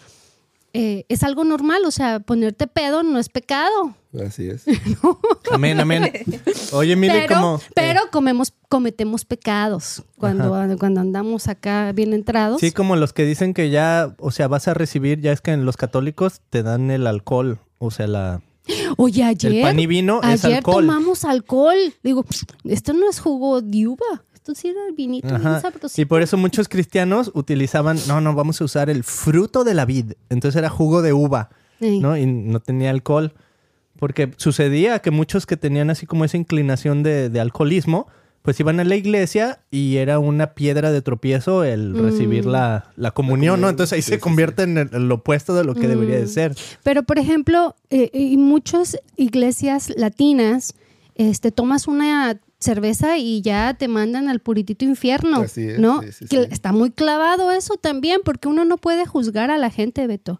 Eh, 0.75 1.05
es 1.07 1.21
algo 1.23 1.43
normal, 1.43 1.83
o 1.85 1.91
sea, 1.91 2.19
ponerte 2.19 2.65
pedo 2.65 3.03
no 3.03 3.19
es 3.19 3.29
pecado. 3.29 3.95
Así 4.25 4.49
es. 4.49 4.65
Amén, 5.51 5.79
amén. 5.79 6.11
Oye, 6.71 6.95
mire 6.95 7.25
pero 7.27 7.35
cómo... 7.35 7.61
pero 7.75 8.01
comemos, 8.11 8.53
cometemos 8.69 9.23
pecados 9.23 10.03
cuando, 10.17 10.49
cuando 10.79 10.99
andamos 11.01 11.47
acá 11.47 11.91
bien 11.93 12.13
entrados. 12.13 12.59
Sí, 12.59 12.71
como 12.71 12.95
los 12.95 13.13
que 13.13 13.23
dicen 13.23 13.53
que 13.53 13.69
ya, 13.69 14.15
o 14.17 14.31
sea, 14.31 14.47
vas 14.47 14.67
a 14.67 14.73
recibir, 14.73 15.21
ya 15.21 15.31
es 15.31 15.41
que 15.41 15.51
en 15.51 15.63
los 15.65 15.77
católicos 15.77 16.41
te 16.49 16.63
dan 16.63 16.89
el 16.91 17.05
alcohol, 17.07 17.59
o 17.77 17.91
sea, 17.91 18.07
la... 18.07 18.41
Oye, 18.97 19.23
ayer, 19.23 19.62
pan 19.62 19.80
y 19.80 19.88
vino 19.88 20.21
es 20.21 20.45
ayer 20.45 20.58
alcohol. 20.58 20.86
tomamos 20.86 21.26
alcohol. 21.26 21.78
Digo, 22.04 22.26
esto 22.63 22.93
no 22.93 23.10
es 23.10 23.19
jugo 23.19 23.62
de 23.62 23.88
uva. 23.88 24.23
Esto 24.34 24.56
sí 24.56 24.67
era 24.69 24.80
el 24.88 24.93
vinito 24.93 25.28
bien. 25.28 25.62
Y 25.95 26.06
por 26.06 26.21
eso 26.21 26.38
muchos 26.38 26.67
cristianos 26.67 27.32
utilizaban, 27.34 27.97
no, 28.08 28.19
no, 28.21 28.34
vamos 28.36 28.60
a 28.62 28.65
usar 28.65 28.89
el 28.89 29.04
fruto 29.04 29.63
de 29.63 29.73
la 29.73 29.86
vid. 29.86 30.13
Entonces 30.30 30.58
era 30.58 30.69
jugo 30.69 31.02
de 31.02 31.13
uva, 31.13 31.49
Sí. 31.80 31.99
¿no? 31.99 32.17
Y 32.17 32.26
no 32.26 32.60
tenía 32.60 32.89
alcohol. 32.89 33.34
Porque 33.99 34.32
sucedía 34.38 34.99
que 34.99 35.12
muchos 35.12 35.45
que 35.45 35.56
tenían 35.56 35.89
así 35.89 36.06
como 36.06 36.26
esa 36.26 36.36
inclinación 36.38 37.04
de, 37.04 37.30
de 37.30 37.39
alcoholismo, 37.39 38.08
pues 38.43 38.60
iban 38.60 38.79
a 38.79 38.84
la 38.84 38.95
iglesia 38.95 39.60
y 39.71 39.97
era 39.97 40.19
una 40.19 40.53
piedra 40.53 40.91
de 40.91 41.01
tropiezo 41.01 41.63
el 41.63 41.97
recibir 41.97 42.45
la, 42.45 42.91
la 42.97 43.10
comunión, 43.12 43.60
¿no? 43.62 43.69
Entonces 43.69 43.93
ahí 43.93 44.01
Sí, 44.01 44.10
se 44.12 44.15
sí, 44.15 44.21
convierte 44.21 44.63
en 44.63 44.77
el, 44.77 44.89
en 44.93 45.08
lo 45.08 45.15
opuesto 45.15 45.56
de 45.56 45.63
lo 45.63 45.73
que 45.73 45.88
debería 45.88 46.17
de 46.17 46.27
ser. 46.27 46.53
Pero, 46.84 47.03
por 47.03 47.17
ejemplo, 47.19 47.75
eh, 47.89 48.12
y 48.13 48.38
muchas 48.38 48.97
iglesias 49.15 49.91
latinas, 49.95 50.75
este, 51.15 51.51
tomas 51.51 51.88
una 51.88 52.39
cerveza 52.60 53.17
y 53.17 53.41
ya 53.41 53.73
te 53.75 53.88
mandan 53.88 54.27
al 54.29 54.39
puritito 54.39 54.86
infierno, 54.86 55.38
Así 55.41 55.63
es, 55.69 55.79
¿no? 55.79 56.01
sí, 56.01 56.12
sí, 56.12 56.25
Que 56.27 56.43
sí. 56.43 56.47
Está 56.51 56.71
muy 56.71 56.91
clavado 56.91 57.51
eso 57.51 57.75
también, 57.77 58.21
porque 58.23 58.47
uno 58.47 58.63
no 58.65 58.77
puede 58.77 59.06
juzgar 59.06 59.51
a 59.51 59.58
la 59.58 59.69
gente, 59.69 60.06
Beto. 60.08 60.39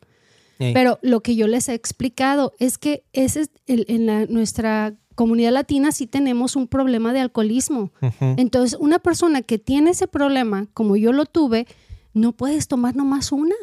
Pero 0.60 0.98
lo 1.02 1.20
que 1.22 1.36
yo 1.36 1.46
les 1.48 1.68
he 1.68 1.74
explicado 1.74 2.54
es 2.58 2.78
que 2.78 3.04
ese 3.12 3.42
es 3.42 3.50
el- 3.68 3.84
en 3.89 4.06
la- 4.06 4.26
nuestra 4.28 4.94
comunidad 5.15 5.52
latina 5.52 5.91
sí 5.91 6.08
tenemos 6.08 6.56
un 6.56 6.67
problema 6.67 7.13
de 7.13 7.19
alcoholismo. 7.21 7.91
Entonces, 8.19 8.78
una 8.80 8.99
persona 8.99 9.41
que 9.41 9.58
tiene 9.60 9.91
ese 9.91 10.08
problema, 10.08 10.67
como 10.73 10.95
yo 10.95 11.12
lo 11.13 11.26
tuve, 11.26 11.67
no 12.13 12.32
puedes 12.34 12.67
tomar 12.67 12.95
nomás 12.95 13.32
una. 13.32 13.56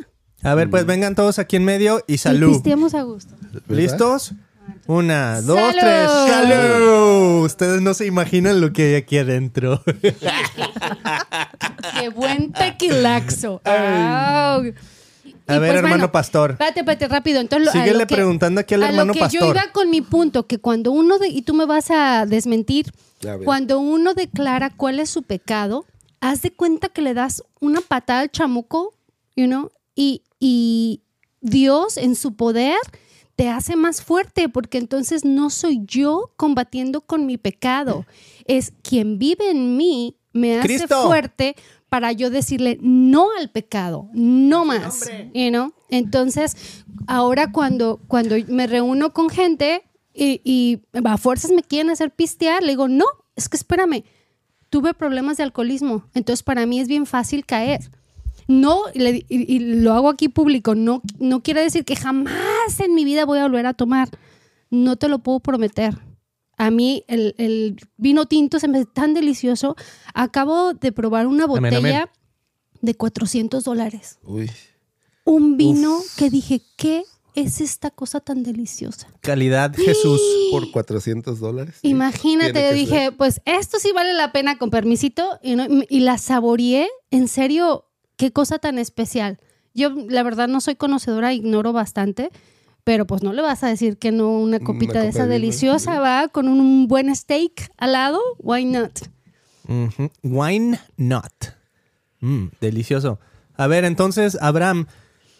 A 0.42 0.54
ver, 0.54 0.70
pues 0.70 0.86
vengan 0.86 1.14
todos 1.14 1.38
aquí 1.38 1.56
en 1.56 1.64
medio 1.64 2.02
y 2.06 2.14
Y 2.14 2.18
salud. 2.18 2.52
pisteemos 2.52 2.94
a 2.94 3.02
gusto. 3.02 3.34
¿Listos? 3.68 4.32
Una, 4.86 5.40
dos, 5.42 5.56
¡Salud! 5.58 5.78
tres. 5.80 6.10
¡Salud! 6.10 7.44
Ustedes 7.44 7.82
no 7.82 7.92
se 7.94 8.06
imaginan 8.06 8.60
lo 8.60 8.72
que 8.72 8.82
hay 8.88 8.94
aquí 8.94 9.18
adentro. 9.18 9.82
¡Qué 12.00 12.08
buen 12.08 12.52
tequilaxo! 12.52 13.60
Au. 13.64 14.64
Y 14.64 14.74
A 15.50 15.58
ver, 15.58 15.76
hermano 15.76 15.94
bueno, 15.96 16.12
pastor. 16.12 16.52
Espérate, 16.52 16.80
espérate, 16.80 17.08
rápido. 17.08 17.40
Entonces, 17.40 17.72
Síguele 17.72 17.92
lo 18.00 18.06
que- 18.06 18.14
preguntando 18.14 18.60
aquí 18.60 18.74
al 18.74 18.82
a 18.84 18.88
hermano 18.88 19.06
lo 19.08 19.12
que 19.14 19.20
pastor. 19.20 19.40
yo 19.40 19.50
iba 19.50 19.72
con 19.72 19.90
mi 19.90 20.00
punto, 20.00 20.46
que 20.46 20.58
cuando 20.58 20.92
uno, 20.92 21.18
de, 21.18 21.28
y 21.28 21.42
tú 21.42 21.54
me 21.54 21.66
vas 21.66 21.90
a 21.90 22.26
desmentir, 22.26 22.92
A 23.28 23.36
cuando 23.44 23.78
uno 23.80 24.14
declara 24.14 24.70
cuál 24.70 24.98
es 25.00 25.10
su 25.10 25.22
pecado, 25.22 25.84
haz 26.20 26.42
de 26.42 26.50
cuenta 26.52 26.88
que 26.88 27.02
le 27.02 27.14
das 27.14 27.42
una 27.60 27.80
patada 27.80 28.20
al 28.20 28.30
chamuco, 28.30 28.94
you 29.36 29.46
know, 29.46 29.70
y, 29.94 30.22
y 30.38 31.02
Dios 31.40 31.96
en 31.96 32.14
su 32.14 32.34
poder 32.34 32.76
te 33.36 33.48
hace 33.48 33.74
más 33.74 34.02
fuerte, 34.02 34.50
porque 34.50 34.76
entonces 34.76 35.24
no 35.24 35.48
soy 35.48 35.80
yo 35.86 36.30
combatiendo 36.36 37.00
con 37.00 37.24
mi 37.24 37.38
pecado, 37.38 38.04
es 38.44 38.72
quien 38.82 39.18
vive 39.18 39.50
en 39.50 39.78
mí 39.78 40.16
me 40.32 40.58
hace 40.58 40.68
Cristo. 40.68 41.06
fuerte 41.06 41.56
para 41.90 42.12
yo 42.12 42.30
decirle 42.30 42.78
no 42.80 43.28
al 43.38 43.50
pecado, 43.50 44.08
no 44.14 44.64
más, 44.64 45.10
you 45.34 45.50
know? 45.50 45.74
Entonces, 45.90 46.84
ahora 47.06 47.52
cuando, 47.52 48.00
cuando 48.06 48.36
me 48.48 48.66
reúno 48.66 49.12
con 49.12 49.28
gente 49.28 49.82
y, 50.14 50.40
y 50.44 50.80
a 51.04 51.18
fuerzas 51.18 51.50
me 51.50 51.62
quieren 51.62 51.90
hacer 51.90 52.12
pistear, 52.12 52.62
le 52.62 52.70
digo, 52.70 52.88
no, 52.88 53.04
es 53.36 53.48
que 53.48 53.56
espérame, 53.56 54.04
tuve 54.70 54.94
problemas 54.94 55.36
de 55.36 55.42
alcoholismo, 55.42 56.04
entonces 56.14 56.44
para 56.44 56.64
mí 56.64 56.80
es 56.80 56.88
bien 56.88 57.04
fácil 57.04 57.44
caer. 57.44 57.80
No, 58.46 58.82
y, 58.94 59.58
lo 59.80 59.92
hago 59.92 60.08
aquí 60.08 60.28
público, 60.28 60.74
no, 60.74 61.02
no 61.20 61.40
quiere 61.40 61.62
decir 61.62 61.84
que 61.84 61.94
jamás 61.94 62.80
en 62.80 62.94
mi 62.94 63.04
vida 63.04 63.24
voy 63.24 63.38
a 63.38 63.42
volver 63.42 63.66
a 63.66 63.74
tomar. 63.74 64.08
No 64.70 64.96
te 64.96 65.08
lo 65.08 65.20
puedo 65.20 65.38
prometer. 65.38 65.96
A 66.60 66.70
mí 66.70 67.04
el, 67.08 67.34
el 67.38 67.76
vino 67.96 68.26
tinto 68.26 68.60
se 68.60 68.68
me 68.68 68.76
hace 68.78 68.86
tan 68.92 69.14
delicioso. 69.14 69.76
Acabo 70.12 70.74
de 70.74 70.92
probar 70.92 71.26
una 71.26 71.46
botella 71.46 71.78
amén. 71.78 72.08
de 72.82 72.94
400 72.94 73.64
dólares. 73.64 74.18
Uy. 74.24 74.50
Un 75.24 75.56
vino 75.56 76.00
que 76.18 76.28
dije, 76.28 76.60
¿qué 76.76 77.04
es 77.34 77.62
esta 77.62 77.90
cosa 77.90 78.20
tan 78.20 78.42
deliciosa? 78.42 79.08
Calidad 79.22 79.74
Jesús. 79.74 80.20
Por 80.50 80.70
400 80.70 81.40
dólares. 81.40 81.78
Imagínate, 81.80 82.60
yo 82.60 82.74
dije, 82.74 83.04
ser. 83.06 83.16
pues 83.16 83.40
esto 83.46 83.78
sí 83.78 83.92
vale 83.94 84.12
la 84.12 84.30
pena 84.30 84.58
con 84.58 84.68
permisito. 84.68 85.38
Y, 85.42 85.56
no- 85.56 85.66
y 85.88 86.00
la 86.00 86.18
saboreé, 86.18 86.88
en 87.10 87.28
serio, 87.28 87.86
qué 88.16 88.32
cosa 88.32 88.58
tan 88.58 88.78
especial. 88.78 89.38
Yo, 89.72 89.94
la 90.10 90.22
verdad, 90.22 90.46
no 90.48 90.60
soy 90.60 90.74
conocedora, 90.76 91.32
ignoro 91.32 91.72
bastante, 91.72 92.28
pero 92.90 93.06
pues 93.06 93.22
no 93.22 93.32
le 93.32 93.40
vas 93.40 93.62
a 93.62 93.68
decir 93.68 93.98
que 93.98 94.10
no 94.10 94.30
una 94.30 94.58
copita 94.58 95.00
de 95.00 95.10
esa 95.10 95.22
de 95.22 95.34
deliciosa, 95.34 96.00
va, 96.00 96.26
con 96.26 96.48
un 96.48 96.88
buen 96.88 97.14
steak 97.14 97.70
al 97.76 97.92
lado, 97.92 98.18
why 98.40 98.64
not? 98.64 98.90
Wine 100.24 100.76
not. 100.96 101.32
Mm, 102.18 102.46
delicioso. 102.60 103.20
A 103.54 103.68
ver, 103.68 103.84
entonces, 103.84 104.36
Abraham, 104.40 104.86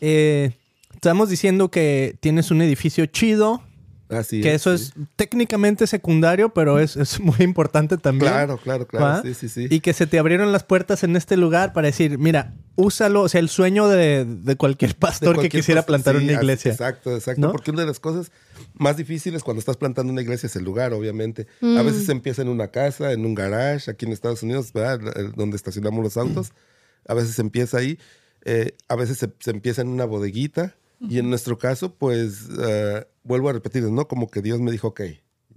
eh, 0.01 0.53
estamos 0.95 1.29
diciendo 1.29 1.73
que 1.73 2.17
tienes 2.21 2.53
un 2.53 2.63
edificio 2.63 3.05
chido, 3.07 3.65
Así 4.11 4.41
que 4.41 4.51
es, 4.55 4.63
eso 4.67 4.77
sí. 4.77 4.85
es 4.85 4.93
técnicamente 5.17 5.87
secundario, 5.87 6.53
pero 6.53 6.79
es, 6.81 6.97
es 6.97 7.21
muy 7.21 7.37
importante 7.41 7.97
también. 7.97 8.33
Claro, 8.33 8.59
claro, 8.59 8.87
claro. 8.87 9.23
Sí, 9.23 9.35
sí, 9.35 9.49
sí. 9.49 9.67
Y 9.71 9.81
que 9.81 9.93
se 9.93 10.07
te 10.07 10.19
abrieron 10.19 10.51
las 10.53 10.65
puertas 10.65 11.05
en 11.05 11.15
este 11.15 11.37
lugar 11.37 11.73
para 11.73 11.87
decir, 11.87 12.19
mira, 12.19 12.53
úsalo, 12.75 13.23
o 13.23 13.29
sea, 13.29 13.39
el 13.41 13.49
sueño 13.49 13.89
de, 13.89 14.25
de 14.25 14.57
cualquier 14.57 14.93
De 14.93 14.99
pastor 14.99 15.29
que 15.35 15.35
cualquier 15.35 15.61
quisiera 15.63 15.83
pastor, 15.83 16.03
plantar 16.03 16.19
sí, 16.19 16.25
una 16.25 16.33
iglesia. 16.33 16.73
Exacto, 16.73 17.15
exacto. 17.15 17.41
¿No? 17.41 17.53
Porque 17.53 17.71
una 17.71 17.83
de 17.83 17.87
las 17.87 18.01
cosas 18.01 18.33
más 18.75 18.97
difíciles 18.97 19.43
cuando 19.45 19.61
estás 19.61 19.77
plantando 19.77 20.13
una 20.13 20.23
iglesia 20.23 20.49
es 20.49 20.57
el 20.57 20.65
lugar, 20.65 20.93
obviamente. 20.93 21.47
Mm. 21.61 21.77
A 21.77 21.83
veces 21.83 22.07
se 22.07 22.13
empieza 22.13 22.43
en 22.43 22.49
una 22.49 22.69
casa, 22.69 23.13
en 23.13 23.25
un 23.25 23.35
garage, 23.37 23.91
aquí 23.91 24.07
en 24.07 24.13
Estados 24.13 24.43
Unidos, 24.43 24.73
¿verdad? 24.73 24.99
Donde 25.37 25.57
estacionamos 25.57 26.03
los 26.03 26.17
autos. 26.17 26.53
A 27.07 27.15
veces 27.15 27.35
se 27.37 27.43
empieza 27.43 27.79
ahí. 27.79 27.99
eh, 28.45 28.75
a 28.89 28.97
veces 28.97 29.19
se, 29.19 29.31
se 29.39 29.51
empieza 29.51 29.83
en 29.83 29.89
una 29.89 30.05
bodeguita. 30.05 30.75
Y 31.09 31.19
en 31.19 31.31
nuestro 31.31 31.57
caso, 31.59 31.95
pues, 31.95 32.49
eh, 32.63 33.07
vuelvo 33.25 33.49
a 33.49 33.53
repetir, 33.55 33.83
¿no? 33.85 34.07
Como 34.07 34.31
que 34.31 34.43
Dios 34.43 34.61
me 34.61 34.71
dijo, 34.71 34.89
ok, 34.89 35.01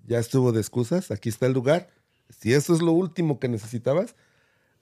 ya 0.07 0.19
estuvo 0.19 0.51
de 0.51 0.59
excusas, 0.61 1.11
aquí 1.11 1.29
está 1.29 1.45
el 1.47 1.53
lugar, 1.53 1.89
si 2.39 2.53
eso 2.53 2.73
es 2.73 2.81
lo 2.81 2.93
último 2.93 3.39
que 3.39 3.47
necesitabas, 3.49 4.15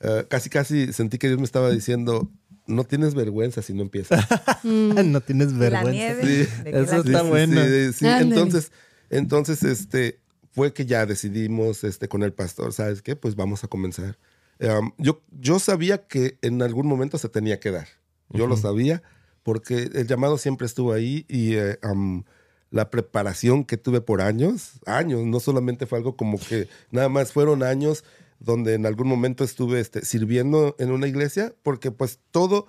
eh, 0.02 0.26
casi 0.30 0.50
casi 0.50 0.94
sentí 0.94 1.18
que 1.18 1.28
Dios 1.28 1.40
me 1.40 1.46
estaba 1.46 1.70
diciendo, 1.72 2.30
no 2.68 2.84
tienes 2.84 3.16
vergüenza 3.16 3.62
si 3.62 3.74
no 3.74 3.82
empiezas. 3.82 4.24
no 4.64 5.22
tienes 5.22 5.52
La 5.54 5.58
vergüenza. 5.60 5.92
nieve. 5.92 6.46
Sí. 6.46 6.50
Eso 6.66 6.92
la- 6.92 6.98
está 7.00 7.22
bueno. 7.24 7.62
Sí, 7.66 7.94
sí. 7.94 8.08
Ándale. 8.08 8.22
Entonces, 8.30 8.72
entonces, 9.10 9.64
este, 9.64 10.20
fue 10.52 10.74
que 10.74 10.86
ya 10.86 11.06
decidimos, 11.06 11.84
este, 11.84 12.08
con 12.08 12.22
el 12.24 12.34
pastor, 12.34 12.72
¿sabes 12.74 13.02
qué? 13.02 13.16
Pues 13.16 13.36
vamos 13.36 13.64
a 13.64 13.68
comenzar. 13.68 14.18
Um, 14.60 14.92
yo, 15.00 15.22
yo 15.40 15.58
sabía 15.58 16.06
que 16.06 16.38
en 16.44 16.62
algún 16.62 16.86
momento 16.86 17.18
se 17.18 17.30
tenía 17.30 17.60
que 17.60 17.72
dar. 17.72 17.88
Yo 18.30 18.46
lo 18.48 18.56
sabía 18.58 19.02
porque 19.44 19.90
el 19.94 20.08
llamado 20.08 20.38
siempre 20.38 20.66
estuvo 20.68 20.94
ahí 20.94 21.26
y 21.30 21.56
um, 21.88 22.24
la 22.70 22.90
preparación 22.90 23.66
que 23.66 23.78
tuve 23.78 24.02
por 24.02 24.22
años, 24.22 24.80
años, 24.86 25.26
no 25.26 25.40
solamente 25.40 25.86
fue 25.86 25.98
algo 25.98 26.16
como 26.16 26.40
que 26.40 26.68
nada 26.92 27.10
más 27.10 27.34
fueron 27.34 27.64
años 27.64 28.04
donde 28.40 28.74
en 28.74 28.86
algún 28.86 29.08
momento 29.08 29.44
estuve 29.44 29.80
este, 29.80 30.04
sirviendo 30.06 30.76
en 30.80 30.92
una 30.92 31.08
iglesia, 31.08 31.54
porque 31.64 31.92
pues 31.92 32.20
todo, 32.32 32.66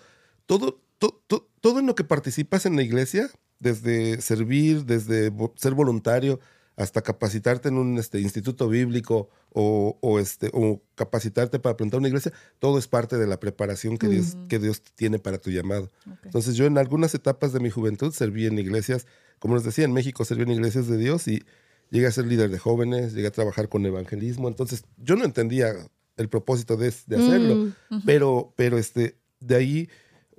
todo, 0.46 0.80
to- 0.98 1.22
to- 1.26 1.48
todo 1.60 1.78
en 1.80 1.86
lo 1.86 1.94
que 1.94 2.04
participas 2.04 2.66
en 2.66 2.76
la 2.76 2.82
iglesia, 2.82 3.30
desde 3.58 4.20
servir, 4.20 4.84
desde 4.84 5.32
ser 5.56 5.74
voluntario, 5.74 6.40
hasta 6.76 7.02
capacitarte 7.02 7.68
en 7.68 7.76
un 7.76 7.98
este, 7.98 8.20
instituto 8.20 8.68
bíblico 8.68 9.28
o, 9.50 9.98
o, 10.00 10.18
este, 10.18 10.50
o 10.52 10.82
capacitarte 10.94 11.58
para 11.58 11.76
plantar 11.76 12.00
una 12.00 12.08
iglesia, 12.08 12.32
todo 12.58 12.78
es 12.78 12.88
parte 12.88 13.18
de 13.18 13.26
la 13.26 13.38
preparación 13.38 13.98
que, 13.98 14.08
Dios, 14.08 14.36
que 14.48 14.58
Dios 14.58 14.82
tiene 14.94 15.18
para 15.18 15.38
tu 15.38 15.50
llamado. 15.50 15.90
Entonces 16.24 16.54
yo 16.54 16.64
en 16.64 16.78
algunas 16.78 17.14
etapas 17.14 17.52
de 17.52 17.60
mi 17.60 17.70
juventud 17.70 18.12
serví 18.12 18.46
en 18.46 18.58
iglesias, 18.58 19.06
como 19.38 19.54
les 19.54 19.64
decía, 19.64 19.84
en 19.84 19.92
México 19.92 20.24
serví 20.24 20.42
en 20.44 20.52
iglesias 20.52 20.88
de 20.88 20.96
Dios 20.96 21.28
y 21.28 21.42
llegué 21.90 22.06
a 22.06 22.12
ser 22.12 22.26
líder 22.26 22.50
de 22.50 22.58
jóvenes, 22.58 23.12
llegué 23.12 23.28
a 23.28 23.32
trabajar 23.32 23.68
con 23.68 23.84
evangelismo, 23.84 24.48
entonces 24.48 24.84
yo 24.96 25.14
no 25.16 25.24
entendía 25.24 25.74
el 26.16 26.28
propósito 26.28 26.76
de, 26.76 26.92
de 27.06 27.16
hacerlo, 27.16 27.72
pero, 28.06 28.54
pero 28.56 28.78
este, 28.78 29.18
de 29.40 29.56
ahí, 29.56 29.88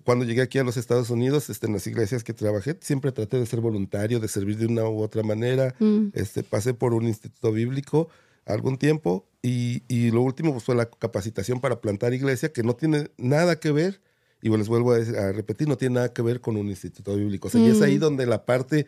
cuando 0.03 0.25
llegué 0.25 0.41
aquí 0.41 0.57
a 0.59 0.63
los 0.63 0.77
Estados 0.77 1.09
Unidos, 1.09 1.49
este, 1.49 1.67
en 1.67 1.73
las 1.73 1.87
iglesias 1.87 2.23
que 2.23 2.33
trabajé, 2.33 2.77
siempre 2.81 3.11
traté 3.11 3.37
de 3.39 3.45
ser 3.45 3.61
voluntario, 3.61 4.19
de 4.19 4.27
servir 4.27 4.57
de 4.57 4.65
una 4.67 4.83
u 4.87 5.01
otra 5.01 5.23
manera, 5.23 5.75
este, 6.13 6.43
pasé 6.43 6.73
por 6.73 6.93
un 6.93 7.05
instituto 7.07 7.51
bíblico 7.51 8.09
algún 8.45 8.77
tiempo 8.77 9.25
y, 9.41 9.83
y 9.87 10.11
lo 10.11 10.21
último 10.21 10.51
pues, 10.51 10.63
fue 10.65 10.75
la 10.75 10.89
capacitación 10.89 11.61
para 11.61 11.79
plantar 11.81 12.13
iglesia, 12.13 12.51
que 12.51 12.63
no 12.63 12.75
tiene 12.75 13.09
nada 13.17 13.59
que 13.59 13.71
ver, 13.71 14.01
y 14.41 14.49
les 14.49 14.67
vuelvo 14.67 14.91
a, 14.91 14.99
decir- 14.99 15.15
a 15.17 15.31
repetir, 15.31 15.67
no 15.69 15.77
tiene 15.77 15.95
nada 15.95 16.11
que 16.13 16.21
ver 16.21 16.41
con 16.41 16.57
un 16.57 16.67
instituto 16.67 17.15
bíblico. 17.15 17.47
O 17.47 17.51
sea, 17.51 17.61
y 17.61 17.69
es 17.69 17.81
ahí 17.81 17.97
donde 17.97 18.25
la 18.25 18.45
parte, 18.45 18.87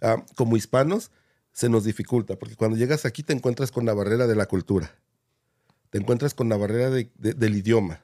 ah, 0.00 0.24
como 0.34 0.56
hispanos, 0.56 1.10
se 1.52 1.68
nos 1.68 1.84
dificulta, 1.84 2.36
porque 2.38 2.56
cuando 2.56 2.76
llegas 2.78 3.04
aquí 3.04 3.22
te 3.22 3.32
encuentras 3.34 3.70
con 3.70 3.84
la 3.84 3.92
barrera 3.94 4.26
de 4.26 4.34
la 4.34 4.46
cultura, 4.46 4.90
te 5.90 5.98
encuentras 5.98 6.32
con 6.34 6.48
la 6.48 6.56
barrera 6.56 6.90
de- 6.90 7.10
de- 7.16 7.34
del 7.34 7.54
idioma, 7.54 8.00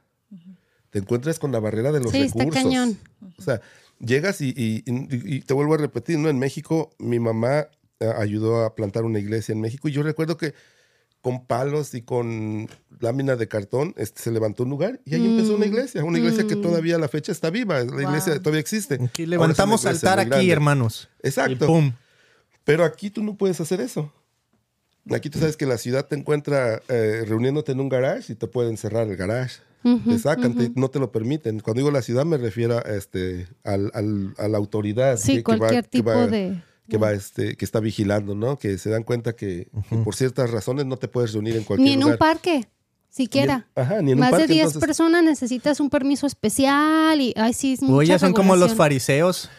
te 0.91 0.99
encuentras 0.99 1.39
con 1.39 1.53
la 1.53 1.61
barrera 1.61 1.93
de 1.93 2.01
los 2.01 2.11
Sí, 2.13 2.23
está 2.23 2.39
recursos. 2.41 2.63
cañón. 2.65 2.99
O 3.39 3.43
sea, 3.43 3.61
llegas 4.01 4.41
y, 4.41 4.49
y- 4.57 4.83
y- 4.87 5.37
y 5.37 5.41
te 5.41 5.55
vuelvo 5.55 5.75
a 5.75 5.79
repetir, 5.79 6.19
¿no? 6.19 6.29
En 6.29 6.39
México, 6.39 6.91
mi 6.99 7.19
mamá 7.21 7.69
eh, 8.01 8.13
ayudó 8.19 8.65
a 8.65 8.75
plantar 8.75 9.05
una 9.05 9.19
iglesia 9.19 9.53
en 9.53 9.61
México 9.61 9.89
y 9.89 9.93
yo 9.93 10.03
recuerdo 10.03 10.37
que 10.37 10.55
con 11.21 11.45
palos 11.47 11.93
y 11.95 12.01
con 12.01 12.67
lámina 12.99 13.37
de 13.37 13.47
cartón 13.47 13.93
este, 13.99 14.23
se 14.23 14.31
levantó 14.31 14.63
un 14.63 14.71
lugar 14.71 15.01
y 15.05 15.15
ahí 15.15 15.27
empezó 15.27 15.55
una 15.55 15.67
iglesia, 15.67 16.03
una 16.03 16.19
iglesia 16.19 16.47
que 16.47 16.57
todavía 16.57 16.97
a 16.97 16.99
la 16.99 17.09
fecha 17.09 17.31
está 17.31 17.51
viva, 17.51 17.85
la 17.85 18.03
iglesia 18.03 18.39
todavía 18.39 18.61
existe. 18.61 18.99
Aquí 19.05 19.27
levantamos 19.27 19.85
altar 19.85 20.19
aquí, 20.19 20.31
grande. 20.31 20.51
hermanos. 20.51 21.11
Exacto. 21.23 21.65
Y 21.67 21.69
pum. 21.69 21.93
Pero 22.65 22.85
aquí 22.85 23.11
tú 23.11 23.23
no 23.23 23.37
puedes 23.37 23.61
hacer 23.61 23.83
eso. 23.83 24.11
Aquí 25.11 25.31
tú 25.31 25.39
sabes 25.39 25.57
que 25.57 25.67
la 25.67 25.79
ciudad 25.79 26.07
te 26.07 26.15
encuentra 26.17 26.83
eh, 26.89 27.25
reuniéndote 27.27 27.73
en 27.73 27.81
un 27.81 27.89
garage 27.89 28.33
y 28.33 28.37
te 28.37 28.47
pueden 28.47 28.77
cerrar 28.77 29.07
el 29.09 29.17
garage. 29.17 29.61
te 29.83 30.19
sacan, 30.19 30.55
te- 30.55 30.71
no 30.75 30.91
te 30.91 30.99
lo 30.99 31.11
permiten. 31.11 31.61
Cuando 31.61 31.79
digo 31.81 31.91
la 31.91 32.03
ciudad 32.03 32.27
me 32.27 32.37
refiero 32.37 32.77
a, 32.79 32.81
este, 32.83 33.49
al- 33.65 33.91
al- 33.95 34.35
a 34.37 34.47
la 34.47 34.59
autoridad. 34.59 35.17
Sí, 35.17 35.37
que- 35.37 35.43
que 35.45 35.53
va- 35.53 35.59
cualquier 35.59 35.85
que 35.85 35.91
tipo 35.91 36.11
va- 36.11 36.27
de- 36.27 36.63
Que, 36.89 36.99
va, 36.99 37.13
este, 37.13 37.57
que 37.57 37.65
está 37.65 37.81
vigilando, 37.81 38.35
¿no? 38.35 38.59
Que 38.59 38.77
se 38.77 38.91
dan 38.91 39.05
cuenta 39.05 39.35
que, 39.35 39.69
que 39.89 39.97
por 39.99 40.15
ciertas 40.17 40.51
razones 40.51 40.85
no 40.87 40.97
te 40.99 41.07
puedes 41.09 41.33
reunir 41.33 41.57
en 41.57 41.63
cualquier 41.65 41.87
Ni 41.87 41.95
en 41.95 42.01
lugar. 42.01 42.15
un 42.15 42.19
parque, 42.19 42.69
siquiera. 43.09 43.57
Ni 43.57 43.63
en- 43.83 43.83
ajá, 43.89 44.03
ni 44.03 44.11
en 44.11 44.19
un 44.19 44.21
Más 44.21 44.31
parque, 44.33 44.47
de 44.49 44.55
10 44.55 44.67
entonces- 44.67 44.87
personas 44.87 45.25
necesitas 45.25 45.81
un 45.81 45.89
permiso 45.89 46.27
especial 46.27 47.21
y 47.21 47.33
ay 47.37 47.53
sí, 47.55 47.73
es 47.75 47.83
mucha 47.83 47.95
Oye, 47.95 48.19
son 48.19 48.33
como 48.35 48.55
los 48.57 48.71
regulación. 48.71 48.77
fariseos, 48.77 49.51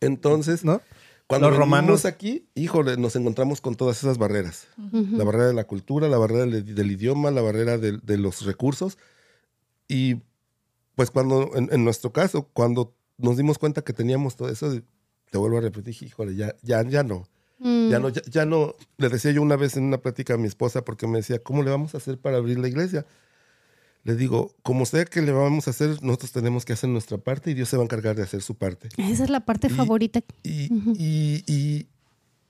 Entonces, 0.00 0.64
¿no? 0.64 0.82
Cuando 1.26 1.48
Los 1.48 1.58
romanos 1.58 2.04
aquí, 2.04 2.46
híjole, 2.54 2.96
nos 2.96 3.16
encontramos 3.16 3.60
con 3.60 3.74
todas 3.76 3.98
esas 3.98 4.18
barreras. 4.18 4.66
La 4.92 5.24
barrera 5.24 5.46
de 5.46 5.54
la 5.54 5.64
cultura, 5.64 6.08
la 6.08 6.18
barrera 6.18 6.44
del, 6.46 6.74
del 6.74 6.90
idioma, 6.92 7.30
la 7.30 7.40
barrera 7.40 7.78
del- 7.78 8.00
de, 8.04 8.18
los 8.18 8.44
recursos. 8.44 8.98
Y 9.88 10.16
pues 10.94 11.10
cuando, 11.10 11.50
en, 11.56 11.68
en 11.72 11.84
nuestro 11.84 12.12
caso, 12.12 12.48
cuando 12.52 12.94
nos 13.18 13.36
dimos 13.36 13.58
cuenta 13.58 13.82
que 13.82 13.92
teníamos 13.92 14.36
todo 14.36 14.48
eso, 14.50 14.70
te 15.30 15.38
vuelvo 15.38 15.58
a 15.58 15.60
repetir, 15.62 15.96
híjole, 16.02 16.36
ya, 16.36 16.54
ya, 16.62 16.82
ya 16.88 17.02
no. 17.02 17.26
Mm. 17.58 17.88
Ya 17.88 17.98
no, 17.98 18.08
ya, 18.10 18.22
ya 18.30 18.44
no. 18.44 18.74
Le 18.98 19.08
decía 19.08 19.30
yo 19.30 19.40
una 19.40 19.56
vez 19.56 19.76
en 19.76 19.84
una 19.84 19.98
plática 19.98 20.34
a 20.34 20.36
mi 20.38 20.46
esposa 20.46 20.84
porque 20.84 21.06
me 21.06 21.18
decía, 21.18 21.42
¿cómo 21.42 21.62
le 21.62 21.70
vamos 21.70 21.94
a 21.94 21.98
hacer 21.98 22.18
para 22.18 22.36
abrir 22.36 22.58
la 22.58 22.68
iglesia? 22.68 23.06
Le 24.04 24.14
digo, 24.16 24.54
como 24.62 24.84
sea 24.86 25.04
que 25.06 25.22
le 25.22 25.32
vamos 25.32 25.66
a 25.66 25.70
hacer, 25.70 26.02
nosotros 26.02 26.30
tenemos 26.32 26.64
que 26.64 26.74
hacer 26.74 26.90
nuestra 26.90 27.16
parte 27.18 27.50
y 27.50 27.54
Dios 27.54 27.68
se 27.70 27.76
va 27.76 27.82
a 27.82 27.86
encargar 27.86 28.14
de 28.16 28.22
hacer 28.22 28.42
su 28.42 28.54
parte. 28.54 28.88
Esa 28.98 29.24
es 29.24 29.30
la 29.30 29.40
parte 29.40 29.68
Y- 29.68 29.70
favorita. 29.70 30.20
Y, 30.42 30.68
y- 30.98 31.42
y- 31.46 31.86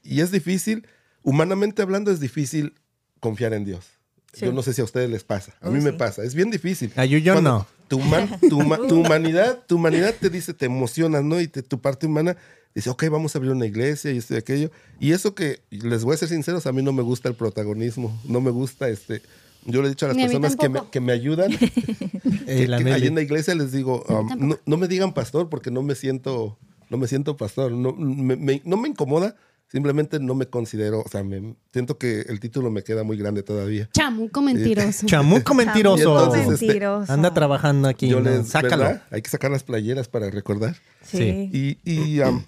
y 0.02 0.20
es 0.20 0.30
difícil, 0.32 0.86
humanamente 1.22 1.80
hablando, 1.82 2.10
es 2.10 2.18
difícil 2.20 2.74
confiar 3.20 3.54
en 3.54 3.64
Dios. 3.64 3.86
Sí. 4.32 4.46
Yo 4.46 4.52
no 4.52 4.62
sé 4.62 4.72
si 4.74 4.80
a 4.80 4.84
ustedes 4.84 5.08
les 5.08 5.22
pasa. 5.22 5.54
A 5.60 5.68
Oh, 5.68 5.70
mí 5.70 5.80
me 5.80 5.92
pasa. 5.92 6.24
Es 6.24 6.34
bien 6.34 6.50
difícil. 6.50 6.92
A 6.96 7.04
yo- 7.04 7.18
yo 7.18 7.40
no. 7.40 7.66
Tu, 7.86 7.98
human- 8.00 8.40
tu, 8.40 8.58
tu 8.88 9.00
humanidad, 9.00 9.60
tu 9.68 9.76
humanidad 9.76 10.12
te 10.20 10.30
dice, 10.30 10.54
te 10.54 10.66
emocionas, 10.66 11.22
¿no? 11.22 11.40
Y 11.40 11.46
te- 11.46 11.62
tu 11.62 11.80
parte 11.80 12.06
humana 12.06 12.36
dice, 12.74 12.90
ok, 12.90 13.04
vamos 13.10 13.34
a 13.34 13.38
abrir 13.38 13.52
una 13.52 13.66
iglesia 13.66 14.10
y 14.10 14.16
esto 14.18 14.34
y 14.34 14.38
aquello. 14.38 14.72
Y 14.98 15.12
eso 15.12 15.36
que, 15.36 15.60
les 15.70 16.02
voy 16.02 16.14
a 16.14 16.16
ser 16.16 16.28
sinceros, 16.30 16.66
a 16.66 16.72
mí 16.72 16.82
no 16.82 16.92
me 16.92 17.02
gusta 17.02 17.28
el 17.28 17.36
protagonismo. 17.36 18.20
No 18.24 18.40
me 18.40 18.50
gusta 18.50 18.88
este. 18.88 19.22
Yo 19.66 19.80
le 19.82 19.88
he 19.88 19.90
dicho 19.90 20.06
a 20.06 20.08
las 20.08 20.16
Ni 20.16 20.22
a 20.24 20.26
mí 20.26 20.32
personas 20.32 20.56
que 20.56 20.68
me, 20.68 20.80
que 20.90 21.00
me 21.00 21.12
ayudan 21.12 21.52
Eh, 22.46 22.66
la 22.68 22.78
que 22.78 22.92
ahí 22.92 23.06
en 23.06 23.14
la 23.14 23.22
iglesia 23.22 23.54
les 23.54 23.72
digo, 23.72 24.04
um, 24.08 24.48
no, 24.48 24.58
no 24.66 24.76
me 24.76 24.86
digan 24.88 25.14
pastor 25.14 25.48
porque 25.48 25.70
no 25.70 25.82
me 25.82 25.94
siento, 25.94 26.58
no 26.90 26.98
me 26.98 27.06
siento 27.06 27.36
pastor, 27.36 27.72
no 27.72 27.92
me, 27.92 28.36
me- 28.36 28.60
no 28.64 28.76
me 28.76 28.88
incomoda, 28.88 29.34
simplemente 29.68 30.20
no 30.20 30.34
me 30.34 30.46
considero, 30.46 31.00
o 31.00 31.08
sea, 31.08 31.24
me, 31.24 31.54
siento 31.72 31.96
que 31.98 32.20
el 32.20 32.40
título 32.40 32.70
me 32.70 32.82
queda 32.84 33.02
muy 33.02 33.16
grande 33.16 33.42
todavía. 33.42 33.88
Chamuco 33.92 34.42
mentiroso. 34.42 35.06
Chamuco 35.06 35.54
mentiroso. 35.54 36.18
Entonces, 36.18 36.52
este, 36.52 36.66
mentiroso. 36.66 37.12
Anda 37.12 37.32
trabajando 37.32 37.88
aquí. 37.88 38.08
Yo 38.08 38.20
¿no? 38.20 38.30
les, 38.30 38.48
Sácalo. 38.48 38.84
¿verdad? 38.84 39.02
Hay 39.10 39.22
que 39.22 39.30
sacar 39.30 39.50
las 39.50 39.62
playeras 39.64 40.08
para 40.08 40.30
recordar. 40.30 40.76
Sí. 41.02 41.50
Y, 41.52 41.78
y, 41.84 42.20
um, 42.20 42.42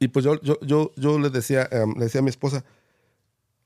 y 0.00 0.08
pues 0.08 0.24
yo, 0.24 0.40
yo, 0.42 0.58
yo, 0.60 0.92
yo 0.96 1.18
le 1.18 1.30
decía, 1.30 1.68
um, 1.72 1.94
le 1.96 2.04
decía 2.04 2.18
a 2.18 2.22
mi 2.24 2.30
esposa, 2.30 2.64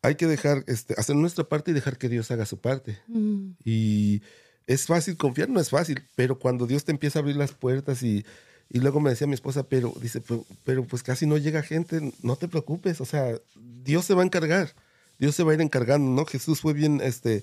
hay 0.02 0.14
que 0.14 0.26
dejar, 0.26 0.64
este, 0.66 0.94
hacer 0.96 1.16
nuestra 1.16 1.44
parte 1.44 1.70
y 1.70 1.74
dejar 1.74 1.98
que 1.98 2.08
Dios 2.08 2.30
haga 2.30 2.46
su 2.46 2.58
parte. 2.58 2.98
Mm. 3.08 3.52
Y 3.64 4.22
es 4.66 4.86
fácil 4.86 5.16
confiar, 5.16 5.48
no 5.48 5.60
es 5.60 5.70
fácil, 5.70 6.02
pero 6.14 6.38
cuando 6.38 6.66
Dios 6.66 6.84
te 6.84 6.92
empieza 6.92 7.18
a 7.18 7.22
abrir 7.22 7.36
las 7.36 7.52
puertas 7.52 8.02
y, 8.02 8.24
y 8.68 8.78
luego 8.78 9.00
me 9.00 9.10
decía 9.10 9.26
mi 9.26 9.34
esposa, 9.34 9.64
pero 9.64 9.92
dice, 10.00 10.20
pero, 10.20 10.46
pero 10.64 10.84
pues 10.84 11.02
casi 11.02 11.26
no 11.26 11.36
llega 11.36 11.62
gente, 11.62 12.12
no 12.22 12.36
te 12.36 12.48
preocupes, 12.48 13.00
o 13.00 13.04
sea, 13.04 13.34
Dios 13.56 14.04
se 14.04 14.14
va 14.14 14.22
a 14.22 14.24
encargar, 14.24 14.74
Dios 15.18 15.34
se 15.34 15.42
va 15.42 15.52
a 15.52 15.54
ir 15.54 15.60
encargando, 15.60 16.10
¿no? 16.10 16.24
Jesús 16.24 16.60
fue 16.60 16.72
bien, 16.72 17.00
este, 17.02 17.42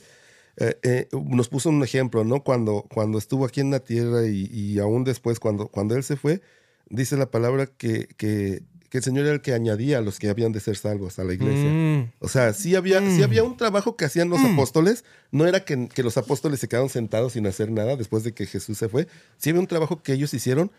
eh, 0.55 0.80
eh, 0.84 1.08
nos 1.12 1.49
puso 1.49 1.70
un 1.70 1.84
ejemplo, 1.84 2.24
¿no? 2.24 2.43
Cuando, 2.43 2.86
cuando 2.93 3.18
estuvo 3.18 3.45
aquí 3.45 3.60
en 3.60 3.72
la 3.72 3.82
tierra 3.82 4.26
y, 4.26 4.49
y 4.51 4.80
aún 4.80 5.03
después, 5.03 5.39
cuando, 5.39 5.68
cuando 5.68 5.95
Él 5.95 6.03
se 6.03 6.16
fue, 6.16 6.41
dice 6.89 7.18
la 7.18 7.30
palabra 7.30 7.68
que, 7.68 8.08
que, 8.18 8.64
que 8.90 9.00
el 9.00 9.04
Señor 9.04 9.26
era 9.26 9.34
el 9.34 9.42
que 9.42 9.54
añadía 9.54 9.98
a 9.98 10.02
los 10.02 10.18
que 10.20 10.30
habían 10.30 10.52
de 10.54 10.60
ser 10.60 10.78
salvos 10.78 11.20
a 11.20 11.24
la 11.24 11.34
iglesia. 11.34 11.70
Mm. 11.70 12.12
O 12.20 12.28
sea, 12.30 12.54
sí 12.54 12.76
había, 12.76 13.00
sí 13.12 13.22
había 13.24 13.44
un 13.44 13.58
trabajo 13.58 13.96
que 13.98 14.06
hacían 14.06 14.30
los 14.30 14.40
apóstoles. 14.42 15.04
No 15.32 15.46
era 15.46 15.66
que, 15.66 15.88
que 15.90 16.04
los 16.04 16.18
apóstoles 16.18 16.60
se 16.60 16.68
quedaron 16.68 16.90
sentados 16.90 17.34
sin 17.34 17.46
hacer 17.48 17.70
nada 17.72 17.96
después 17.98 18.24
de 18.24 18.34
que 18.34 18.46
Jesús 18.46 18.78
se 18.78 18.88
fue. 18.90 19.08
Sí 19.38 19.50
había 19.50 19.60
un 19.62 19.68
trabajo 19.68 20.02
que 20.02 20.14
ellos 20.14 20.34
hicieron, 20.34 20.72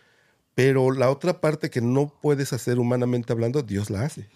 pero 0.55 0.91
la 0.91 1.09
otra 1.11 1.39
parte 1.39 1.69
que 1.69 1.81
no 1.81 2.11
puedes 2.21 2.51
hacer 2.53 2.79
humanamente 2.79 3.31
hablando, 3.31 3.61
Dios 3.61 3.89
la 3.89 4.01
hace. 4.03 4.27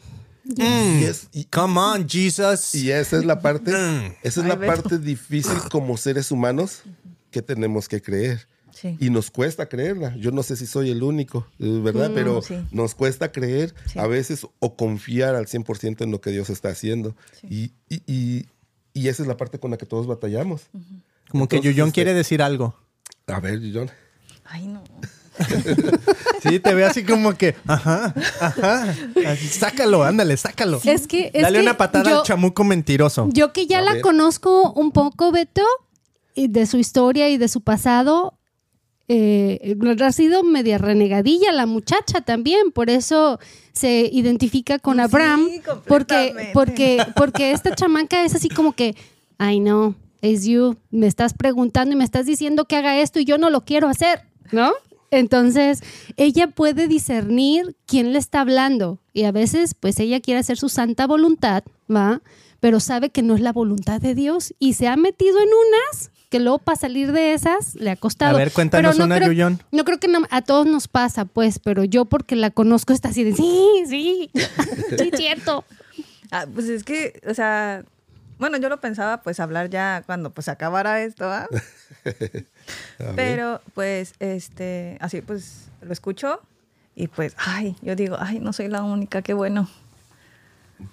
Y, 0.46 1.04
es- 1.06 1.28
y- 1.32 1.46
Come 1.46 1.80
on, 1.80 2.08
Jesus. 2.10 2.76
y 2.76 2.92
esa 2.92 3.18
es 3.18 3.26
la 3.26 3.40
parte, 3.40 3.72
esa 4.24 4.42
es 4.42 4.46
la 4.48 4.60
parte 4.60 4.98
difícil 5.00 5.58
como 5.72 5.96
seres 5.98 6.32
humanos 6.32 6.82
que 7.32 7.42
tenemos 7.42 7.88
que 7.88 8.02
creer. 8.02 8.48
Sí. 8.74 8.98
Y 9.00 9.10
nos 9.10 9.30
cuesta 9.32 9.70
creerla. 9.70 10.16
Yo 10.18 10.32
no 10.32 10.42
sé 10.44 10.56
si 10.56 10.66
soy 10.66 10.90
el 10.90 11.04
único, 11.04 11.48
eh, 11.60 11.80
¿verdad? 11.84 12.10
Mm, 12.10 12.14
Pero 12.16 12.42
sí. 12.42 12.56
nos 12.72 12.96
cuesta 12.96 13.32
creer 13.32 13.74
Sí. 13.86 14.00
a 14.00 14.08
veces 14.08 14.48
o 14.60 14.76
confiar 14.76 15.36
al 15.36 15.46
100% 15.48 16.04
en 16.04 16.12
lo 16.12 16.20
que 16.22 16.32
Dios 16.32 16.50
está 16.50 16.70
haciendo. 16.70 17.16
Y, 17.50 17.72
y, 17.90 18.02
y- 18.08 18.46
y 18.94 19.08
esa 19.08 19.22
es 19.24 19.28
la 19.28 19.38
parte 19.38 19.60
con 19.60 19.72
la 19.72 19.78
que 19.78 19.86
todos 19.86 20.08
batallamos. 20.08 20.62
Como 21.30 21.48
que 21.48 21.60
Yuyón 21.62 21.88
este- 21.90 21.96
quiere 21.96 22.14
decir 22.14 22.42
algo. 22.42 22.76
A 23.28 23.40
ver, 23.40 23.60
John. 23.74 23.90
Ay, 24.46 24.68
no. 24.68 24.84
Sí, 26.44 26.60
te 26.60 26.74
ve 26.74 26.84
así 26.86 27.04
como 27.06 27.34
que, 27.36 27.56
ajá, 27.66 28.14
ajá. 28.42 28.96
Así, 29.26 29.48
sácalo, 29.48 30.04
ándale, 30.04 30.36
sácalo. 30.38 30.80
Es 30.84 31.08
que. 31.08 31.32
Es 31.34 31.42
Dale 31.44 31.60
que 31.60 31.64
una 31.64 31.78
patada 31.78 32.10
yo- 32.10 32.20
al 32.20 32.26
chamuco 32.26 32.64
mentiroso. 32.66 33.30
Yo 33.32 33.54
que 33.54 33.66
ya 33.66 33.80
A 33.80 33.82
la 33.82 33.94
ver. 33.94 34.02
conozco 34.02 34.74
un 34.74 34.92
poco, 34.92 35.32
Beto, 35.32 35.64
y 36.36 36.50
de 36.50 36.66
su 36.66 36.78
historia 36.78 37.30
y 37.30 37.38
de 37.38 37.48
su 37.48 37.62
pasado, 37.62 38.38
eh, 39.16 39.78
ha 40.02 40.12
sido 40.12 40.44
media 40.44 40.78
renegadilla 40.78 41.52
la 41.52 41.66
muchacha 41.66 42.22
también, 42.22 42.72
por 42.72 42.90
eso 42.90 43.40
se 43.72 44.10
identifica 44.12 44.80
con 44.80 44.96
Sí, 44.96 45.02
Abraham, 45.02 45.50
porque, 45.88 46.32
completamente. 46.32 46.52
porque, 46.54 47.06
porque 47.16 47.52
esta 47.52 47.76
chamaca 47.76 48.26
es 48.26 48.34
así 48.36 48.50
como 48.50 48.74
que, 48.74 48.96
ay 49.38 49.60
no, 49.60 49.96
es 50.22 50.46
you, 50.46 50.78
me 50.90 51.06
estás 51.08 51.34
preguntando 51.34 51.94
y 51.94 51.98
me 51.98 52.04
estás 52.04 52.26
diciendo 52.26 52.66
que 52.66 52.76
haga 52.76 53.00
esto 53.00 53.20
y 53.20 53.26
yo 53.26 53.38
no 53.38 53.50
lo 53.50 53.66
quiero 53.66 53.88
hacer, 53.88 54.22
¿no? 54.52 54.72
Entonces, 55.12 55.82
ella 56.18 56.48
puede 56.48 56.88
discernir 56.88 57.76
quién 57.86 58.14
le 58.14 58.20
está 58.20 58.42
hablando 58.42 59.00
y 59.14 59.26
a 59.26 59.32
veces, 59.32 59.76
pues 59.76 60.00
ella 60.00 60.22
quiere 60.22 60.40
hacer 60.40 60.58
su 60.58 60.70
santa 60.70 61.06
voluntad, 61.06 61.64
¿va? 61.94 62.24
Pero 62.60 62.80
sabe 62.80 63.12
que 63.12 63.22
no 63.22 63.36
es 63.36 63.42
la 63.42 63.52
voluntad 63.54 64.02
de 64.02 64.16
Dios 64.16 64.56
y 64.58 64.74
se 64.74 64.88
ha 64.88 64.96
metido 64.96 65.38
en 65.40 65.50
unas 65.50 66.10
que 66.34 66.40
luego 66.40 66.58
para 66.58 66.76
salir 66.76 67.12
de 67.12 67.34
esas 67.34 67.76
le 67.76 67.92
ha 67.92 67.96
costado. 67.96 68.34
A 68.36 68.40
ver, 68.40 68.52
cuéntanos 68.52 68.94
Pero 68.96 69.00
no 69.00 69.06
una, 69.06 69.18
creo- 69.18 69.28
Yuyón. 69.28 69.62
No 69.72 69.86
creo 69.86 70.00
que 70.00 70.08
no- 70.08 70.26
a 70.32 70.42
todos 70.42 70.66
nos 70.66 70.88
pasa, 70.88 71.26
pues, 71.26 71.60
pero 71.60 71.84
yo 71.84 72.06
porque 72.06 72.36
la 72.36 72.50
conozco 72.50 72.92
está 72.92 73.10
así 73.10 73.24
de, 73.24 73.34
sí, 73.34 73.84
sí, 73.88 74.32
sí, 74.98 75.12
cierto. 75.16 75.64
Ah, 76.32 76.48
pues 76.52 76.68
es 76.70 76.84
que, 76.84 77.22
o 77.30 77.36
sea, 77.36 77.84
bueno, 78.40 78.58
yo 78.58 78.68
lo 78.68 78.80
pensaba 78.82 79.22
pues 79.22 79.40
hablar 79.40 79.70
ya 79.70 80.02
cuando 80.08 80.32
pues 80.32 80.48
acabara 80.50 81.04
esto, 81.04 81.26
¿ah? 81.32 81.48
Pero 83.16 83.62
pues, 83.76 84.14
este, 84.20 84.98
así 85.02 85.22
pues 85.22 85.68
lo 85.82 85.94
escucho 85.94 86.42
y 86.96 87.10
pues, 87.10 87.36
ay, 87.38 87.76
yo 87.84 87.96
digo, 87.96 88.18
ay, 88.20 88.40
no 88.40 88.54
soy 88.54 88.70
la 88.70 88.82
única, 88.84 89.22
qué 89.22 89.34
bueno. 89.34 89.70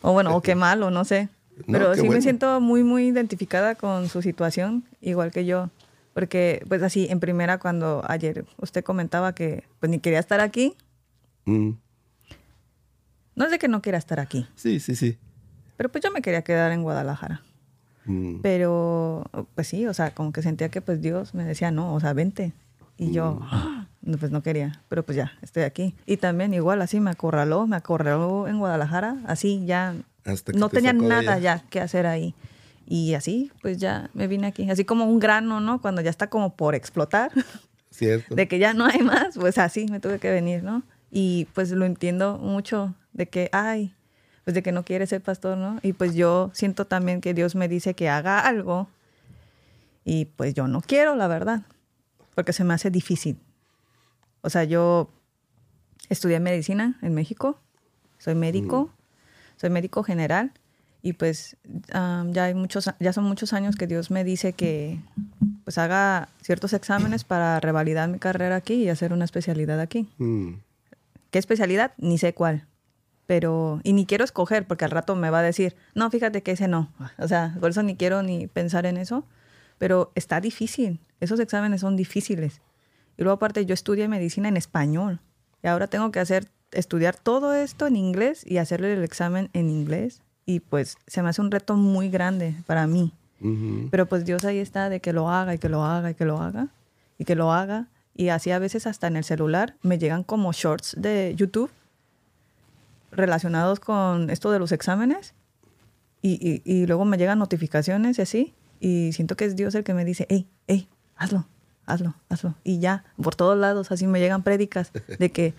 O 0.02 0.12
bueno, 0.12 0.36
o 0.36 0.42
qué 0.42 0.54
malo, 0.66 0.90
no 0.90 1.04
sé. 1.06 1.30
No, 1.66 1.72
Pero 1.78 1.94
sí 1.94 2.08
me 2.08 2.20
siento 2.22 2.60
muy, 2.60 2.82
muy 2.84 3.06
identificada 3.08 3.74
con 3.74 4.08
su 4.08 4.22
situación, 4.22 4.84
igual 5.00 5.30
que 5.30 5.44
yo. 5.44 5.70
Porque, 6.14 6.64
pues 6.68 6.82
así, 6.82 7.06
en 7.10 7.20
primera, 7.20 7.58
cuando 7.58 8.02
ayer 8.08 8.44
usted 8.58 8.82
comentaba 8.82 9.34
que 9.34 9.64
pues 9.78 9.90
ni 9.90 9.98
quería 10.00 10.18
estar 10.18 10.40
aquí, 10.40 10.74
Mm, 11.46 11.70
no 13.36 13.44
es 13.44 13.50
de 13.50 13.58
que 13.58 13.68
no 13.68 13.80
quiera 13.80 13.96
estar 13.98 14.20
aquí, 14.20 14.46
Sí, 14.54 14.80
sí, 14.80 14.94
sí. 14.94 15.18
pero 15.76 15.88
pues 15.88 16.04
yo 16.04 16.10
me 16.10 16.20
quería 16.20 16.42
quedar 16.42 16.72
en 16.72 16.82
Guadalajara. 16.82 17.42
Mm, 18.04 18.40
Pero, 18.42 19.24
pues 19.54 19.68
sí, 19.68 19.86
o 19.86 19.94
sea, 19.94 20.10
como 20.14 20.32
que 20.32 20.42
sentía 20.42 20.68
que 20.68 20.80
pues 20.80 21.00
Dios 21.00 21.34
me 21.34 21.44
decía, 21.44 21.70
no, 21.70 21.94
o 21.94 22.00
sea, 22.00 22.12
vente. 22.12 22.52
Y 22.98 23.12
yo, 23.12 23.34
Mm. 23.40 23.42
"Ah", 23.50 23.86
no, 24.02 24.18
pues 24.18 24.30
no 24.30 24.42
quería, 24.42 24.82
pero 24.88 25.02
pues 25.04 25.16
ya, 25.16 25.32
estoy 25.42 25.62
aquí. 25.62 25.94
Y 26.06 26.16
también 26.18 26.52
igual 26.52 26.82
así 26.82 27.00
me 27.00 27.10
acorraló, 27.10 27.66
me 27.66 27.76
acorraló 27.76 28.46
en 28.48 28.58
Guadalajara, 28.58 29.16
así 29.26 29.64
ya, 29.64 29.94
Hasta 30.24 30.52
que 30.52 30.58
no 30.58 30.68
te 30.68 30.76
tenía 30.76 30.92
nada 30.92 31.38
ya 31.38 31.60
que 31.70 31.80
hacer 31.80 32.06
ahí. 32.06 32.34
Y 32.86 33.14
así, 33.14 33.52
pues 33.62 33.78
ya 33.78 34.10
me 34.14 34.26
vine 34.26 34.48
aquí, 34.48 34.68
así 34.68 34.84
como 34.84 35.04
un 35.04 35.20
grano, 35.20 35.60
¿no? 35.60 35.80
Cuando 35.80 36.00
ya 36.00 36.10
está 36.10 36.28
como 36.28 36.56
por 36.56 36.74
explotar, 36.74 37.30
Cierto. 37.90 38.34
de 38.34 38.48
que 38.48 38.58
ya 38.58 38.74
no 38.74 38.84
hay 38.86 39.00
más, 39.00 39.36
pues 39.36 39.58
así 39.58 39.86
me 39.86 40.00
tuve 40.00 40.18
que 40.18 40.30
venir, 40.30 40.62
¿no? 40.62 40.82
Y 41.10 41.46
pues 41.54 41.70
lo 41.70 41.84
entiendo 41.84 42.38
mucho 42.38 42.94
de 43.12 43.28
que, 43.28 43.48
ay, 43.52 43.94
pues 44.44 44.54
de 44.54 44.62
que 44.62 44.72
no 44.72 44.84
quiere 44.84 45.06
ser 45.06 45.22
pastor, 45.22 45.56
¿no? 45.56 45.78
Y 45.82 45.92
pues 45.92 46.14
yo 46.14 46.50
siento 46.52 46.86
también 46.86 47.20
que 47.20 47.34
Dios 47.34 47.54
me 47.54 47.68
dice 47.68 47.94
que 47.94 48.08
haga 48.08 48.40
algo 48.40 48.88
y 50.04 50.24
pues 50.24 50.54
yo 50.54 50.66
no 50.66 50.80
quiero, 50.80 51.14
la 51.14 51.28
verdad, 51.28 51.62
porque 52.34 52.52
se 52.52 52.64
me 52.64 52.74
hace 52.74 52.90
difícil. 52.90 53.38
O 54.40 54.50
sea, 54.50 54.64
yo 54.64 55.10
estudié 56.08 56.40
medicina 56.40 56.98
en 57.02 57.14
México, 57.14 57.60
soy 58.18 58.34
médico, 58.34 58.90
soy 59.60 59.68
médico 59.68 60.02
general 60.02 60.52
y 61.02 61.12
pues 61.14 61.56
ya 61.92 62.44
hay 62.44 62.54
muchos, 62.54 62.90
ya 62.98 63.12
son 63.12 63.24
muchos 63.24 63.52
años 63.52 63.76
que 63.76 63.86
Dios 63.86 64.10
me 64.10 64.24
dice 64.24 64.54
que 64.54 65.00
pues 65.64 65.76
haga 65.76 66.28
ciertos 66.42 66.72
exámenes 66.72 67.24
para 67.24 67.60
revalidar 67.60 68.08
mi 68.08 68.18
carrera 68.18 68.56
aquí 68.56 68.74
y 68.74 68.88
hacer 68.88 69.12
una 69.12 69.26
especialidad 69.26 69.80
aquí. 69.80 70.08
Mm, 70.18 70.54
¿Qué 71.30 71.38
especialidad? 71.38 71.92
Ni 71.98 72.16
sé 72.16 72.32
cuál. 72.32 72.66
Pero, 73.26 73.80
y 73.84 73.92
ni 73.92 74.06
quiero 74.06 74.24
escoger 74.24 74.66
porque 74.66 74.84
al 74.84 74.90
rato 74.90 75.14
me 75.14 75.30
va 75.30 75.40
a 75.40 75.42
decir, 75.42 75.76
no, 75.94 76.10
fíjate 76.10 76.42
que 76.42 76.52
ese 76.52 76.66
no. 76.66 76.90
O 77.18 77.28
sea, 77.28 77.56
por 77.60 77.70
eso 77.70 77.82
ni 77.82 77.96
quiero 77.96 78.22
ni 78.22 78.46
pensar 78.46 78.86
en 78.86 78.96
eso. 78.96 79.24
Pero 79.78 80.10
está 80.14 80.40
difícil. 80.40 81.00
Esos 81.20 81.38
exámenes 81.38 81.82
son 81.82 81.96
difíciles. 81.96 82.60
Y 83.16 83.22
luego 83.22 83.36
aparte 83.36 83.64
yo 83.66 83.74
estudié 83.74 84.08
medicina 84.08 84.48
en 84.48 84.56
español. 84.56 85.20
Y 85.62 85.68
ahora 85.68 85.86
tengo 85.86 86.10
que 86.10 86.18
hacer, 86.18 86.48
estudiar 86.72 87.16
todo 87.16 87.54
esto 87.54 87.86
en 87.86 87.96
inglés 87.96 88.44
y 88.46 88.58
hacerle 88.58 88.92
el 88.92 89.02
examen 89.04 89.50
en 89.52 89.70
inglés. 89.70 90.22
Y 90.46 90.60
pues 90.60 90.96
se 91.06 91.22
me 91.22 91.28
hace 91.28 91.40
un 91.40 91.50
reto 91.50 91.74
muy 91.76 92.08
grande 92.10 92.54
para 92.66 92.86
mí. 92.86 93.12
Pero 93.90 94.06
pues 94.06 94.24
Dios 94.24 94.44
ahí 94.44 94.58
está 94.58 94.88
de 94.90 95.00
que 95.00 95.12
lo 95.12 95.30
haga 95.30 95.54
y 95.54 95.58
que 95.58 95.68
lo 95.68 95.82
haga 95.84 96.10
y 96.10 96.14
que 96.14 96.24
lo 96.26 96.38
haga 96.40 96.68
y 97.18 97.24
que 97.24 97.34
lo 97.34 97.52
haga. 97.52 97.86
Y 98.14 98.28
así 98.28 98.50
a 98.50 98.58
veces 98.58 98.86
hasta 98.86 99.06
en 99.06 99.16
el 99.16 99.24
celular 99.24 99.76
me 99.82 99.98
llegan 99.98 100.24
como 100.24 100.52
shorts 100.52 100.94
de 100.98 101.34
YouTube 101.36 101.70
relacionados 103.12 103.80
con 103.80 104.30
esto 104.30 104.50
de 104.50 104.58
los 104.58 104.72
exámenes. 104.72 105.34
Y, 106.22 106.32
y- 106.46 106.62
y 106.70 106.86
luego 106.86 107.04
me 107.04 107.16
llegan 107.16 107.38
notificaciones 107.38 108.18
y 108.18 108.22
así. 108.22 108.54
Y 108.78 109.12
siento 109.12 109.36
que 109.36 109.44
es 109.46 109.56
Dios 109.56 109.74
el 109.74 109.84
que 109.84 109.94
me 109.94 110.04
dice, 110.04 110.26
hey, 110.28 110.46
hey, 110.66 110.88
hazlo, 111.16 111.46
hazlo, 111.86 112.14
hazlo. 112.28 112.54
Y 112.62 112.78
ya, 112.78 113.04
por 113.22 113.34
todos 113.36 113.56
lados 113.58 113.90
así 113.90 114.06
me 114.06 114.20
llegan 114.20 114.42
prédicas 114.42 114.92
de 115.18 115.30
que 115.30 115.54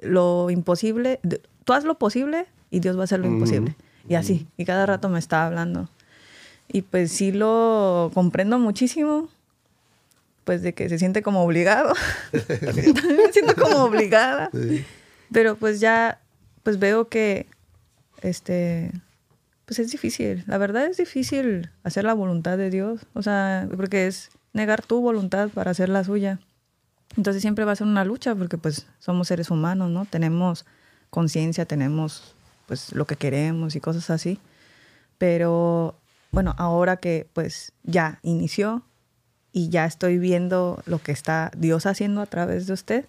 lo 0.00 0.50
imposible, 0.50 1.20
tú 1.64 1.72
haz 1.72 1.84
lo 1.84 1.98
posible 1.98 2.46
y 2.70 2.80
Dios 2.80 2.96
va 2.96 3.02
a 3.02 3.04
hacer 3.04 3.20
lo 3.20 3.26
imposible. 3.26 3.76
Y 4.08 4.14
así, 4.14 4.46
y 4.56 4.64
cada 4.64 4.86
rato 4.86 5.08
me 5.08 5.18
está 5.18 5.46
hablando. 5.46 5.88
Y 6.70 6.82
pues 6.82 7.12
sí 7.12 7.32
lo 7.32 8.10
comprendo 8.14 8.58
muchísimo, 8.58 9.28
pues 10.44 10.62
de 10.62 10.72
que 10.74 10.88
se 10.88 10.98
siente 10.98 11.22
como 11.22 11.42
obligado. 11.42 11.94
También 12.32 13.16
me 13.16 13.32
siento 13.32 13.54
como 13.54 13.84
obligada. 13.84 14.50
Sí. 14.52 14.84
Pero 15.32 15.56
pues 15.56 15.80
ya, 15.80 16.20
pues 16.62 16.78
veo 16.78 17.08
que, 17.08 17.46
este, 18.22 18.92
pues 19.66 19.78
es 19.78 19.90
difícil. 19.90 20.44
La 20.46 20.58
verdad 20.58 20.86
es 20.86 20.96
difícil 20.96 21.70
hacer 21.82 22.04
la 22.04 22.14
voluntad 22.14 22.56
de 22.56 22.70
Dios. 22.70 23.02
O 23.14 23.22
sea, 23.22 23.68
porque 23.76 24.06
es 24.06 24.30
negar 24.54 24.82
tu 24.82 25.00
voluntad 25.00 25.50
para 25.50 25.70
hacer 25.70 25.90
la 25.90 26.04
suya. 26.04 26.40
Entonces 27.16 27.42
siempre 27.42 27.64
va 27.64 27.72
a 27.72 27.76
ser 27.76 27.86
una 27.86 28.04
lucha 28.04 28.34
porque 28.34 28.58
pues 28.58 28.86
somos 28.98 29.28
seres 29.28 29.50
humanos, 29.50 29.90
¿no? 29.90 30.04
Tenemos 30.04 30.66
conciencia, 31.10 31.64
tenemos 31.64 32.34
pues 32.66 32.92
lo 32.92 33.06
que 33.06 33.16
queremos 33.16 33.74
y 33.74 33.80
cosas 33.80 34.10
así. 34.10 34.38
Pero 35.16 35.96
bueno, 36.30 36.54
ahora 36.58 36.98
que 36.98 37.26
pues 37.32 37.72
ya 37.82 38.20
inició 38.22 38.82
y 39.52 39.70
ya 39.70 39.86
estoy 39.86 40.18
viendo 40.18 40.82
lo 40.86 41.00
que 41.00 41.12
está 41.12 41.50
Dios 41.56 41.86
haciendo 41.86 42.20
a 42.20 42.26
través 42.26 42.66
de 42.66 42.74
usted 42.74 43.06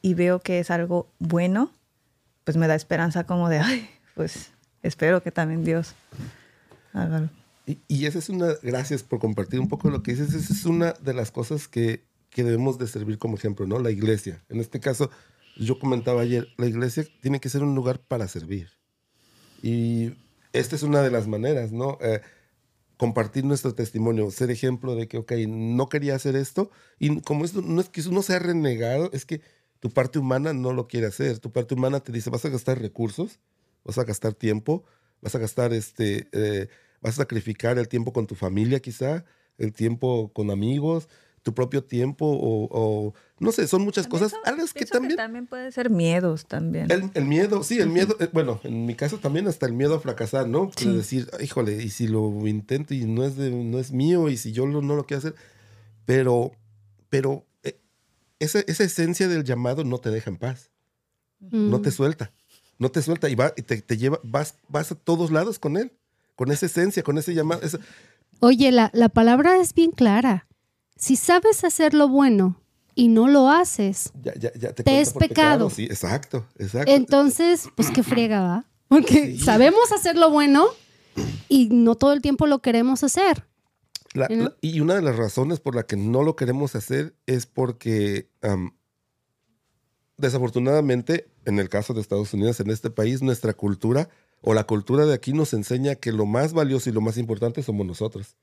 y 0.00 0.14
veo 0.14 0.40
que 0.40 0.58
es 0.58 0.70
algo 0.70 1.06
bueno, 1.18 1.70
pues 2.44 2.56
me 2.56 2.66
da 2.66 2.74
esperanza 2.74 3.24
como 3.24 3.48
de, 3.48 3.58
ay, 3.60 3.88
pues 4.14 4.50
espero 4.82 5.22
que 5.22 5.30
también 5.30 5.64
Dios 5.64 5.94
haga. 6.92 7.30
Y, 7.66 7.78
y 7.86 8.06
esa 8.06 8.18
es 8.18 8.28
una, 8.28 8.54
gracias 8.62 9.04
por 9.04 9.20
compartir 9.20 9.60
un 9.60 9.68
poco 9.68 9.90
lo 9.90 10.02
que 10.02 10.12
dices, 10.12 10.34
esa 10.34 10.52
es 10.52 10.64
una 10.64 10.92
de 10.94 11.14
las 11.14 11.30
cosas 11.30 11.68
que, 11.68 12.02
que 12.32 12.44
debemos 12.44 12.78
de 12.78 12.86
servir 12.86 13.18
como 13.18 13.36
ejemplo, 13.36 13.66
¿no? 13.66 13.78
La 13.78 13.90
iglesia. 13.90 14.42
En 14.48 14.60
este 14.60 14.80
caso, 14.80 15.10
yo 15.56 15.78
comentaba 15.78 16.22
ayer, 16.22 16.48
la 16.56 16.66
iglesia 16.66 17.04
tiene 17.20 17.40
que 17.40 17.48
ser 17.48 17.62
un 17.62 17.74
lugar 17.74 18.00
para 18.00 18.26
servir. 18.28 18.70
Y 19.62 20.14
esta 20.52 20.76
es 20.76 20.82
una 20.82 21.02
de 21.02 21.10
las 21.10 21.28
maneras, 21.28 21.72
¿no? 21.72 21.98
Eh, 22.00 22.20
compartir 22.96 23.44
nuestro 23.44 23.74
testimonio, 23.74 24.30
ser 24.30 24.50
ejemplo 24.50 24.94
de 24.94 25.08
que, 25.08 25.18
ok, 25.18 25.32
no 25.48 25.88
quería 25.88 26.14
hacer 26.14 26.36
esto, 26.36 26.70
y 26.98 27.20
como 27.20 27.44
esto 27.44 27.60
no 27.60 27.80
es 27.80 27.88
que 27.88 28.00
uno 28.08 28.22
sea 28.22 28.38
renegado, 28.38 29.10
es 29.12 29.26
que 29.26 29.40
tu 29.82 29.90
parte 29.90 30.18
humana 30.18 30.52
no 30.52 30.72
lo 30.72 30.86
quiere 30.86 31.08
hacer. 31.08 31.40
Tu 31.40 31.50
parte 31.50 31.74
humana 31.74 31.98
te 31.98 32.12
dice, 32.12 32.30
vas 32.30 32.44
a 32.44 32.48
gastar 32.48 32.80
recursos, 32.80 33.40
vas 33.84 33.98
a 33.98 34.04
gastar 34.04 34.32
tiempo, 34.32 34.84
vas 35.20 35.34
a 35.34 35.40
gastar 35.40 35.72
este, 35.72 36.28
eh, 36.30 36.68
vas 37.00 37.14
a 37.14 37.22
sacrificar 37.22 37.78
el 37.78 37.88
tiempo 37.88 38.12
con 38.12 38.28
tu 38.28 38.36
familia 38.36 38.78
quizá, 38.78 39.24
el 39.58 39.72
tiempo 39.72 40.32
con 40.32 40.52
amigos, 40.52 41.08
tu 41.42 41.54
propio 41.54 41.82
tiempo 41.84 42.24
o, 42.26 42.68
o 42.70 43.14
no 43.40 43.50
sé, 43.52 43.66
son 43.66 43.82
muchas 43.82 44.06
cosas. 44.06 44.32
A 44.44 44.52
las 44.52 44.72
que 44.72 44.86
Pienso 44.86 44.94
también... 45.16 45.46
puede 45.46 45.72
ser 45.72 45.90
miedos 45.90 46.46
también. 46.46 46.90
El, 46.90 47.10
el 47.14 47.24
miedo, 47.24 47.62
sí, 47.64 47.80
el 47.80 47.88
miedo, 47.90 48.16
eh, 48.20 48.28
bueno, 48.32 48.60
en 48.62 48.86
mi 48.86 48.94
caso 48.94 49.18
también 49.18 49.48
hasta 49.48 49.66
el 49.66 49.72
miedo 49.72 49.94
a 49.96 50.00
fracasar, 50.00 50.46
¿no? 50.48 50.66
De 50.66 50.72
Sí. 50.76 50.92
decir, 50.96 51.28
híjole, 51.40 51.82
y 51.82 51.90
si 51.90 52.06
lo 52.06 52.28
intento 52.46 52.94
y 52.94 53.04
no 53.04 53.24
es, 53.24 53.36
de, 53.36 53.50
no 53.50 53.78
es 53.80 53.90
mío 53.92 54.28
y 54.28 54.36
si 54.36 54.52
yo 54.52 54.66
lo- 54.66 54.82
no 54.82 54.94
lo 54.94 55.04
quiero 55.04 55.18
hacer, 55.18 55.34
pero, 56.04 56.52
pero 57.08 57.44
eh, 57.64 57.80
esa, 58.38 58.60
esa 58.60 58.84
esencia 58.84 59.28
del 59.28 59.44
llamado 59.44 59.84
no 59.84 59.98
te 59.98 60.10
deja 60.10 60.30
en 60.30 60.36
paz, 60.36 60.70
no 61.40 61.78
Mm. 61.78 61.82
te 61.82 61.90
suelta, 61.90 62.32
no 62.78 62.90
te 62.90 63.02
suelta 63.02 63.28
y, 63.28 63.34
va, 63.34 63.52
y 63.56 63.62
te, 63.62 63.82
te 63.82 63.96
lleva, 63.96 64.20
vas, 64.22 64.54
vas 64.68 64.92
a 64.92 64.94
todos 64.94 65.30
lados 65.32 65.58
con 65.58 65.76
él, 65.76 65.92
con 66.36 66.52
esa 66.52 66.66
esencia, 66.66 67.02
con 67.02 67.18
ese 67.18 67.34
llamado. 67.34 67.62
esa- 67.62 67.78
Oye, 68.40 68.70
la, 68.72 68.90
la 68.94 69.08
palabra 69.08 69.60
es 69.60 69.74
bien 69.74 69.90
clara. 69.92 70.46
Si 71.02 71.16
sabes 71.16 71.64
hacer 71.64 71.94
lo 71.94 72.06
bueno 72.08 72.62
y 72.94 73.08
no 73.08 73.26
lo 73.26 73.48
haces, 73.50 74.12
Ya, 74.22 74.34
ya, 74.38 74.52
ya 74.54 74.72
te, 74.72 75.00
es 75.00 75.12
pecado. 75.12 75.68
Sí, 75.68 75.86
exacto, 75.86 76.46
exacto. 76.58 76.92
entonces, 76.92 77.68
pues 77.74 77.90
qué 77.90 78.04
friega, 78.04 78.40
¿va? 78.40 78.64
Porque 78.86 79.36
sabemos 79.36 79.90
hacer 79.90 80.16
lo 80.16 80.30
bueno 80.30 80.68
y 81.48 81.70
no 81.70 81.96
todo 81.96 82.12
el 82.12 82.20
tiempo 82.22 82.46
lo 82.46 82.60
queremos 82.62 83.02
hacer. 83.02 83.48
La- 84.14 84.28
¿no? 84.28 84.44
la- 84.44 84.56
y 84.60 84.78
una 84.78 84.94
de 84.94 85.02
las 85.02 85.16
razones 85.16 85.58
por 85.58 85.74
la 85.74 85.82
que 85.82 85.96
no 85.96 86.22
lo 86.22 86.36
queremos 86.36 86.76
hacer 86.76 87.16
es 87.26 87.46
porque, 87.46 88.28
am, 88.40 88.76
desafortunadamente, 90.18 91.32
en 91.46 91.58
el 91.58 91.68
caso 91.68 91.94
de 91.94 92.00
Estados 92.00 92.32
Unidos, 92.32 92.60
en 92.60 92.70
este 92.70 92.90
país, 92.90 93.22
nuestra 93.22 93.54
cultura 93.54 94.08
o 94.40 94.54
la 94.54 94.64
cultura 94.68 95.04
de 95.06 95.14
aquí 95.14 95.32
nos 95.32 95.52
enseña 95.52 95.96
que 95.96 96.12
lo 96.12 96.26
más 96.26 96.52
valioso 96.52 96.90
y 96.90 96.92
lo 96.92 97.00
más 97.00 97.16
importante 97.18 97.62
somos 97.64 97.86
nosotros. 97.86 98.36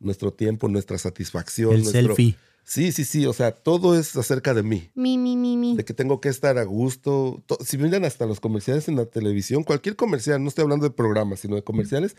Nuestro 0.00 0.32
tiempo, 0.32 0.68
nuestra 0.68 0.98
satisfacción. 0.98 1.72
El 1.74 1.82
nuestro- 1.82 2.00
selfie. 2.14 2.36
Sí, 2.66 2.92
sí, 2.92 3.04
sí. 3.04 3.26
O 3.26 3.32
sea, 3.34 3.52
todo 3.52 3.98
es 3.98 4.16
acerca 4.16 4.54
de 4.54 4.62
mí. 4.62 4.90
Mi, 4.94 5.18
mi, 5.18 5.36
mi, 5.36 5.56
mi. 5.56 5.76
De 5.76 5.84
que 5.84 5.92
tengo 5.94 6.20
que 6.20 6.30
estar 6.30 6.56
a 6.58 6.64
gusto. 6.64 7.42
To- 7.46 7.58
Si 7.64 7.76
miran 7.78 8.04
hasta 8.04 8.24
los 8.26 8.40
comerciales 8.40 8.88
en 8.88 8.96
la 8.96 9.04
televisión, 9.06 9.64
cualquier 9.64 9.96
comercial, 9.96 10.42
no 10.42 10.48
estoy 10.48 10.62
hablando 10.62 10.84
de 10.88 10.90
programas, 10.94 11.40
sino 11.40 11.56
de 11.56 11.62
comerciales, 11.62 12.16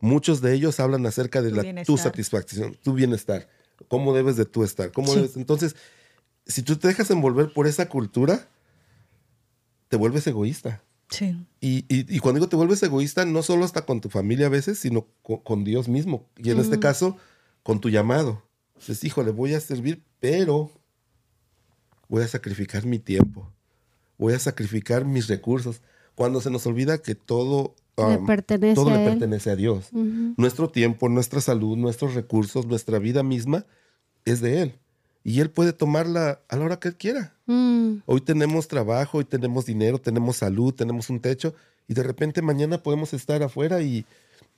muchos 0.00 0.40
de 0.40 0.54
ellos 0.54 0.78
hablan 0.78 1.04
acerca 1.06 1.42
de 1.42 1.50
Tu 1.50 1.56
la, 1.56 1.62
tu 1.62 1.66
bienestar. 1.66 1.98
satisfacción, 1.98 2.76
tu 2.82 2.92
bienestar, 2.94 3.48
cómo 3.88 4.14
debes 4.14 4.36
de 4.36 4.44
tú 4.44 4.62
estar, 4.62 4.92
cómo 4.92 5.08
Sí. 5.08 5.16
debes. 5.16 5.36
Entonces, 5.36 5.74
si 6.46 6.62
tú 6.62 6.76
te 6.76 6.86
dejas 6.88 7.10
envolver 7.10 7.52
por 7.52 7.66
esa 7.66 7.88
cultura, 7.88 8.48
te 9.88 9.96
vuelves 9.96 10.26
egoísta. 10.28 10.82
Sí. 11.10 11.36
Y, 11.60 11.84
y- 11.88 12.14
y 12.14 12.18
cuando 12.18 12.38
digo 12.38 12.48
te 12.48 12.56
vuelves 12.56 12.82
egoísta, 12.82 13.24
no 13.24 13.42
solo 13.42 13.64
hasta 13.64 13.86
con 13.86 14.00
tu 14.00 14.08
familia 14.10 14.46
a 14.46 14.50
veces, 14.50 14.78
sino 14.78 15.06
co- 15.22 15.42
con, 15.42 15.64
Dios 15.64 15.88
mismo. 15.88 16.26
Y 16.36 16.50
en 16.50 16.58
este 16.60 16.78
caso, 16.80 17.16
con 17.62 17.80
tu 17.80 17.88
llamado. 17.90 18.42
Dices, 18.76 19.02
híjole, 19.04 19.30
voy 19.30 19.54
a 19.54 19.60
servir, 19.60 20.02
pero 20.20 20.70
voy 22.08 22.22
a 22.22 22.28
sacrificar 22.28 22.86
mi 22.86 22.98
tiempo. 22.98 23.50
Voy 24.18 24.34
a 24.34 24.38
sacrificar 24.38 25.04
mis 25.04 25.28
recursos. 25.28 25.80
Cuando 26.14 26.40
se 26.40 26.50
nos 26.50 26.66
olvida 26.66 26.98
que 26.98 27.14
todo, 27.14 27.74
Le 27.96 28.18
pertenece 28.18 28.74
todo 28.74 28.90
a 28.90 28.96
le 28.96 29.04
pertenece 29.10 29.50
a 29.50 29.56
Dios. 29.56 29.88
Nuestro 30.36 30.70
tiempo, 30.70 31.08
nuestra 31.08 31.40
salud, 31.40 31.76
nuestros 31.76 32.14
recursos, 32.14 32.66
nuestra 32.66 32.98
vida 32.98 33.22
misma 33.22 33.66
es 34.24 34.40
de 34.40 34.62
Él. 34.62 34.78
Y 35.24 35.40
Él 35.40 35.50
puede 35.50 35.72
tomarla 35.72 36.40
a 36.48 36.56
la 36.56 36.64
hora 36.64 36.78
que 36.78 36.88
Él 36.88 36.96
quiera. 36.96 37.34
Mm, 37.46 37.98
Hoy 38.06 38.20
tenemos 38.20 38.68
trabajo, 38.68 39.18
hoy 39.18 39.24
tenemos 39.24 39.66
dinero, 39.66 40.00
tenemos 40.00 40.36
salud, 40.36 40.74
tenemos 40.74 41.10
un 41.10 41.20
techo 41.20 41.54
y 41.86 41.94
de 41.94 42.02
repente 42.02 42.42
mañana 42.42 42.82
podemos 42.82 43.14
estar 43.14 43.42
afuera 43.42 43.80
y 43.80 44.06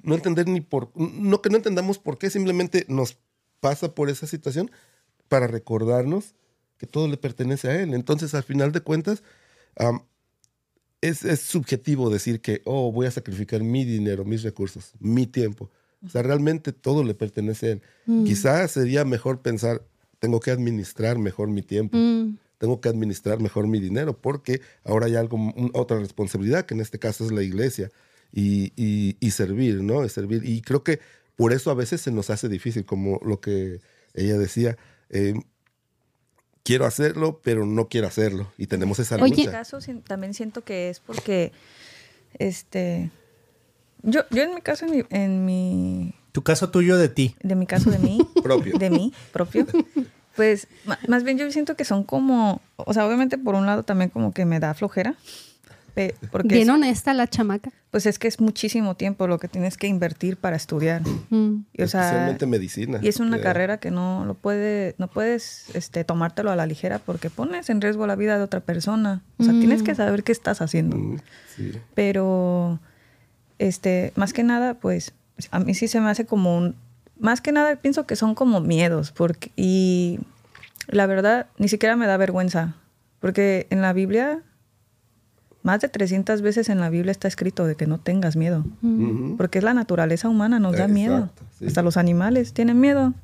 no 0.02 0.14
entender 0.14 0.48
ni 0.48 0.60
por, 0.60 0.90
no 0.94 1.42
que 1.42 1.50
no 1.50 1.56
entendamos 1.56 1.98
por 1.98 2.18
qué, 2.18 2.30
simplemente 2.30 2.84
nos 2.88 3.18
pasa 3.60 3.94
por 3.94 4.10
esa 4.10 4.26
situación 4.26 4.70
para 5.28 5.46
recordarnos 5.46 6.34
que 6.76 6.86
todo 6.86 7.08
le 7.08 7.16
pertenece 7.16 7.68
a 7.68 7.80
él. 7.82 7.94
Entonces, 7.94 8.34
al 8.34 8.42
final 8.42 8.72
de 8.72 8.80
cuentas, 8.80 9.22
es, 11.00 11.24
es 11.24 11.40
subjetivo 11.40 12.10
decir 12.10 12.40
que, 12.40 12.62
oh, 12.64 12.90
voy 12.90 13.06
a 13.06 13.10
sacrificar 13.10 13.62
mi 13.62 13.84
dinero, 13.84 14.24
mis 14.24 14.42
recursos, 14.42 14.92
mi 14.98 15.26
tiempo. 15.26 15.70
O 16.04 16.08
sea, 16.08 16.22
realmente 16.22 16.72
todo 16.72 17.04
le 17.04 17.14
pertenece 17.14 17.66
a 17.66 17.70
él. 17.72 17.82
Mm. 18.06 18.24
Quizás 18.24 18.70
sería 18.70 19.04
mejor 19.04 19.42
pensar, 19.42 19.82
tengo 20.20 20.38
que 20.38 20.52
administrar 20.52 21.18
mejor 21.18 21.48
mi 21.48 21.62
tiempo 21.62 21.96
mm, 21.98 22.36
tengo 22.58 22.80
que 22.80 22.88
administrar 22.90 23.40
mejor 23.40 23.66
mi 23.66 23.80
dinero 23.80 24.16
porque 24.16 24.60
ahora 24.84 25.06
hay 25.06 25.16
algo, 25.16 25.36
un- 25.38 25.70
otra 25.74 25.98
responsabilidad, 25.98 26.66
que 26.66 26.74
en 26.74 26.80
este 26.82 26.98
caso 26.98 27.24
es 27.24 27.32
la 27.32 27.42
iglesia, 27.42 27.90
y, 28.32 28.72
y- 28.76 29.16
y 29.18 29.30
servir, 29.32 29.82
¿no? 29.82 30.04
Es 30.04 30.12
servir. 30.12 30.42
Y 30.44 30.60
creo 30.60 30.84
que 30.84 31.00
por 31.36 31.52
eso 31.54 31.70
a 31.70 31.74
veces 31.74 32.00
se 32.02 32.12
nos 32.12 32.28
hace 32.30 32.48
difícil, 32.50 32.84
como 32.84 33.18
lo 33.24 33.40
que 33.40 33.80
ella 34.14 34.36
decía, 34.38 34.76
eh, 35.08 35.34
quiero 36.62 36.84
hacerlo, 36.84 37.40
pero 37.42 37.64
no 37.66 37.88
quiero 37.88 38.06
hacerlo. 38.06 38.52
Y 38.58 38.66
tenemos 38.66 38.98
esa 38.98 39.16
Oye. 39.16 39.24
En 39.24 39.30
mi 39.30 39.36
lucha. 39.46 39.50
caso 39.50 39.78
también 40.06 40.34
siento 40.34 40.62
que 40.62 40.90
es 40.90 41.00
porque, 41.00 41.52
este, 42.38 43.10
yo, 44.02 44.20
yo 44.30 44.42
en 44.42 44.54
mi 44.54 44.60
caso, 44.60 44.84
en 44.84 44.90
mi, 44.92 45.02
en 45.10 45.44
mi- 45.46 46.14
Tu 46.32 46.42
caso 46.42 46.70
tuyo 46.70 46.96
de 46.96 47.08
ti. 47.08 47.34
de 47.42 47.54
mi 47.56 47.66
caso 47.66 47.90
de 47.90 47.98
mí, 47.98 48.20
Propio. 48.42 48.78
de 48.78 48.90
mí 48.90 49.12
propio, 49.32 49.66
pues 50.36 50.68
más 51.08 51.24
bien 51.24 51.38
yo 51.38 51.50
siento 51.50 51.76
que 51.76 51.84
son 51.84 52.04
como, 52.04 52.60
o 52.76 52.94
sea, 52.94 53.06
obviamente 53.06 53.36
por 53.38 53.54
un 53.54 53.66
lado 53.66 53.82
también 53.82 54.10
como 54.10 54.32
que 54.32 54.44
me 54.44 54.60
da 54.60 54.74
flojera, 54.74 55.14
porque 56.30 56.54
Bien 56.54 56.68
es- 56.68 56.74
honesta 56.74 57.12
la 57.12 57.26
chamaca. 57.26 57.70
pues 57.90 58.06
es 58.06 58.18
que 58.18 58.26
es 58.28 58.40
muchísimo 58.40 58.94
tiempo 58.94 59.26
lo 59.26 59.38
que 59.38 59.48
tienes 59.48 59.76
que 59.76 59.86
invertir 59.86 60.36
para 60.38 60.56
estudiar. 60.56 61.02
Mm. 61.28 61.64
Y, 61.74 61.82
o 61.82 61.88
sea, 61.88 62.02
Especialmente 62.04 62.46
medicina. 62.46 63.00
y 63.02 63.08
es 63.08 63.18
una 63.20 63.38
carrera 63.40 63.78
que 63.80 63.90
no 63.90 64.24
lo 64.24 64.32
puede, 64.34 64.94
no 64.96 65.08
puedes 65.08 65.64
este, 65.74 66.04
tomártelo 66.04 66.50
a 66.52 66.56
la 66.56 66.64
ligera 66.64 67.00
porque 67.00 67.28
pones 67.28 67.68
en 67.68 67.80
riesgo 67.82 68.06
la 68.06 68.14
vida 68.16 68.38
de 68.38 68.44
otra 68.44 68.60
persona. 68.60 69.22
O 69.38 69.42
sea, 69.44 69.52
tienes 69.52 69.82
que 69.82 69.94
saber 69.94 70.22
qué 70.22 70.32
estás 70.32 70.62
haciendo. 70.62 70.96
mm, 70.96 71.18
sí. 71.56 71.72
Pero, 71.94 72.78
este, 73.58 74.12
más 74.16 74.32
que 74.32 74.42
nada, 74.44 74.74
pues, 74.74 75.12
a 75.50 75.60
mí 75.60 75.74
sí 75.74 75.88
se 75.88 76.00
me 76.00 76.10
hace 76.10 76.26
como 76.26 76.56
un, 76.56 76.76
más 77.18 77.40
que 77.40 77.52
nada 77.52 77.76
pienso 77.76 78.06
que 78.06 78.16
son 78.16 78.34
como 78.34 78.60
miedos, 78.60 79.12
porque, 79.12 79.52
y 79.56 80.20
la 80.88 81.06
verdad, 81.06 81.46
ni 81.58 81.68
siquiera 81.68 81.96
me 81.96 82.06
da 82.06 82.16
vergüenza, 82.16 82.74
porque 83.20 83.66
en 83.70 83.82
la 83.82 83.92
Biblia, 83.92 84.42
más 85.62 85.80
de 85.80 85.88
300 85.88 86.42
veces 86.42 86.68
en 86.68 86.80
la 86.80 86.90
Biblia 86.90 87.12
está 87.12 87.28
escrito 87.28 87.66
de 87.66 87.76
que 87.76 87.86
no 87.86 87.98
tengas 87.98 88.36
miedo, 88.36 88.64
porque 89.36 89.58
es 89.58 89.64
la 89.64 89.74
naturaleza 89.74 90.28
humana, 90.28 90.58
nos 90.58 90.76
da 90.76 90.88
miedo, 90.88 91.30
sí. 91.58 91.66
hasta 91.66 91.82
los 91.82 91.96
animales 91.96 92.52
tienen 92.52 92.80
miedo. 92.80 93.14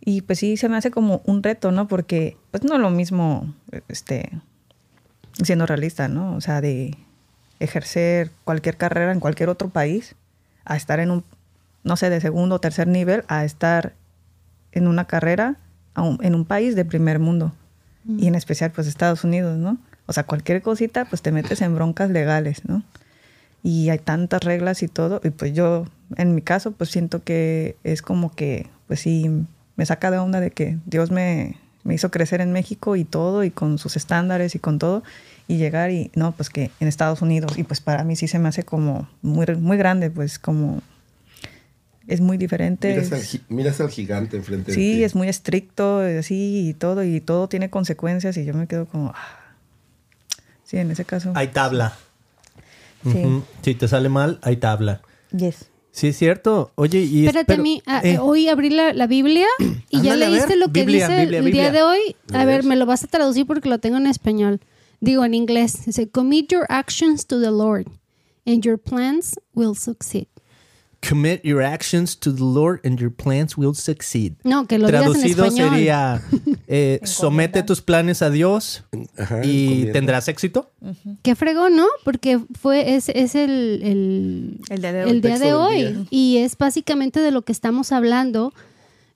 Y 0.00 0.22
pues 0.22 0.38
sí, 0.38 0.56
se 0.56 0.70
me 0.70 0.76
hace 0.76 0.90
como 0.90 1.20
un 1.26 1.42
reto, 1.42 1.70
¿no? 1.70 1.86
Porque 1.86 2.38
pues 2.50 2.64
no 2.64 2.76
es 2.76 2.80
lo 2.80 2.88
mismo, 2.88 3.52
este, 3.88 4.30
siendo 5.42 5.66
realista, 5.66 6.08
¿no? 6.08 6.34
O 6.34 6.40
sea, 6.40 6.62
de 6.62 6.96
ejercer 7.60 8.30
cualquier 8.44 8.76
carrera 8.76 9.12
en 9.12 9.20
cualquier 9.20 9.48
otro 9.48 9.68
país, 9.68 10.14
a 10.68 10.76
estar 10.76 11.00
en 11.00 11.10
un, 11.10 11.24
no 11.82 11.96
sé, 11.96 12.10
de 12.10 12.20
segundo 12.20 12.54
o 12.56 12.60
tercer 12.60 12.86
nivel, 12.86 13.24
a 13.28 13.44
estar 13.44 13.94
en 14.72 14.86
una 14.86 15.06
carrera 15.06 15.56
un- 15.96 16.18
en 16.22 16.36
un 16.36 16.44
país 16.44 16.76
de 16.76 16.84
primer 16.84 17.18
mundo. 17.18 17.52
Y 18.06 18.28
en 18.28 18.36
especial, 18.36 18.70
pues, 18.70 18.86
Estados 18.86 19.24
Unidos, 19.24 19.58
¿no? 19.58 19.78
O 20.06 20.12
sea, 20.12 20.22
cualquier 20.24 20.62
cosita, 20.62 21.04
pues, 21.06 21.20
te 21.22 21.32
metes 21.32 21.60
en 21.60 21.74
broncas 21.74 22.08
legales, 22.10 22.62
¿no? 22.66 22.82
Y 23.64 23.88
hay 23.90 23.98
tantas 23.98 24.44
reglas 24.44 24.82
y 24.84 24.88
todo. 24.88 25.20
Y 25.24 25.30
pues 25.30 25.52
yo, 25.52 25.86
en 26.16 26.34
mi 26.34 26.40
caso, 26.42 26.70
pues 26.70 26.90
siento 26.90 27.22
que 27.24 27.76
es 27.82 28.00
como 28.00 28.32
que, 28.34 28.68
pues 28.86 29.00
sí, 29.00 29.28
me 29.76 29.84
saca 29.84 30.10
de 30.12 30.18
onda 30.18 30.38
de 30.40 30.52
que 30.52 30.78
Dios 30.86 31.10
me, 31.10 31.56
me 31.82 31.94
hizo 31.94 32.10
crecer 32.10 32.40
en 32.40 32.52
México 32.52 32.94
y 32.96 33.04
todo, 33.04 33.42
y 33.44 33.50
con 33.50 33.78
sus 33.78 33.96
estándares 33.96 34.54
y 34.54 34.58
con 34.60 34.78
todo, 34.78 35.02
y 35.48 35.56
llegar 35.56 35.90
y, 35.90 36.10
no, 36.14 36.32
pues 36.32 36.50
que 36.50 36.70
en 36.78 36.86
Estados 36.88 37.22
Unidos, 37.22 37.58
y 37.58 37.64
pues 37.64 37.80
para 37.80 38.04
mí 38.04 38.14
sí 38.14 38.28
se 38.28 38.38
me 38.38 38.48
hace 38.48 38.62
como 38.62 39.08
muy, 39.22 39.46
muy 39.56 39.76
grande, 39.78 40.10
pues 40.10 40.38
como 40.38 40.82
es 42.06 42.20
muy 42.20 42.36
diferente. 42.38 42.90
Miras, 42.94 43.12
al, 43.12 43.18
es- 43.20 43.30
gi- 43.32 43.40
miras 43.48 43.80
al 43.80 43.90
gigante 43.90 44.36
enfrente 44.36 44.70
de 44.72 44.76
ti. 44.76 44.82
sí, 44.94 45.04
es 45.04 45.14
muy 45.14 45.28
estricto, 45.28 45.98
así 46.00 46.68
y 46.68 46.74
todo, 46.74 47.02
y 47.02 47.20
todo 47.20 47.48
tiene 47.48 47.70
consecuencias, 47.70 48.36
y 48.36 48.44
yo 48.44 48.54
me 48.54 48.66
quedo 48.66 48.86
como, 48.86 49.08
ah. 49.16 49.54
sí, 50.64 50.76
en 50.76 50.90
ese 50.90 51.04
caso. 51.04 51.32
Hay 51.34 51.48
tabla. 51.48 51.94
Sí. 53.04 53.24
Si 53.62 53.74
te 53.74 53.88
sale 53.88 54.08
mal, 54.08 54.38
hay 54.42 54.56
tabla. 54.56 55.00
Yes. 55.36 55.66
Sí, 55.92 56.08
es 56.08 56.16
cierto. 56.18 56.72
Oye, 56.74 57.00
y... 57.00 57.26
Espérate, 57.26 57.46
pero- 57.46 57.60
a 57.60 57.62
mí, 57.62 57.82
eh, 58.04 58.18
hoy 58.18 58.48
abrí 58.48 58.70
la, 58.70 58.92
la 58.92 59.06
Biblia 59.06 59.46
y 59.90 60.00
ya 60.02 60.12
Ándale, 60.14 60.26
a 60.26 60.30
leíste 60.30 60.56
lo 60.56 60.66
que 60.72 60.80
Biblia, 60.80 61.08
dice 61.08 61.20
Biblia, 61.22 61.38
el 61.38 61.44
Biblia. 61.44 61.62
día 61.62 61.72
de 61.72 61.82
hoy. 61.82 62.16
A 62.32 62.42
A 62.42 62.44
ver, 62.44 62.56
ver. 62.62 62.64
me 62.64 62.76
lo 62.76 62.86
vas 62.86 63.02
a 63.04 63.06
traducir 63.06 63.46
porque 63.46 63.68
lo 63.68 63.78
tengo 63.78 63.96
en 63.96 64.06
español. 64.06 64.60
Digo 65.00 65.24
en 65.24 65.34
inglés. 65.34 65.84
Dice, 65.86 66.08
commit 66.10 66.50
your 66.50 66.66
actions 66.68 67.24
to 67.26 67.40
the 67.40 67.50
Lord 67.50 67.86
and 68.46 68.64
your 68.64 68.78
plans 68.78 69.38
will 69.54 69.74
succeed. 69.74 70.26
Commit 71.00 71.44
your 71.44 71.62
actions 71.62 72.16
to 72.18 72.32
the 72.32 72.42
Lord 72.42 72.80
and 72.84 72.98
your 72.98 73.12
plans 73.12 73.56
will 73.56 73.72
succeed. 73.74 74.34
No, 74.42 74.66
que 74.66 74.78
lo 74.78 74.88
digas 74.88 75.04
en 75.04 75.12
Traducido 75.12 75.44
español. 75.44 75.70
sería, 75.70 76.22
eh, 76.66 76.98
somete 77.04 77.62
tus 77.62 77.80
planes 77.80 78.20
a 78.20 78.30
Dios 78.30 78.82
Ajá, 79.16 79.42
y 79.44 79.92
tendrás 79.92 80.26
éxito. 80.26 80.72
Qué 81.22 81.36
fregón, 81.36 81.76
¿no? 81.76 81.86
Porque 82.04 82.40
fue, 82.60 82.96
es, 82.96 83.08
es 83.10 83.36
el, 83.36 83.80
el, 83.84 84.60
El 84.70 84.80
día 84.80 84.92
de 84.92 85.04
hoy. 85.04 85.10
el 85.12 85.20
día 85.20 85.38
de 85.38 85.54
hoy. 85.54 85.84
día. 85.84 86.06
Y 86.10 86.38
es 86.38 86.58
básicamente 86.58 87.20
de 87.20 87.30
lo 87.30 87.42
que 87.42 87.52
estamos 87.52 87.92
hablando. 87.92 88.52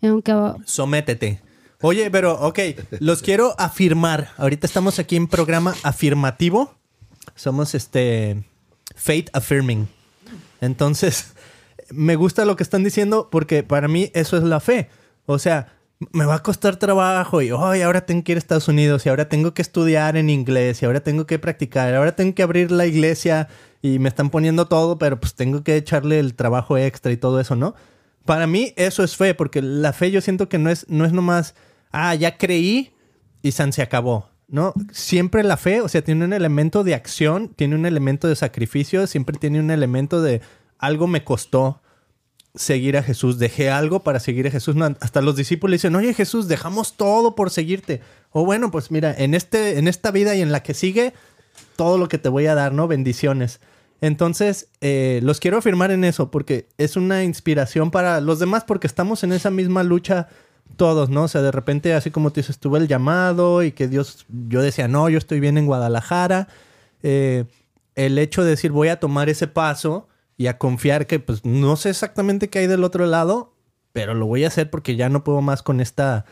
Aunque 0.02 0.32
Sométete. 0.64 1.40
Oye, 1.82 2.10
pero, 2.10 2.34
ok, 2.34 2.58
los 3.00 3.22
quiero 3.22 3.54
afirmar. 3.58 4.30
Ahorita 4.38 4.66
estamos 4.66 4.98
aquí 4.98 5.16
en 5.16 5.26
programa 5.26 5.74
afirmativo. 5.82 6.74
Somos 7.34 7.74
este 7.74 8.44
faith 8.94 9.28
affirming. 9.32 9.88
Entonces, 10.60 11.34
me 11.90 12.16
gusta 12.16 12.44
lo 12.44 12.56
que 12.56 12.62
están 12.62 12.84
diciendo 12.84 13.28
porque 13.30 13.62
para 13.62 13.88
mí 13.88 14.10
eso 14.14 14.36
es 14.36 14.44
la 14.44 14.60
fe. 14.60 14.88
O 15.26 15.38
sea, 15.38 15.74
me 16.12 16.24
va 16.24 16.36
a 16.36 16.42
costar 16.42 16.76
trabajo 16.76 17.42
y 17.42 17.52
hoy 17.52 17.82
ahora 17.82 18.06
tengo 18.06 18.24
que 18.24 18.32
ir 18.32 18.38
a 18.38 18.40
Estados 18.40 18.68
Unidos 18.68 19.06
y 19.06 19.08
ahora 19.08 19.28
tengo 19.28 19.54
que 19.54 19.62
estudiar 19.62 20.16
en 20.16 20.30
inglés 20.30 20.82
y 20.82 20.86
ahora 20.86 21.00
tengo 21.00 21.26
que 21.26 21.38
practicar, 21.38 21.94
ahora 21.94 22.16
tengo 22.16 22.34
que 22.34 22.42
abrir 22.42 22.72
la 22.72 22.86
iglesia 22.86 23.48
y 23.82 23.98
me 23.98 24.08
están 24.08 24.30
poniendo 24.30 24.66
todo, 24.66 24.98
pero 24.98 25.20
pues 25.20 25.34
tengo 25.34 25.62
que 25.62 25.76
echarle 25.76 26.18
el 26.18 26.34
trabajo 26.34 26.76
extra 26.76 27.12
y 27.12 27.16
todo 27.16 27.40
eso, 27.40 27.56
¿no? 27.56 27.74
Para 28.24 28.46
mí 28.46 28.72
eso 28.76 29.02
es 29.02 29.16
fe, 29.16 29.34
porque 29.34 29.62
la 29.62 29.92
fe 29.92 30.10
yo 30.10 30.20
siento 30.20 30.48
que 30.48 30.58
no 30.58 30.70
es, 30.70 30.88
no 30.88 31.04
es 31.04 31.12
nomás 31.12 31.54
ah, 31.92 32.14
ya 32.14 32.36
creí 32.36 32.92
y 33.42 33.52
San 33.52 33.72
se 33.72 33.82
acabó. 33.82 34.28
¿no? 34.48 34.74
Siempre 34.92 35.42
la 35.42 35.56
fe, 35.56 35.80
o 35.80 35.88
sea, 35.88 36.02
tiene 36.02 36.26
un 36.26 36.34
elemento 36.34 36.84
de 36.84 36.94
acción, 36.94 37.48
tiene 37.48 37.74
un 37.74 37.86
elemento 37.86 38.28
de 38.28 38.36
sacrificio, 38.36 39.06
siempre 39.06 39.38
tiene 39.38 39.60
un 39.60 39.70
elemento 39.70 40.20
de 40.20 40.42
algo 40.78 41.06
me 41.06 41.24
costó 41.24 41.80
seguir 42.54 42.98
a 42.98 43.02
Jesús, 43.02 43.38
dejé 43.38 43.70
algo 43.70 44.00
para 44.00 44.20
seguir 44.20 44.46
a 44.46 44.50
Jesús. 44.50 44.76
hasta 45.00 45.22
los 45.22 45.36
discípulos 45.36 45.76
dicen, 45.76 45.96
oye 45.96 46.12
Jesús, 46.12 46.48
dejamos 46.48 46.98
todo 46.98 47.34
por 47.34 47.50
seguirte. 47.50 48.02
O 48.30 48.44
bueno, 48.44 48.70
pues 48.70 48.90
mira, 48.90 49.14
en, 49.16 49.34
este, 49.34 49.78
en 49.78 49.88
esta 49.88 50.10
vida 50.10 50.34
y 50.34 50.42
en 50.42 50.52
la 50.52 50.62
que 50.62 50.74
sigue, 50.74 51.14
todo 51.76 51.96
lo 51.96 52.08
que 52.08 52.18
te 52.18 52.28
voy 52.28 52.46
a 52.46 52.54
dar, 52.54 52.72
¿no? 52.72 52.88
Bendiciones. 52.88 53.60
Entonces, 54.02 54.68
eh, 54.80 55.20
los 55.22 55.40
quiero 55.40 55.58
afirmar 55.58 55.92
en 55.92 56.04
eso, 56.04 56.30
porque 56.30 56.68
es 56.76 56.96
una 56.96 57.24
inspiración 57.24 57.90
para 57.90 58.20
los 58.20 58.38
demás, 58.38 58.64
porque 58.64 58.86
estamos 58.86 59.22
en 59.22 59.32
esa 59.32 59.50
misma 59.50 59.82
lucha 59.82 60.28
todos, 60.72 61.10
¿no? 61.10 61.24
O 61.24 61.28
sea, 61.28 61.42
de 61.42 61.50
repente, 61.50 61.94
así 61.94 62.10
como 62.10 62.32
te 62.32 62.40
dices, 62.40 62.58
tuve 62.58 62.78
el 62.78 62.88
llamado 62.88 63.62
y 63.62 63.72
que 63.72 63.88
Dios, 63.88 64.26
yo 64.48 64.62
decía, 64.62 64.88
no, 64.88 65.08
yo 65.08 65.18
estoy 65.18 65.40
bien 65.40 65.58
en 65.58 65.66
Guadalajara. 65.66 66.48
Eh, 67.02 67.44
el 67.94 68.18
hecho 68.18 68.42
de 68.42 68.50
decir, 68.50 68.72
voy 68.72 68.88
a 68.88 69.00
tomar 69.00 69.28
ese 69.28 69.46
paso 69.46 70.08
y 70.36 70.46
a 70.46 70.58
confiar 70.58 71.06
que, 71.06 71.20
pues, 71.20 71.44
no 71.44 71.76
sé 71.76 71.90
exactamente 71.90 72.48
qué 72.48 72.60
hay 72.60 72.66
del 72.66 72.84
otro 72.84 73.06
lado, 73.06 73.54
pero 73.92 74.14
lo 74.14 74.26
voy 74.26 74.44
a 74.44 74.48
hacer 74.48 74.70
porque 74.70 74.96
ya 74.96 75.08
no 75.08 75.24
puedo 75.24 75.40
más 75.42 75.62
con 75.62 75.80
esta, 75.80 76.24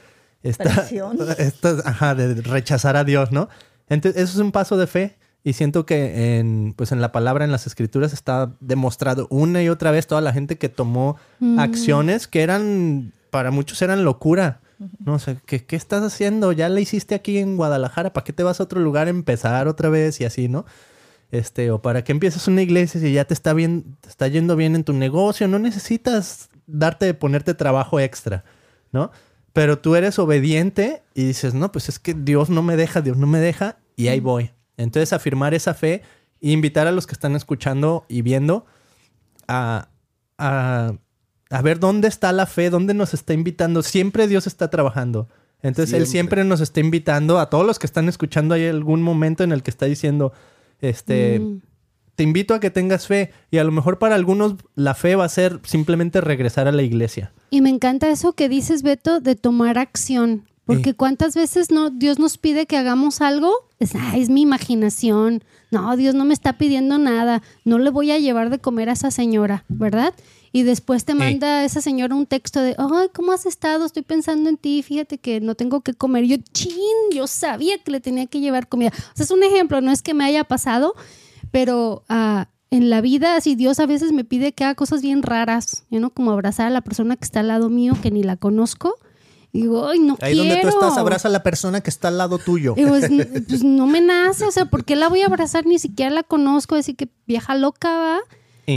esta, 0.43 0.89
esta 1.39 1.77
ajá, 1.85 2.15
de 2.15 2.41
rechazar 2.43 2.97
a 2.97 3.05
Dios, 3.05 3.33
¿no? 3.33 3.49
Entonces, 3.89 4.23
eso 4.23 4.33
es 4.35 4.39
un 4.39 4.53
paso 4.53 4.77
de 4.77 4.87
fe. 4.87 5.17
Y 5.43 5.55
siento 5.55 5.87
que 5.87 6.39
en, 6.39 6.75
pues 6.77 6.93
en 6.93 7.01
la 7.01 7.13
palabra, 7.13 7.47
en 7.47 7.51
las 7.51 7.67
escrituras, 7.67 8.13
está 8.13 8.53
demostrado 8.61 9.27
una 9.31 9.63
y 9.63 9.71
otra 9.71 9.91
vez 9.91 10.07
toda 10.07 10.21
la 10.21 10.35
gente 10.35 10.59
que 10.59 10.69
tomó 10.69 11.17
mm. 11.39 11.59
acciones 11.59 12.27
que 12.29 12.43
eran 12.43 13.15
para 13.31 13.51
muchos 13.51 13.81
eran 13.83 14.05
locura. 14.05 14.61
No 15.05 15.19
sé, 15.19 15.37
¿qué, 15.45 15.65
¿qué, 15.65 15.77
estás 15.77 16.03
haciendo? 16.03 16.53
Ya 16.53 16.69
la 16.69 16.81
hiciste 16.81 17.15
aquí 17.15 17.39
en 17.39 17.57
Guadalajara, 17.57 18.13
¿para 18.13 18.25
qué 18.25 18.33
te 18.33 18.43
vas 18.43 18.61
a 18.61 18.63
otro 18.63 18.81
lugar 18.81 19.09
a 19.09 19.11
empezar 19.11 19.69
otra 19.69 19.91
vez 19.91 20.21
y 20.21 20.25
así, 20.25 20.49
no? 20.49 20.65
Este, 21.31 21.71
o 21.71 21.81
para 21.81 22.03
qué 22.03 22.13
empiezas 22.13 22.49
una 22.49 22.63
iglesia 22.63 23.01
si 23.01 23.13
ya 23.13 23.25
te 23.25 23.35
está 23.35 23.53
bien, 23.53 23.97
te 24.01 24.09
está 24.09 24.27
yendo 24.27 24.57
bien 24.57 24.75
en 24.75 24.83
tu 24.83 24.93
negocio, 24.93 25.47
no 25.49 25.59
necesitas 25.59 26.49
darte 26.67 27.13
ponerte 27.15 27.55
trabajo 27.55 28.01
extra, 28.01 28.45
¿no? 28.91 29.11
Pero 29.53 29.79
tú 29.79 29.97
eres 29.97 30.19
obediente 30.19 31.03
y 31.15 31.25
dices, 31.25 31.55
no, 31.55 31.73
pues 31.73 31.89
es 31.89 31.99
que 31.99 32.15
Dios 32.15 32.51
no 32.51 32.63
me 32.63 32.77
deja, 32.77 33.01
Dios 33.01 33.17
no 33.17 33.27
me 33.27 33.39
deja, 33.39 33.79
y 33.97 34.09
ahí 34.09 34.21
voy. 34.21 34.53
Entonces, 34.77 35.13
afirmar 35.13 35.55
esa 35.55 35.75
fe 35.75 36.03
e 36.41 36.51
invitar 36.51 36.87
a 36.87 36.93
los 36.93 37.07
que 37.07 37.13
están 37.13 37.37
escuchando 37.37 38.07
y 38.09 38.23
viendo 38.23 38.65
a, 39.47 39.89
a 40.39 40.95
a 41.51 41.63
ver 41.63 41.81
dónde 41.81 42.09
está 42.09 42.33
la 42.33 42.47
fe, 42.47 42.71
dónde 42.71 42.95
nos 42.95 43.13
está 43.13 43.35
invitando. 43.35 43.83
Siempre 43.83 44.29
Dios 44.29 44.47
está 44.47 44.71
trabajando. 44.71 45.29
Entonces 45.63 45.93
Él 45.93 46.07
siempre 46.07 46.45
nos 46.45 46.61
está 46.61 46.81
invitando 46.81 47.39
a 47.39 47.51
todos 47.51 47.67
los 47.67 47.79
que 47.79 47.87
están 47.87 48.09
escuchando. 48.09 48.55
Hay 48.55 48.67
algún 48.67 49.03
momento 49.03 49.45
en 49.45 49.53
el 49.53 49.63
que 49.63 49.71
está 49.71 49.87
diciendo, 49.87 50.33
este, 50.81 51.41
mm. 51.41 51.61
te 52.15 52.23
invito 52.23 52.55
a 52.55 52.61
que 52.61 52.71
tengas 52.71 53.07
fe. 53.07 53.33
Y 53.51 53.59
a 53.59 53.65
lo 53.65 53.73
mejor 53.73 53.99
para 53.99 54.15
algunos 54.15 54.55
la 54.75 54.95
fe 54.95 55.17
va 55.17 55.25
a 55.25 55.29
ser 55.29 55.61
simplemente 55.65 56.21
regresar 56.21 56.69
a 56.69 56.73
la 56.73 56.83
iglesia. 56.83 57.33
Y 57.51 57.61
me 57.61 57.69
encanta 57.69 58.09
eso 58.11 58.33
que 58.33 58.49
dices, 58.49 58.83
Beto, 58.83 59.21
de 59.21 59.35
tomar 59.35 59.77
acción. 59.77 60.45
Porque 60.65 60.95
cuántas 60.95 61.35
veces 61.35 61.73
no 61.73 61.91
Dios 61.91 62.21
nos 62.21 62.39
pide 62.39 62.67
que 62.67 62.77
hagamos 62.77 63.21
algo, 63.21 63.53
es, 63.81 63.93
es 64.15 64.31
mi 64.31 64.43
imaginación. 64.43 65.43
No, 65.73 65.97
Dios 65.97 66.15
no 66.15 66.25
me 66.25 66.33
está 66.33 66.59
pidiendo 66.59 66.97
nada. 66.97 67.43
No 67.65 67.81
le 67.81 67.91
voy 67.91 68.13
a 68.13 68.21
llevar 68.21 68.51
de 68.51 68.61
comer 68.61 68.89
a 68.89 68.93
esa 68.93 69.11
señora, 69.11 69.65
¿verdad? 69.69 70.15
Y 70.53 70.65
después 70.65 71.05
te 71.05 71.15
manda 71.15 71.65
esa 71.65 71.81
señora 71.81 72.15
un 72.15 72.27
texto 72.27 72.61
de, 72.61 72.75
ay, 72.77 73.09
¿cómo 73.15 73.33
has 73.33 73.47
estado? 73.47 73.85
Estoy 73.85 74.03
pensando 74.03 74.51
en 74.51 74.57
ti, 74.57 74.83
fíjate 74.83 75.19
que 75.19 75.41
no 75.41 75.55
tengo 75.55 75.83
que 75.83 75.95
comer. 75.95 76.25
Yo, 76.25 76.37
chin, 76.53 76.75
yo 77.13 77.29
sabía 77.29 77.79
que 77.79 77.93
le 77.93 78.01
tenía 78.01 78.27
que 78.27 78.41
llevar 78.41 78.69
comida. 78.69 78.91
O 79.13 79.17
sea, 79.17 79.25
es 79.25 79.31
un 79.31 79.45
ejemplo, 79.45 79.81
no 79.81 79.93
es 79.93 80.03
que 80.03 80.13
me 80.13 80.25
haya 80.25 80.43
pasado, 80.45 80.95
pero 81.53 82.05
uh, 82.11 82.45
en 82.71 82.91
la 82.91 83.01
vida, 83.01 83.41
si 83.41 83.55
Dios 83.55 83.79
a 83.79 83.87
veces 83.87 84.11
me 84.11 84.25
pide 84.25 84.53
que 84.53 84.65
haga 84.65 84.75
cosas 84.75 85.03
bien 85.03 85.23
raras, 85.23 85.85
¿no? 85.91 86.11
Como 86.11 86.33
abrazar 86.33 86.67
a 86.67 86.71
la 86.71 86.81
persona 86.81 87.17
que 87.17 87.25
está 87.25 87.41
al 87.41 87.49
lado 87.49 87.69
mío, 87.69 87.97
que 88.03 88.11
ni 88.11 88.25
la 88.25 88.37
conozco. 88.37 88.97
Y 89.53 89.63
digo, 89.63 89.89
ay, 89.89 89.99
no 89.99 90.17
Ahí 90.21 90.37
donde 90.37 90.61
tú 90.61 90.69
estás, 90.69 90.97
abraza 90.97 91.29
a 91.29 91.31
la 91.31 91.43
persona 91.43 91.81
que 91.81 91.91
está 91.91 92.09
al 92.09 92.19
lado 92.19 92.39
tuyo. 92.39 92.75
Digo, 92.77 92.91
pues, 92.91 93.09
pues, 93.49 93.65
no 93.65 93.87
me 93.87 94.01
nace, 94.01 94.45
o 94.45 94.51
sea, 94.51 94.67
¿por 94.67 94.85
qué 94.85 94.95
la 94.97 95.09
voy 95.09 95.23
a 95.23 95.27
abrazar? 95.27 95.67
Ni 95.67 95.79
siquiera 95.79 96.11
la 96.11 96.23
conozco, 96.23 96.77
decir 96.77 96.97
que 96.97 97.09
vieja 97.27 97.55
loca 97.57 97.91
va. 97.97 98.19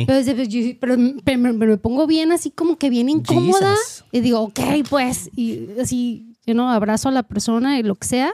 Pero, 0.08 0.98
me 0.98 1.78
pongo 1.78 2.08
bien 2.08 2.32
así 2.32 2.52
como 2.52 2.78
que 2.78 2.90
bien 2.90 3.10
incómoda. 3.10 3.76
Y 4.12 4.22
digo, 4.22 4.40
ok, 4.42 4.60
pues. 4.90 5.30
Y 5.36 5.70
así, 5.82 6.36
yo 6.46 6.54
no 6.54 6.70
abrazo 6.72 7.10
a 7.10 7.12
la 7.12 7.24
persona 7.24 7.80
y 7.80 7.84
lo 7.84 7.96
que 7.96 8.08
sea. 8.08 8.34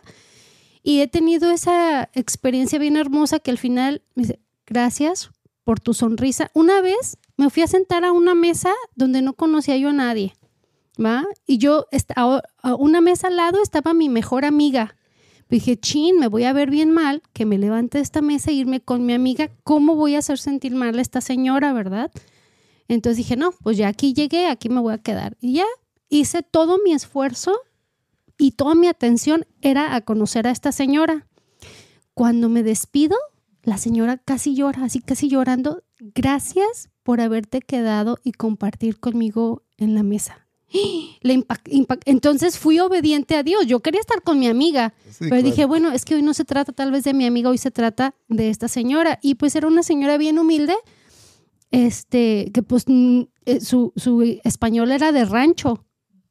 Y 0.83 1.01
he 1.01 1.07
tenido 1.07 1.51
esa 1.51 2.09
experiencia 2.13 2.79
bien 2.79 2.95
hermosa 2.95 3.39
que 3.39 3.51
al 3.51 3.57
final 3.57 4.01
me 4.15 4.23
dice, 4.23 4.39
gracias 4.65 5.29
por 5.63 5.79
tu 5.79 5.93
sonrisa. 5.93 6.51
Una 6.53 6.81
vez 6.81 7.17
me 7.37 7.49
fui 7.49 7.63
a 7.63 7.67
sentar 7.67 8.03
a 8.03 8.11
una 8.11 8.35
mesa 8.35 8.73
donde 8.95 9.21
no 9.21 9.33
conocía 9.33 9.77
yo 9.77 9.89
a 9.89 9.93
nadie. 9.93 10.33
¿Va? 11.03 11.25
Y 11.47 11.59
yo, 11.59 11.87
a 12.17 12.75
una 12.75 12.99
mesa 12.99 13.27
al 13.27 13.37
lado 13.37 13.63
estaba 13.63 13.93
mi 13.93 14.09
mejor 14.09 14.43
amiga 14.43 14.95
dije, 15.49 15.77
chin, 15.77 16.19
me 16.19 16.27
voy 16.27 16.43
a 16.43 16.53
ver 16.53 16.69
bien 16.69 16.91
mal 16.91 17.21
que 17.33 17.45
me 17.45 17.57
levante 17.57 17.97
de 17.97 18.03
esta 18.03 18.21
mesa 18.21 18.51
e 18.51 18.55
irme 18.55 18.81
con 18.81 19.05
mi 19.05 19.13
amiga. 19.13 19.49
¿Cómo 19.63 19.95
voy 19.95 20.15
a 20.15 20.19
hacer 20.19 20.37
sentir 20.37 20.75
mal 20.75 20.97
a 20.97 21.01
esta 21.01 21.21
señora, 21.21 21.73
verdad? 21.73 22.11
Entonces 22.87 23.17
dije, 23.17 23.35
no, 23.35 23.51
pues 23.63 23.77
ya 23.77 23.87
aquí 23.87 24.13
llegué, 24.13 24.47
aquí 24.47 24.69
me 24.69 24.79
voy 24.79 24.93
a 24.93 24.97
quedar. 24.97 25.37
Y 25.41 25.53
ya 25.53 25.65
hice 26.09 26.43
todo 26.43 26.79
mi 26.83 26.93
esfuerzo 26.93 27.53
y 28.37 28.51
toda 28.51 28.75
mi 28.75 28.87
atención 28.87 29.45
era 29.61 29.95
a 29.95 30.01
conocer 30.01 30.47
a 30.47 30.51
esta 30.51 30.71
señora. 30.71 31.27
Cuando 32.13 32.49
me 32.49 32.63
despido, 32.63 33.17
la 33.63 33.77
señora 33.77 34.17
casi 34.17 34.55
llora, 34.55 34.85
así 34.85 34.99
casi 34.99 35.29
llorando. 35.29 35.83
Gracias 35.99 36.89
por 37.03 37.21
haberte 37.21 37.61
quedado 37.61 38.17
y 38.23 38.31
compartir 38.31 38.99
conmigo 38.99 39.63
en 39.77 39.95
la 39.95 40.03
mesa. 40.03 40.48
Le 41.21 41.45
Entonces 42.05 42.57
fui 42.57 42.79
obediente 42.79 43.35
a 43.35 43.43
Dios. 43.43 43.65
Yo 43.65 43.79
quería 43.79 43.99
estar 43.99 44.21
con 44.21 44.39
mi 44.39 44.47
amiga, 44.47 44.93
pero 45.19 45.41
dije, 45.41 45.65
bueno, 45.65 45.91
es 45.91 46.05
que 46.05 46.15
hoy 46.15 46.21
no 46.21 46.33
se 46.33 46.45
trata 46.45 46.71
tal 46.71 46.91
vez 46.91 47.03
de 47.03 47.13
mi 47.13 47.25
amiga, 47.25 47.49
hoy 47.49 47.57
se 47.57 47.71
trata 47.71 48.15
de 48.27 48.49
esta 48.49 48.67
señora. 48.67 49.19
Y 49.21 49.35
pues 49.35 49.55
era 49.55 49.67
una 49.67 49.83
señora 49.83 50.17
bien 50.17 50.39
humilde, 50.39 50.75
este, 51.71 52.51
que 52.53 52.63
pues 52.63 52.85
eh, 53.45 53.59
su, 53.61 53.93
su 53.95 54.39
español 54.43 54.91
era 54.91 55.11
de 55.11 55.25
rancho 55.25 55.85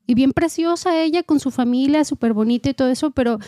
y 0.06 0.14
bien 0.14 0.32
preciosa 0.32 1.00
ella 1.02 1.22
con 1.22 1.38
su 1.38 1.50
familia, 1.50 2.04
súper 2.04 2.32
bonita 2.32 2.70
y 2.70 2.74
todo 2.74 2.88
eso, 2.88 3.10
pero 3.10 3.38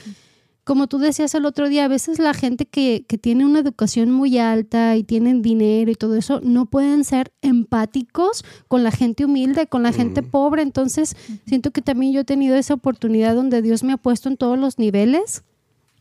como 0.70 0.86
tú 0.86 0.98
decías 0.98 1.34
el 1.34 1.46
otro 1.46 1.68
día, 1.68 1.86
a 1.86 1.88
veces 1.88 2.20
la 2.20 2.32
gente 2.32 2.64
que, 2.64 3.04
tiene 3.20 3.44
una 3.44 3.58
educación 3.58 4.12
muy 4.12 4.38
alta 4.38 4.94
y 4.94 5.02
tienen 5.02 5.42
dinero 5.42 5.90
y 5.90 5.96
todo 5.96 6.14
eso, 6.14 6.40
no 6.44 6.66
pueden 6.66 7.02
ser 7.02 7.32
empáticos 7.42 8.44
con 8.68 8.84
la 8.84 8.92
gente 8.92 9.24
humilde, 9.24 9.66
con 9.66 9.82
la 9.82 9.92
gente 9.92 10.22
mm. 10.22 10.30
pobre. 10.30 10.62
Entonces, 10.62 11.16
siento 11.44 11.72
que 11.72 11.82
también 11.82 12.12
yo 12.12 12.20
he 12.20 12.24
tenido 12.24 12.54
esa 12.54 12.74
oportunidad 12.74 13.34
donde 13.34 13.62
Dios 13.62 13.82
me 13.82 13.94
ha 13.94 13.96
puesto 13.96 14.28
en 14.28 14.36
todos 14.36 14.56
los 14.56 14.78
niveles, 14.78 15.42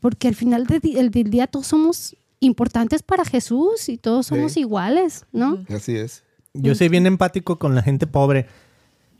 porque 0.02 0.28
al 0.28 0.36
final 0.36 0.68
del, 0.68 1.10
día 1.10 1.48
todos 1.48 1.66
somos 1.66 2.16
importantes 2.40 3.02
para 3.02 3.26
Jesús 3.26 3.90
y 3.90 3.98
todos 3.98 4.28
somos 4.28 4.56
iguales, 4.56 5.26
¿no? 5.32 5.66
Así 5.70 5.96
es. 5.96 6.24
Yo 6.54 6.76
soy 6.76 6.90
bien 6.90 7.08
empático 7.08 7.58
con 7.58 7.74
la 7.74 7.82
gente 7.82 8.06
pobre. 8.06 8.46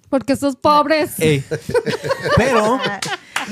Porque 0.10 0.36
sos 0.36 0.56
pobres. 0.56 1.16
Pero 2.38 2.80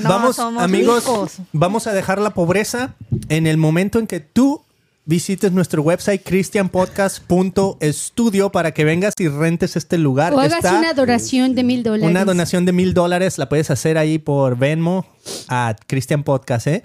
vamos, 0.03 0.39
amigos, 0.39 1.37
vamos 1.53 1.87
a 1.87 1.93
dejar 1.93 2.19
la 2.19 2.31
pobreza 2.31 2.95
en 3.29 3.47
el 3.47 3.55
momento 3.57 3.99
en 3.99 4.07
que 4.07 4.19
tú 4.19 4.61
visites 5.05 5.53
nuestro 5.53 5.81
website 5.81 6.21
christianpodcast.studio 6.23 8.51
para 8.51 8.73
que 8.73 8.83
vengas 8.83 9.13
y 9.17 9.29
rentes 9.29 9.77
este 9.77 9.97
lugar. 9.97 10.33
O 10.33 10.39
hagas 10.39 10.65
una 10.65 10.93
donación 10.93 11.55
de 11.55 11.63
mil 11.63 11.81
dólares. 11.81 12.09
Una 12.09 12.25
donación 12.25 12.65
de 12.65 12.73
mil 12.73 12.93
dólares 12.93 13.37
la 13.37 13.47
puedes 13.47 13.71
hacer 13.71 13.97
ahí 13.97 14.19
por 14.19 14.57
Venmo 14.57 15.05
a 15.47 15.77
Christian 15.87 16.23
Podcast, 16.23 16.67
¿eh? 16.67 16.83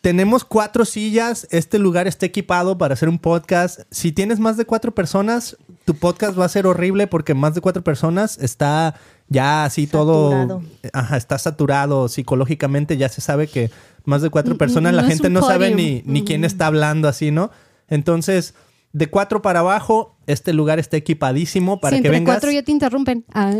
Tenemos 0.00 0.44
cuatro 0.44 0.86
sillas. 0.86 1.46
Este 1.50 1.78
lugar 1.78 2.06
está 2.06 2.24
equipado 2.24 2.78
para 2.78 2.94
hacer 2.94 3.08
un 3.08 3.18
podcast. 3.18 3.80
Si 3.90 4.12
tienes 4.12 4.38
más 4.38 4.56
de 4.56 4.64
cuatro 4.64 4.94
personas, 4.94 5.56
tu 5.84 5.94
podcast 5.94 6.38
va 6.38 6.46
a 6.46 6.48
ser 6.48 6.66
horrible 6.66 7.06
porque 7.06 7.34
más 7.34 7.54
de 7.54 7.60
cuatro 7.60 7.82
personas 7.82 8.38
está 8.38 8.94
ya 9.30 9.64
así 9.64 9.86
todo. 9.86 10.60
Ajá, 10.92 11.16
está 11.16 11.38
saturado 11.38 12.08
psicológicamente. 12.08 12.98
Ya 12.98 13.08
se 13.08 13.22
sabe 13.22 13.46
que 13.46 13.70
más 14.04 14.20
de 14.22 14.28
cuatro 14.28 14.58
personas, 14.58 14.92
la 14.92 15.04
gente 15.04 15.30
no 15.30 15.40
sabe 15.40 15.74
ni, 15.74 16.02
ni 16.04 16.24
quién 16.24 16.44
está 16.44 16.66
hablando 16.66 17.08
así, 17.08 17.30
¿no? 17.30 17.50
Entonces, 17.88 18.54
de 18.92 19.08
cuatro 19.08 19.40
para 19.40 19.60
abajo, 19.60 20.16
este 20.26 20.52
lugar 20.52 20.80
está 20.80 20.96
equipadísimo 20.96 21.80
para 21.80 22.00
que 22.00 22.10
vengas. 22.10 22.34
cuatro 22.34 22.50
ya 22.50 22.64
te 22.64 22.72
interrumpen. 22.72 23.24
Ah. 23.32 23.54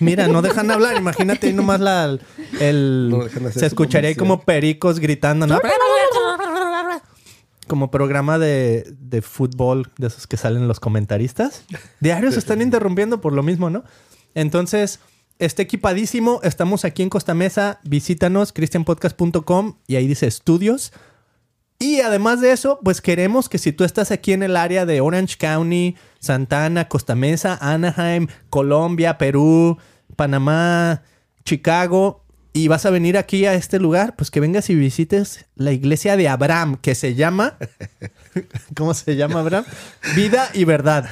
mira, 0.00 0.28
no 0.28 0.40
dejan 0.40 0.70
hablar. 0.70 0.96
Imagínate 0.96 1.52
nomás 1.52 1.80
la, 1.80 2.18
el... 2.58 3.14
se 3.52 3.66
escucharía 3.66 4.08
ahí 4.08 4.16
como 4.16 4.40
pericos 4.40 4.98
gritando, 4.98 5.46
¿no? 5.46 5.58
como 7.66 7.90
programa 7.90 8.38
de, 8.38 8.94
de, 9.00 9.22
fútbol 9.22 9.90
de 9.98 10.06
esos 10.06 10.28
que 10.28 10.36
salen 10.36 10.68
los 10.68 10.78
comentaristas. 10.78 11.64
Diarios 12.00 12.34
se 12.34 12.38
están 12.38 12.62
interrumpiendo 12.62 13.20
por 13.20 13.32
lo 13.32 13.42
mismo, 13.42 13.70
¿no? 13.70 13.82
Entonces, 14.34 15.00
está 15.38 15.62
equipadísimo. 15.62 16.40
Estamos 16.42 16.84
aquí 16.84 17.02
en 17.02 17.10
Costa 17.10 17.34
Mesa. 17.34 17.80
Visítanos, 17.84 18.52
christianpodcast.com 18.52 19.76
y 19.86 19.96
ahí 19.96 20.06
dice 20.06 20.26
estudios. 20.26 20.92
Y 21.78 22.00
además 22.00 22.40
de 22.40 22.52
eso, 22.52 22.80
pues 22.82 23.00
queremos 23.00 23.48
que 23.48 23.58
si 23.58 23.72
tú 23.72 23.84
estás 23.84 24.10
aquí 24.10 24.32
en 24.32 24.42
el 24.42 24.56
área 24.56 24.86
de 24.86 25.00
Orange 25.02 25.36
County, 25.36 25.96
Santana, 26.20 26.88
Costa 26.88 27.14
Mesa, 27.14 27.58
Anaheim, 27.60 28.28
Colombia, 28.48 29.18
Perú, 29.18 29.76
Panamá, 30.16 31.02
Chicago, 31.44 32.24
y 32.54 32.68
vas 32.68 32.86
a 32.86 32.90
venir 32.90 33.18
aquí 33.18 33.44
a 33.44 33.52
este 33.52 33.78
lugar, 33.78 34.16
pues 34.16 34.30
que 34.30 34.40
vengas 34.40 34.70
y 34.70 34.74
visites 34.74 35.44
la 35.56 35.72
iglesia 35.72 36.16
de 36.16 36.26
Abraham, 36.26 36.76
que 36.80 36.94
se 36.94 37.14
llama, 37.14 37.58
¿cómo 38.74 38.94
se 38.94 39.14
llama 39.14 39.40
Abraham? 39.40 39.66
Vida 40.14 40.48
y 40.54 40.64
verdad. 40.64 41.10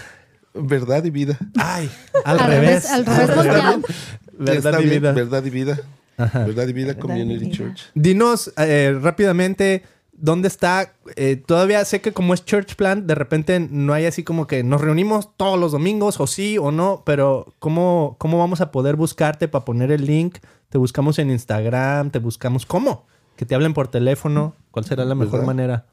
Verdad 0.55 1.05
y 1.05 1.11
vida. 1.11 1.39
Ay, 1.59 1.91
al, 2.25 2.39
Al 2.41 2.47
revés. 2.49 2.69
revés, 2.85 2.91
al 2.91 3.07
revés 3.07 3.35
volteado. 3.37 3.81
Verdad 4.39 4.81
y 4.81 4.85
vida. 4.89 5.13
Verdad 5.13 5.45
y 5.45 5.51
vida. 5.51 5.81
Ajá. 6.17 6.45
Verdad 6.47 6.69
y 6.69 6.73
vida 6.73 6.87
Verdad 6.89 6.99
y 6.99 7.01
Community 7.03 7.45
vida. 7.47 7.57
Church. 7.57 7.81
Dinos 7.95 8.53
eh, 8.57 8.97
rápidamente 9.01 9.83
dónde 10.13 10.47
está. 10.49 10.93
eh, 11.17 11.37
todavía 11.45 11.85
sé 11.85 12.01
que 12.01 12.13
como 12.13 12.35
es 12.35 12.45
Church 12.45 12.77
Plant, 12.77 13.07
de 13.07 13.17
repente 13.17 13.59
no 13.69 13.93
hay 13.95 14.07
así 14.07 14.23
como 14.23 14.47
que 14.47 14.63
nos 14.63 14.81
reunimos 14.81 15.37
todos 15.37 15.59
los 15.59 15.73
domingos, 15.73 16.21
o 16.21 16.27
sí 16.29 16.57
o 16.57 16.71
no, 16.71 17.03
pero 17.05 17.53
¿cómo, 17.59 18.15
cómo 18.21 18.39
vamos 18.39 18.61
a 18.61 18.71
poder 18.71 18.95
buscarte 18.97 19.49
para 19.49 19.65
poner 19.65 19.91
el 19.91 20.07
link? 20.07 20.39
Te 20.69 20.79
buscamos 20.79 21.19
en 21.19 21.31
Instagram, 21.31 22.11
te 22.11 22.21
buscamos. 22.21 22.65
¿Cómo? 22.65 23.07
Que 23.37 23.45
te 23.45 23.57
hablen 23.57 23.75
por 23.75 23.89
teléfono. 23.89 24.55
¿Cuál 24.71 24.85
será 24.85 25.05
la 25.05 25.17
mejor 25.17 25.33
¿Verdad? 25.41 25.47
manera? 25.47 25.87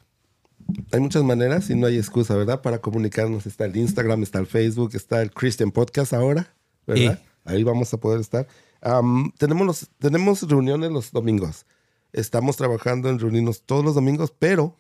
Hay 0.92 1.00
muchas 1.00 1.24
maneras 1.24 1.70
y 1.70 1.76
no 1.76 1.88
hay 1.88 1.98
excusa, 1.98 2.36
¿verdad? 2.36 2.62
Para 2.62 2.80
comunicarnos. 2.80 3.46
Está 3.46 3.66
el 3.66 3.76
Instagram, 3.76 4.24
está 4.24 4.40
el 4.40 4.48
Facebook, 4.48 4.92
está 4.94 5.22
el 5.22 5.32
Christian 5.32 5.72
Podcast 5.72 6.14
ahora, 6.14 6.54
¿verdad? 6.86 7.22
Ahí 7.46 7.64
vamos 7.64 7.94
a 7.94 7.98
poder 7.98 8.22
estar. 8.22 8.48
Am, 8.82 9.32
tenemos, 9.38 9.66
los, 9.66 9.90
tenemos 10.00 10.42
reuniones 10.44 10.92
los 10.92 11.12
domingos. 11.12 11.66
Estamos 12.14 12.58
trabajando 12.58 13.10
en 13.10 13.20
reunirnos 13.20 13.64
todos 13.64 13.86
los 13.86 13.96
domingos, 13.96 14.34
pero 14.38 14.76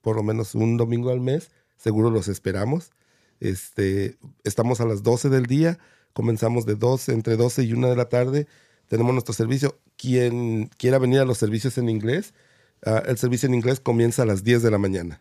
por 0.00 0.16
lo 0.16 0.22
menos 0.22 0.54
un 0.54 0.76
domingo 0.76 1.10
al 1.10 1.20
mes, 1.20 1.50
seguro 1.76 2.10
los 2.10 2.28
esperamos. 2.28 2.90
Este, 3.40 4.18
estamos 4.44 4.80
a 4.80 4.84
las 4.84 5.02
12 5.02 5.30
del 5.30 5.46
día, 5.46 5.78
comenzamos 6.12 6.66
de 6.66 6.74
12, 6.74 7.12
entre 7.12 7.36
12 7.36 7.64
y 7.64 7.72
1 7.72 7.88
de 7.88 7.96
la 7.96 8.08
tarde. 8.08 8.46
Tenemos 8.86 9.12
nuestro 9.14 9.34
servicio. 9.34 9.78
Quien 9.96 10.68
quiera 10.76 10.98
venir 10.98 11.20
a 11.20 11.24
los 11.24 11.38
servicios 11.38 11.78
en 11.78 11.88
inglés, 11.88 12.34
ah, 12.86 13.02
el 13.06 13.16
servicio 13.18 13.48
en 13.48 13.54
inglés 13.54 13.80
comienza 13.80 14.22
a 14.22 14.26
las 14.26 14.44
10 14.44 14.62
de 14.62 14.70
la 14.70 14.78
mañana. 14.78 15.20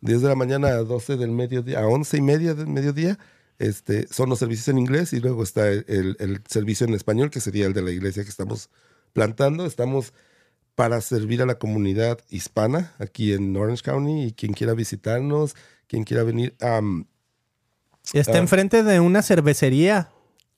10 0.00 0.22
de 0.22 0.28
la 0.28 0.34
mañana 0.34 0.68
a 0.68 0.76
12 0.84 1.16
del 1.16 1.30
mediodía, 1.32 1.80
a 1.80 1.86
11 1.86 2.16
y 2.16 2.20
media 2.22 2.54
del 2.54 2.68
mediodía, 2.68 3.18
este, 3.58 4.06
son 4.08 4.28
los 4.28 4.38
servicios 4.38 4.68
en 4.68 4.78
inglés 4.78 5.12
y 5.12 5.20
luego 5.20 5.42
está 5.42 5.68
el, 5.68 5.84
el- 5.88 6.16
el 6.20 6.42
servicio 6.48 6.86
en 6.86 6.94
español, 6.94 7.30
que 7.30 7.40
sería 7.40 7.66
el 7.66 7.72
de 7.72 7.82
la 7.82 7.90
iglesia 7.90 8.22
que 8.22 8.30
estamos 8.30 8.70
plantando. 9.12 9.66
Estamos 9.66 10.12
para 10.76 11.00
servir 11.00 11.42
a 11.42 11.46
la 11.46 11.58
comunidad 11.58 12.20
hispana 12.30 12.94
aquí 13.00 13.32
en 13.32 13.56
Orange 13.56 13.82
County 13.82 14.26
y 14.26 14.32
quien 14.32 14.52
quiera 14.52 14.74
visitarnos, 14.74 15.56
quien 15.88 16.04
quiera 16.04 16.22
venir. 16.22 16.54
Está 18.12 18.32
Ah. 18.34 18.38
enfrente 18.38 18.84
de 18.84 19.00
una 19.00 19.22
cervecería. 19.22 20.10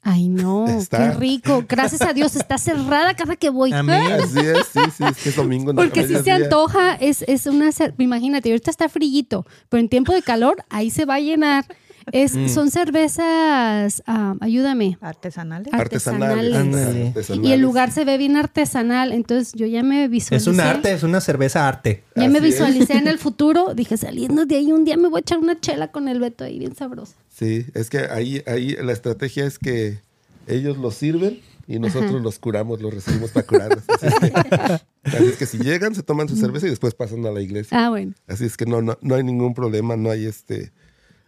Ay, 0.02 0.28
no, 0.28 0.66
Está. 0.66 0.98
qué 1.12 1.18
rico. 1.18 1.64
Gracias 1.68 2.00
a 2.02 2.12
Dios 2.14 2.34
está 2.34 2.56
cerrada 2.56 3.14
cada 3.14 3.36
que 3.36 3.50
voy. 3.50 3.72
Amén. 3.74 4.12
así 4.22 4.38
es, 4.38 4.66
sí, 4.72 4.80
sí, 4.96 5.04
es 5.04 5.16
que 5.18 5.28
es 5.28 5.36
domingo. 5.36 5.72
no, 5.72 5.82
Porque 5.82 6.06
si 6.06 6.16
se 6.16 6.30
antoja, 6.30 6.94
es, 6.94 7.22
es 7.28 7.46
una... 7.46 7.70
Imagínate, 7.98 8.48
ahorita 8.50 8.70
está 8.70 8.88
frillito, 8.88 9.44
pero 9.68 9.80
en 9.80 9.88
tiempo 9.88 10.12
de 10.14 10.22
calor, 10.22 10.64
ahí 10.70 10.90
se 10.90 11.04
va 11.04 11.14
a 11.16 11.20
llenar. 11.20 11.64
Es, 12.12 12.34
Mm. 12.34 12.48
Son 12.48 12.70
cervezas, 12.70 14.02
ah, 14.06 14.34
ayúdame, 14.40 14.96
Artesanales. 15.00 15.72
artesanales. 15.72 17.30
Y 17.42 17.52
el 17.52 17.60
lugar 17.60 17.92
se 17.92 18.04
ve 18.04 18.16
bien 18.18 18.36
artesanal, 18.36 19.12
entonces 19.12 19.52
yo 19.54 19.66
ya 19.66 19.82
me 19.82 20.08
visualicé. 20.08 20.36
Es 20.50 20.52
un 20.52 20.60
arte, 20.60 20.92
es 20.92 21.02
una 21.02 21.20
cerveza 21.20 21.68
arte. 21.68 22.02
Ya 22.16 22.28
me 22.28 22.38
es. 22.38 22.44
visualicé 22.44 22.94
en 22.94 23.06
el 23.06 23.18
futuro. 23.18 23.74
Dije, 23.74 23.96
saliendo 23.96 24.46
de 24.46 24.56
ahí 24.56 24.72
un 24.72 24.84
día 24.84 24.96
me 24.96 25.08
voy 25.08 25.18
a 25.18 25.20
echar 25.20 25.38
una 25.38 25.60
chela 25.60 25.88
con 25.92 26.08
el 26.08 26.20
Beto 26.20 26.44
ahí 26.44 26.58
bien 26.58 26.74
sabrosa. 26.74 27.14
Sí, 27.40 27.64
es 27.72 27.88
que 27.88 28.00
ahí, 28.00 28.42
ahí 28.46 28.76
la 28.82 28.92
estrategia 28.92 29.46
es 29.46 29.58
que 29.58 29.98
ellos 30.46 30.76
los 30.76 30.94
sirven 30.94 31.40
y 31.66 31.78
nosotros 31.78 32.20
los 32.20 32.38
curamos, 32.38 32.82
los 32.82 32.92
recibimos 32.92 33.30
para 33.30 33.46
curarlos. 33.46 33.82
Así 33.88 34.06
es, 34.08 34.14
que, 34.20 34.32
así 35.04 35.24
es 35.24 35.36
que 35.38 35.46
si 35.46 35.56
llegan, 35.56 35.94
se 35.94 36.02
toman 36.02 36.28
su 36.28 36.36
cerveza 36.36 36.66
y 36.66 36.70
después 36.70 36.92
pasan 36.92 37.24
a 37.24 37.30
la 37.30 37.40
iglesia. 37.40 37.86
Ah, 37.86 37.88
bueno. 37.88 38.12
Así 38.26 38.44
es 38.44 38.58
que 38.58 38.66
no, 38.66 38.82
no, 38.82 38.98
no 39.00 39.14
hay 39.14 39.24
ningún 39.24 39.54
problema, 39.54 39.96
no 39.96 40.10
hay 40.10 40.26
este, 40.26 40.70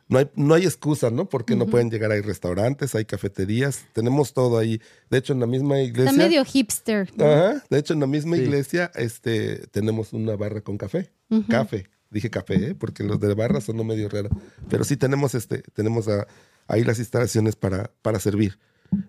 no 0.08 0.18
hay, 0.18 0.28
no 0.36 0.52
hay 0.52 0.64
excusa, 0.66 1.10
¿no? 1.10 1.30
Porque 1.30 1.56
no 1.56 1.66
pueden 1.66 1.90
llegar, 1.90 2.12
hay 2.12 2.20
restaurantes, 2.20 2.94
hay 2.94 3.06
cafeterías, 3.06 3.86
tenemos 3.94 4.34
todo 4.34 4.58
ahí. 4.58 4.82
De 5.08 5.16
hecho, 5.16 5.32
en 5.32 5.40
la 5.40 5.46
misma 5.46 5.80
iglesia. 5.80 6.10
Está 6.10 6.22
medio 6.22 6.44
hipster. 6.44 7.08
¿no? 7.16 7.24
Ajá, 7.24 7.64
de 7.70 7.78
hecho, 7.78 7.94
en 7.94 8.00
la 8.00 8.06
misma 8.06 8.36
Sí. 8.36 8.42
iglesia, 8.42 8.90
este, 8.96 9.66
tenemos 9.68 10.12
una 10.12 10.36
barra 10.36 10.60
con 10.60 10.76
café. 10.76 11.10
Café. 11.48 11.86
Dije 12.12 12.30
café, 12.30 12.70
¿eh? 12.70 12.74
porque 12.74 13.02
los 13.04 13.18
de 13.20 13.34
barra 13.34 13.60
son 13.60 13.84
medio 13.86 14.08
raro. 14.08 14.28
Pero 14.68 14.84
sí 14.84 14.96
tenemos 14.96 15.34
este, 15.34 15.62
tenemos 15.74 16.06
a- 16.08 16.26
ahí 16.68 16.84
las 16.84 16.98
instalaciones 16.98 17.56
para, 17.56 17.90
para 18.02 18.20
servir. 18.20 18.58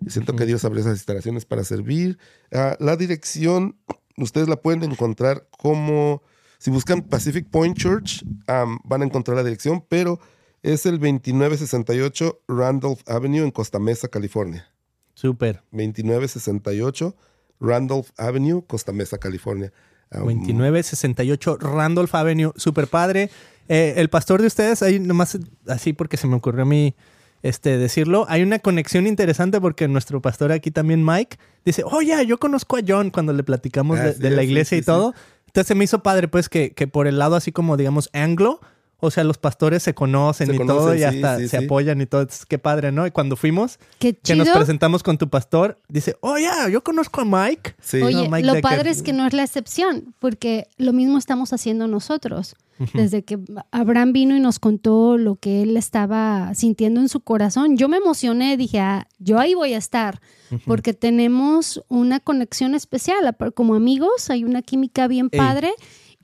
Y 0.06 0.10
siento 0.10 0.34
que 0.34 0.46
Dios 0.46 0.64
abrió 0.64 0.80
esas 0.80 0.94
instalaciones 0.96 1.44
para 1.44 1.62
servir. 1.64 2.18
Ah, 2.52 2.76
la 2.80 2.96
dirección, 2.96 3.76
ustedes 4.16 4.48
la 4.48 4.56
pueden 4.56 4.82
encontrar 4.82 5.46
como, 5.58 6.22
si 6.58 6.70
buscan 6.70 7.02
Pacific 7.02 7.46
Point 7.50 7.76
Church, 7.76 8.24
van 8.46 9.02
a 9.02 9.04
encontrar 9.04 9.36
la 9.36 9.44
dirección, 9.44 9.84
pero 9.86 10.18
es 10.62 10.86
el 10.86 10.98
2968 10.98 12.40
Randolph 12.48 13.00
Avenue 13.06 13.44
en 13.44 13.50
Costa 13.50 13.78
Mesa, 13.78 14.08
California. 14.08 14.66
Súper. 15.12 15.62
2968 15.72 17.14
Randolph 17.60 18.08
Avenue, 18.16 18.62
Costa 18.66 18.92
Mesa, 18.92 19.18
California. 19.18 19.72
Um, 20.12 20.26
2968 20.26 21.58
Randolph 21.58 22.14
Avenue, 22.14 22.52
super 22.56 22.86
padre. 22.86 23.30
Eh, 23.68 23.94
el 23.96 24.08
pastor 24.10 24.40
de 24.40 24.46
ustedes, 24.46 24.82
ahí 24.82 25.00
nomás 25.00 25.38
así 25.66 25.92
porque 25.92 26.16
se 26.16 26.26
me 26.26 26.36
ocurrió 26.36 26.62
a 26.62 26.66
mí 26.66 26.94
este, 27.42 27.76
decirlo, 27.76 28.24
hay 28.28 28.42
una 28.42 28.58
conexión 28.58 29.06
interesante 29.06 29.60
porque 29.60 29.86
nuestro 29.86 30.22
pastor 30.22 30.50
aquí 30.50 30.70
también, 30.70 31.04
Mike, 31.04 31.36
dice, 31.64 31.82
oye, 31.84 32.24
yo 32.26 32.38
conozco 32.38 32.76
a 32.76 32.80
John 32.86 33.10
cuando 33.10 33.32
le 33.32 33.42
platicamos 33.42 33.98
de, 33.98 34.10
Así 34.10 34.18
de 34.18 34.30
la 34.30 34.42
sí, 34.42 34.48
iglesia 34.48 34.78
sí, 34.78 34.82
y 34.82 34.84
todo. 34.84 35.14
Entonces 35.46 35.68
se 35.68 35.74
me 35.74 35.84
hizo 35.84 36.02
padre 36.02 36.26
pues 36.28 36.48
que, 36.48 36.72
que 36.72 36.86
por 36.86 37.06
el 37.06 37.18
lado 37.18 37.36
así 37.36 37.52
como 37.52 37.76
digamos 37.76 38.08
anglo, 38.12 38.60
o 39.04 39.10
sea, 39.10 39.22
los 39.24 39.38
pastores 39.38 39.82
se 39.82 39.94
conocen 39.94 40.46
Se 40.48 40.54
y 40.54 40.58
todo 40.66 40.94
y 40.94 40.98
sí, 40.98 41.04
hasta 41.04 41.38
sí, 41.38 41.48
se 41.48 41.58
sí. 41.58 41.64
apoyan 41.64 42.00
y 42.00 42.06
todo. 42.06 42.22
Entonces, 42.22 42.46
qué 42.46 42.58
padre, 42.58 42.90
¿no? 42.92 43.06
Y 43.06 43.10
cuando 43.10 43.36
fuimos, 43.36 43.78
Qué 43.98 44.14
que 44.14 44.34
nos 44.34 44.48
presentamos 44.48 45.02
con 45.02 45.18
tu 45.18 45.28
pastor, 45.28 45.78
dice, 45.88 46.16
oye, 46.20 46.48
yo 46.70 46.82
conozco 46.82 47.20
a 47.20 47.24
Mike. 47.24 47.74
Sí. 47.80 48.00
Oye, 48.02 48.24
No, 48.24 48.30
Mike 48.30 48.46
lo 48.46 48.54
Decker. 48.54 48.62
padre 48.70 48.90
es 48.90 49.02
que 49.02 49.12
no 49.12 49.26
es 49.26 49.32
la 49.32 49.42
excepción, 49.42 50.14
porque 50.18 50.66
lo 50.78 50.92
mismo 50.92 51.18
estamos 51.18 51.52
haciendo 51.52 51.86
nosotros. 51.86 52.56
Desde 52.92 53.22
que 53.22 53.38
Abraham 53.70 54.12
vino 54.12 54.34
y 54.34 54.40
nos 54.40 54.58
contó 54.58 55.16
lo 55.16 55.36
que 55.36 55.62
él 55.62 55.76
estaba 55.76 56.52
sintiendo 56.56 57.00
en 57.00 57.08
su 57.08 57.20
corazón, 57.20 57.76
yo 57.76 57.88
me 57.88 57.98
emocioné, 57.98 58.56
dije, 58.56 58.80
ah, 58.80 59.06
yo 59.20 59.38
ahí 59.38 59.54
voy 59.54 59.74
a 59.74 59.78
estar, 59.78 60.20
porque 60.66 60.92
tenemos 60.92 61.84
una 61.88 62.18
conexión 62.18 62.74
especial, 62.74 63.36
como 63.54 63.76
amigos, 63.76 64.28
hay 64.28 64.42
una 64.42 64.60
química 64.60 65.06
bien 65.06 65.28
Ey. 65.30 65.38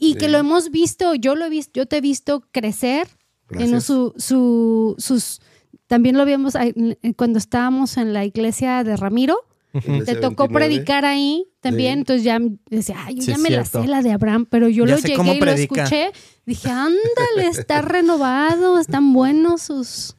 Y 0.00 0.14
que 0.16 0.28
lo 0.28 0.38
hemos 0.38 0.70
visto, 0.70 1.14
yo 1.14 1.34
lo 1.36 1.44
he 1.44 1.50
visto, 1.50 1.72
yo 1.74 1.86
te 1.86 1.98
he 1.98 2.00
visto 2.00 2.42
crecer 2.50 3.06
en 3.50 3.80
su, 3.80 4.12
su- 4.16 4.94
sus, 4.98 5.40
también 5.86 6.16
lo 6.16 6.24
vimos 6.24 6.54
en- 6.56 6.96
cuando 7.16 7.38
estábamos 7.38 7.96
en 7.96 8.12
la 8.12 8.24
iglesia 8.24 8.82
de 8.84 8.96
Ramiro, 8.96 9.36
te 9.72 10.16
tocó 10.16 10.48
29. 10.48 10.54
predicar 10.54 11.04
ahí 11.04 11.46
también, 11.60 11.94
Sí. 11.94 11.98
entonces 12.00 12.24
ya 12.24 12.38
decía, 12.70 12.96
ay, 13.04 13.14
yo 13.16 13.22
Sí, 13.22 13.30
ya 13.30 13.38
me 13.38 13.50
la 13.50 13.64
cierto. 13.64 13.82
sé 13.82 13.88
la 13.88 14.02
de 14.02 14.10
Abraham, 14.12 14.46
pero 14.50 14.68
yo 14.68 14.84
Ya 14.84 14.94
lo 14.96 15.00
llegué 15.00 15.34
y 15.36 15.40
lo 15.40 15.50
escuché, 15.52 16.10
dije, 16.46 16.70
ándale, 16.70 17.46
está 17.50 17.80
renovado, 17.82 18.78
están 18.80 19.12
buenos 19.12 19.62
sus, 19.62 20.16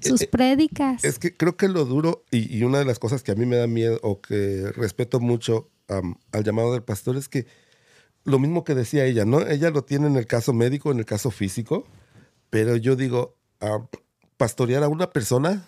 sus 0.00 0.20
eh, 0.22 0.28
prédicas. 0.30 1.02
Es 1.04 1.18
que 1.18 1.36
creo 1.36 1.56
que 1.56 1.66
lo 1.68 1.84
duro 1.84 2.24
y, 2.30 2.56
y 2.56 2.62
una 2.62 2.78
de 2.78 2.84
las 2.84 2.98
cosas 3.00 3.22
que 3.24 3.32
a 3.32 3.34
mí 3.34 3.44
me 3.46 3.56
da 3.56 3.66
miedo 3.66 3.98
o 4.02 4.20
que 4.20 4.70
respeto 4.76 5.18
mucho 5.18 5.68
al 6.32 6.44
llamado 6.44 6.72
del 6.72 6.82
pastor 6.84 7.16
es 7.16 7.28
que 7.28 7.46
lo 8.24 8.38
mismo 8.38 8.64
que 8.64 8.74
decía 8.74 9.04
ella, 9.04 9.24
¿no? 9.24 9.40
Ella 9.46 9.70
lo 9.70 9.82
tiene 9.84 10.06
en 10.06 10.16
el 10.16 10.26
caso 10.26 10.52
médico, 10.52 10.90
en 10.92 10.98
el 10.98 11.04
caso 11.06 11.30
físico, 11.30 11.86
pero 12.50 12.76
yo 12.76 12.96
digo, 12.96 13.36
am, 13.60 13.86
pastorear 14.36 14.82
a 14.82 14.88
una 14.88 15.10
persona, 15.10 15.66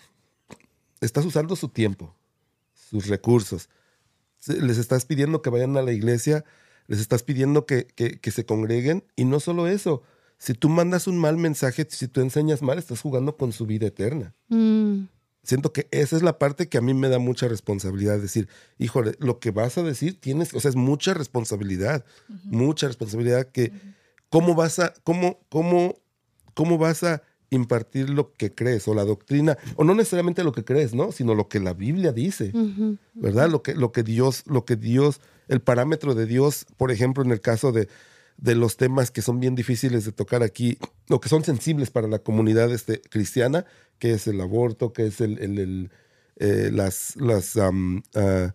estás 1.01 1.25
usando 1.25 1.57
su 1.57 1.69
tiempo, 1.69 2.15
sus 2.75 3.07
recursos. 3.09 3.69
Les 4.47 4.79
estás 4.79 5.05
pidiendo 5.07 5.43
que 5.43 5.51
vayan 5.51 5.77
a 5.77 5.83
la 5.83 5.93
iglesia, 5.93 6.45
les 6.87 7.01
estás 7.01 7.23
pidiendo 7.23 7.65
que, 7.67 7.87
que- 7.87 8.21
que 8.21 8.31
se 8.31 8.45
congreguen 8.45 9.05
y 9.17 9.25
no 9.25 9.41
solo 9.41 9.67
eso. 9.67 10.03
Si 10.39 10.53
tú 10.53 10.69
mandas 10.69 11.07
un 11.07 11.17
mal 11.19 11.37
mensaje, 11.39 11.87
si 11.89 12.09
tú 12.09 12.21
enseñas 12.21 12.61
mal, 12.61 12.79
estás 12.79 13.01
jugando 13.01 13.37
con 13.37 13.53
su 13.53 13.65
vida 13.67 13.87
eterna 13.87 14.35
Mm, 14.49 15.05
siento 15.45 15.73
que 15.73 15.87
esa 15.91 16.17
es 16.17 16.23
la 16.23 16.39
parte 16.39 16.69
que 16.69 16.79
a 16.79 16.81
mí 16.81 16.95
me 16.95 17.09
da 17.09 17.19
mucha 17.19 17.49
responsabilidad. 17.49 18.19
Decir, 18.19 18.49
híjole, 18.79 19.15
lo 19.19 19.39
que 19.39 19.51
vas 19.51 19.79
a 19.79 19.83
decir 19.83 20.21
tienes, 20.21 20.53
o 20.55 20.61
sea, 20.61 20.71
es 20.71 20.77
mucha 20.77 21.15
responsabilidad, 21.15 22.05
mucha 22.45 22.87
responsabilidad 22.87 23.47
que, 23.47 23.73
¿cómo 24.31 24.55
vas 24.55 24.79
a, 24.79 24.93
cómo, 25.05 25.39
cómo, 25.49 25.97
cómo 26.55 26.79
vas 26.79 27.05
a 27.05 27.23
impartir 27.51 28.11
lo 28.11 28.33
que 28.33 28.53
crees 28.53 28.89
o 28.89 28.95
la 28.95 29.05
doctrina, 29.05 29.57
o 29.77 29.85
no 29.85 29.95
necesariamente 29.95 30.45
lo 30.45 30.53
que 30.53 30.65
crees, 30.65 30.95
¿no? 30.95 31.13
Sino 31.13 31.35
lo 31.35 31.49
que 31.49 31.61
la 31.61 31.73
Biblia 31.73 32.13
dice. 32.13 32.53
¿verdad? 33.15 33.49
Lo 33.49 33.63
que, 33.63 33.75
lo 33.75 33.93
que 33.93 34.03
Dios, 34.03 34.43
lo 34.47 34.65
que 34.65 34.77
Dios, 34.77 35.21
el 35.49 35.61
parámetro 35.61 36.15
de 36.15 36.27
Dios, 36.27 36.67
por 36.77 36.91
ejemplo, 36.91 37.23
en 37.23 37.31
el 37.31 37.41
caso 37.41 37.71
de, 37.71 37.89
de 38.37 38.55
los 38.55 38.77
temas 38.77 39.11
que 39.11 39.23
son 39.23 39.41
bien 39.41 39.55
difíciles 39.55 40.05
de 40.05 40.13
tocar 40.13 40.43
aquí, 40.43 40.79
o 41.09 41.21
que 41.21 41.29
son 41.29 41.45
sensibles 41.45 41.91
para 41.91 42.09
la 42.09 42.19
comunidad 42.19 42.73
este, 42.73 43.01
cristiana, 43.01 43.65
que 43.99 44.13
es 44.13 44.27
el 44.27 44.41
aborto, 44.41 44.93
que 44.93 45.07
es 45.07 45.21
el, 45.21 45.39
el- 45.39 45.59
el, 45.59 45.91
eh, 46.37 46.71
las, 46.73 47.17
las, 47.17 47.57
am, 47.57 48.03
ah, 48.15 48.53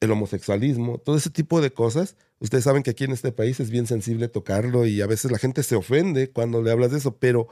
el 0.00 0.10
homosexualismo, 0.10 0.98
todo 0.98 1.16
ese 1.16 1.30
tipo 1.30 1.60
de 1.60 1.72
cosas. 1.72 2.16
Ustedes 2.38 2.64
saben 2.64 2.82
que 2.82 2.90
aquí 2.90 3.04
en 3.04 3.12
este 3.12 3.32
país 3.32 3.60
es 3.60 3.68
bien 3.70 3.86
sensible 3.86 4.28
tocarlo 4.28 4.86
y 4.86 5.02
a 5.02 5.06
veces 5.06 5.30
la 5.30 5.38
gente 5.38 5.62
se 5.62 5.76
ofende 5.76 6.30
cuando 6.30 6.62
le 6.62 6.70
hablas 6.70 6.90
de 6.90 6.98
eso, 6.98 7.16
pero, 7.16 7.48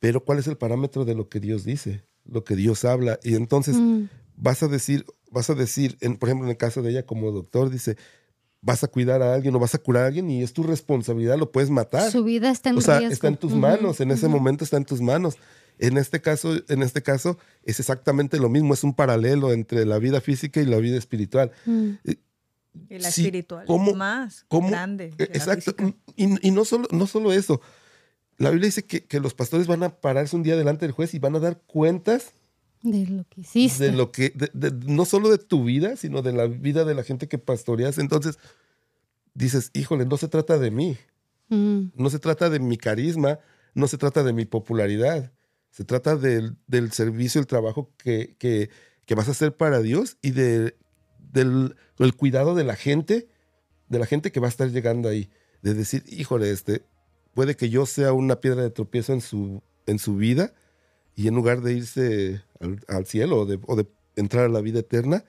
pero 0.00 0.22
¿cuál 0.24 0.38
es 0.38 0.46
el 0.46 0.58
parámetro 0.58 1.04
de 1.06 1.14
lo 1.14 1.28
que 1.30 1.40
Dios 1.40 1.64
dice? 1.64 2.04
Lo 2.26 2.44
que 2.44 2.56
Dios 2.56 2.84
habla. 2.84 3.18
Y 3.22 3.36
entonces 3.36 3.76
Mm. 3.76 4.04
vas 4.36 4.62
a 4.62 4.68
decir, 4.68 5.06
vas 5.30 5.48
a 5.48 5.54
decir, 5.54 5.96
en, 6.02 6.16
por 6.18 6.28
ejemplo, 6.28 6.44
en 6.46 6.50
el 6.50 6.58
caso 6.58 6.82
de 6.82 6.90
ella 6.90 7.06
como 7.06 7.30
doctor, 7.32 7.70
dice, 7.70 7.96
vas 8.60 8.84
a 8.84 8.88
cuidar 8.88 9.22
a 9.22 9.32
alguien 9.32 9.54
o 9.54 9.58
vas 9.58 9.74
a 9.74 9.78
curar 9.78 10.04
a 10.04 10.06
alguien 10.08 10.28
y 10.30 10.42
es 10.42 10.52
tu 10.52 10.62
responsabilidad, 10.64 11.38
lo 11.38 11.50
puedes 11.52 11.70
matar. 11.70 12.10
Su 12.12 12.22
vida 12.22 12.50
está 12.50 12.68
en 12.68 12.76
O 12.76 12.80
sea, 12.82 12.98
riesgo. 12.98 13.14
está 13.14 13.28
en 13.28 13.38
tus 13.38 13.54
manos, 13.54 14.00
en 14.00 14.10
ese 14.10 14.28
momento 14.28 14.62
está 14.64 14.76
en 14.76 14.84
tus 14.84 15.00
manos. 15.00 15.36
En 15.78 15.96
este 15.98 16.20
caso, 16.20 16.56
en 16.68 16.82
este 16.82 17.02
caso 17.02 17.38
es 17.64 17.78
exactamente 17.80 18.38
lo 18.38 18.48
mismo, 18.48 18.74
es 18.74 18.82
un 18.84 18.94
paralelo 18.94 19.52
entre 19.52 19.84
la 19.86 19.98
vida 19.98 20.20
física 20.20 20.60
y 20.60 20.66
la 20.66 20.78
vida 20.78 20.96
espiritual. 20.98 21.52
Mm. 21.66 21.90
Y 22.90 22.98
la 22.98 23.10
Sí, 23.10 23.22
espiritual 23.22 23.64
¿cómo- 23.66 23.90
es 23.92 23.96
más 23.96 24.44
¿Cómo? 24.48 24.68
grande. 24.70 25.10
Que 25.16 25.24
la 25.26 25.30
Exacto. 25.34 25.74
Y, 26.16 26.46
y 26.46 26.50
no, 26.50 26.64
solo, 26.64 26.86
no 26.92 27.06
solo 27.06 27.32
eso. 27.32 27.60
La 28.36 28.50
Biblia 28.50 28.66
dice 28.66 28.84
que, 28.84 29.04
que 29.04 29.18
los 29.20 29.34
pastores 29.34 29.66
van 29.66 29.82
a 29.82 29.88
pararse 30.00 30.36
un 30.36 30.42
día 30.44 30.56
delante 30.56 30.84
del 30.86 30.92
juez 30.92 31.12
y 31.14 31.18
van 31.18 31.34
a 31.34 31.40
dar 31.40 31.60
cuentas 31.66 32.32
De 32.82 33.04
lo 33.06 33.24
que 33.28 33.40
hiciste. 33.40 33.84
de 33.86 33.92
lo 33.92 34.12
que, 34.12 34.30
de- 34.30 34.50
de- 34.52 34.86
no 34.86 35.04
solo 35.04 35.28
de 35.28 35.38
tu 35.38 35.64
vida, 35.64 35.96
sino 35.96 36.22
de 36.22 36.32
la 36.32 36.46
vida 36.46 36.84
de 36.84 36.94
la 36.94 37.02
gente 37.02 37.26
que 37.26 37.38
pastoreas. 37.38 37.98
Entonces, 37.98 38.38
dices, 39.34 39.70
híjole, 39.74 40.04
no 40.06 40.16
se 40.16 40.28
trata 40.28 40.58
de 40.58 40.70
mí, 40.70 40.96
Mm. 41.48 41.90
no 41.94 42.10
se 42.10 42.18
trata 42.18 42.50
de 42.50 42.60
mi 42.60 42.76
carisma, 42.76 43.38
no 43.74 43.88
se 43.88 43.98
trata 43.98 44.22
de 44.22 44.32
mi 44.32 44.44
popularidad, 44.44 45.32
se 45.70 45.84
trata 45.84 46.16
del, 46.16 46.56
del 46.66 46.92
servicio, 46.92 47.40
el 47.40 47.46
trabajo 47.46 47.90
que, 47.98 48.34
que, 48.38 48.70
que 49.06 49.14
vas 49.14 49.28
a 49.28 49.32
hacer 49.32 49.56
para 49.56 49.80
Dios 49.80 50.16
y 50.22 50.32
de, 50.32 50.76
del, 51.32 51.76
del 51.98 52.14
cuidado 52.14 52.54
de 52.54 52.64
la 52.64 52.76
gente, 52.76 53.28
de 53.88 53.98
la 53.98 54.06
gente 54.06 54.32
que 54.32 54.40
va 54.40 54.46
a 54.46 54.50
estar 54.50 54.68
llegando 54.70 55.08
ahí. 55.08 55.30
De 55.62 55.74
decir, 55.74 56.02
híjole, 56.08 56.50
este, 56.50 56.82
puede 57.34 57.56
que 57.56 57.68
yo 57.70 57.86
sea 57.86 58.12
una 58.12 58.40
piedra 58.40 58.62
de 58.62 58.70
tropiezo 58.70 59.12
en 59.12 59.20
su, 59.20 59.62
en 59.86 59.98
su 59.98 60.16
vida 60.16 60.52
y 61.14 61.28
en 61.28 61.34
lugar 61.34 61.60
de 61.62 61.72
irse 61.74 62.42
al, 62.60 62.80
al 62.88 63.06
cielo 63.06 63.40
o 63.40 63.46
de, 63.46 63.58
o 63.66 63.76
de 63.76 63.86
entrar 64.16 64.44
a 64.44 64.48
la 64.48 64.60
vida 64.60 64.80
eterna, 64.80 65.24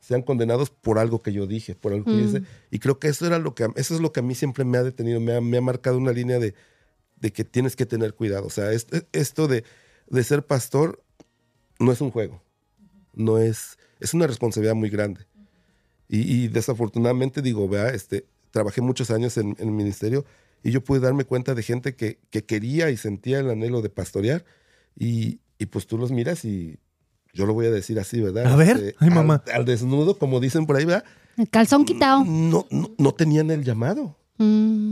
sean 0.00 0.22
condenados 0.22 0.70
por 0.70 0.98
algo 0.98 1.20
que 1.22 1.32
yo 1.32 1.46
dije, 1.46 1.74
por 1.74 1.92
algo 1.92 2.04
que 2.06 2.12
yo 2.16 2.24
Mm. 2.24 2.26
hice. 2.28 2.42
Y 2.70 2.78
creo 2.78 2.98
que 2.98 3.08
eso 3.08 3.26
era 3.26 3.38
lo 3.38 3.54
que 3.54 3.64
a- 3.64 3.72
eso 3.76 3.94
es 3.94 4.00
lo 4.00 4.12
que 4.12 4.20
a 4.20 4.22
mí 4.22 4.34
siempre 4.34 4.64
me 4.64 4.78
ha 4.78 4.82
detenido, 4.82 5.20
me 5.20 5.36
ha, 5.36 5.40
me 5.40 5.58
ha 5.58 5.60
marcado 5.60 5.98
una 5.98 6.12
línea 6.12 6.38
de, 6.38 6.54
de 7.20 7.32
que 7.32 7.44
tienes 7.44 7.76
que 7.76 7.86
tener 7.86 8.14
cuidado. 8.14 8.46
O 8.46 8.50
sea, 8.50 8.72
esto, 8.72 8.98
esto 9.12 9.46
de, 9.48 9.64
de 10.08 10.24
ser 10.24 10.44
pastor 10.46 11.02
no 11.78 11.92
es 11.92 12.00
un 12.00 12.10
juego, 12.10 12.42
no 13.14 13.38
es, 13.38 13.78
es 14.00 14.12
una 14.14 14.26
responsabilidad 14.26 14.74
muy 14.74 14.90
grande. 14.90 15.26
Y, 16.08 16.20
y 16.44 16.48
desafortunadamente 16.48 17.40
digo, 17.42 17.68
vea, 17.68 17.90
este, 17.90 18.26
trabajé 18.50 18.80
muchos 18.80 19.10
años 19.10 19.36
en, 19.36 19.50
en 19.58 19.68
el 19.68 19.70
ministerio 19.74 20.24
y 20.62 20.72
yo 20.72 20.82
pude 20.82 21.00
darme 21.00 21.24
cuenta 21.24 21.54
de 21.54 21.62
gente 21.62 21.94
que, 21.94 22.18
que 22.30 22.44
quería 22.44 22.90
y 22.90 22.96
sentía 22.96 23.38
el 23.40 23.48
anhelo 23.50 23.80
de 23.80 23.90
pastorear 23.90 24.44
y, 24.98 25.38
y 25.58 25.66
pues 25.66 25.86
tú 25.86 25.96
los 25.98 26.10
miras 26.10 26.44
y 26.44 26.78
yo 27.32 27.46
lo 27.46 27.54
voy 27.54 27.66
a 27.66 27.70
decir 27.70 27.98
así, 28.00 28.20
¿verdad? 28.20 28.46
A 28.46 28.56
ver, 28.56 28.76
Este, 28.76 28.96
ay, 28.98 29.08
al- 29.08 29.14
mamá. 29.14 29.44
Al, 29.54 29.64
desnudo, 29.64 30.18
como 30.18 30.40
dicen 30.40 30.66
por 30.66 30.76
ahí, 30.76 30.84
¿verdad? 30.84 31.04
El 31.36 31.48
calzón 31.48 31.84
quitado. 31.84 32.24
No, 32.24 32.66
no, 32.70 32.90
no 32.98 33.12
tenían 33.14 33.50
el 33.52 33.62
llamado. 33.62 34.16
Mm. 34.38 34.89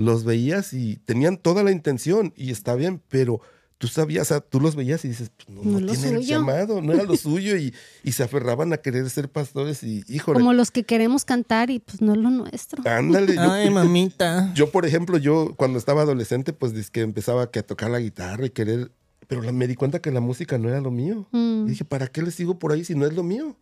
Los 0.00 0.24
veías 0.24 0.72
y 0.72 0.96
tenían 1.04 1.36
toda 1.36 1.62
la 1.62 1.70
intención 1.72 2.32
y 2.36 2.50
está 2.50 2.74
bien, 2.74 3.00
pero 3.08 3.40
tú 3.78 3.86
sabías, 3.88 4.22
o 4.22 4.34
sea, 4.34 4.40
tú 4.40 4.60
los 4.60 4.76
veías 4.76 5.04
y 5.04 5.08
dices, 5.08 5.30
pues, 5.36 5.48
no, 5.48 5.62
No 5.62 5.70
no 5.72 5.78
es 5.78 5.82
lo 5.84 5.92
tiene 6.02 6.18
el 6.18 6.26
llamado, 6.26 6.82
no 6.82 6.92
era 6.92 7.04
lo 7.04 7.16
suyo 7.16 7.56
y, 7.56 7.74
y 8.04 8.12
se 8.12 8.22
aferraban 8.22 8.72
a 8.72 8.76
querer 8.78 9.08
ser 9.10 9.28
pastores 9.30 9.82
y, 9.82 10.04
híjole, 10.08 10.38
Como 10.38 10.52
los 10.52 10.70
que 10.70 10.84
queremos 10.84 11.24
cantar 11.24 11.70
y 11.70 11.78
pues 11.78 12.00
no 12.02 12.12
es 12.12 12.18
lo 12.18 12.30
nuestro. 12.30 12.82
ándale. 12.88 13.34
yo- 13.36 13.50
Ay, 13.50 13.70
mamita. 13.70 14.52
Yo, 14.54 14.70
por 14.70 14.84
ejemplo, 14.86 15.16
yo 15.18 15.54
cuando 15.56 15.78
estaba 15.78 16.02
adolescente, 16.02 16.52
pues 16.52 16.90
que 16.90 17.00
empezaba 17.00 17.50
que 17.50 17.58
a 17.60 17.62
tocar 17.66 17.90
la 17.90 18.00
guitarra 18.00 18.46
y 18.46 18.50
querer, 18.50 18.90
pero 19.28 19.40
la- 19.42 19.52
me 19.52 19.66
di 19.66 19.74
cuenta 19.76 20.00
que 20.00 20.10
la 20.10 20.20
música 20.20 20.58
no 20.58 20.68
era 20.68 20.80
lo 20.80 20.90
mío. 20.90 21.26
Mm. 21.32 21.64
Y 21.66 21.70
dije, 21.70 21.84
¿para 21.84 22.06
qué 22.06 22.20
le 22.22 22.30
sigo 22.32 22.58
por 22.58 22.72
ahí 22.72 22.84
si 22.84 22.94
no 22.94 23.06
es 23.06 23.14
lo 23.14 23.22
mío? 23.22 23.56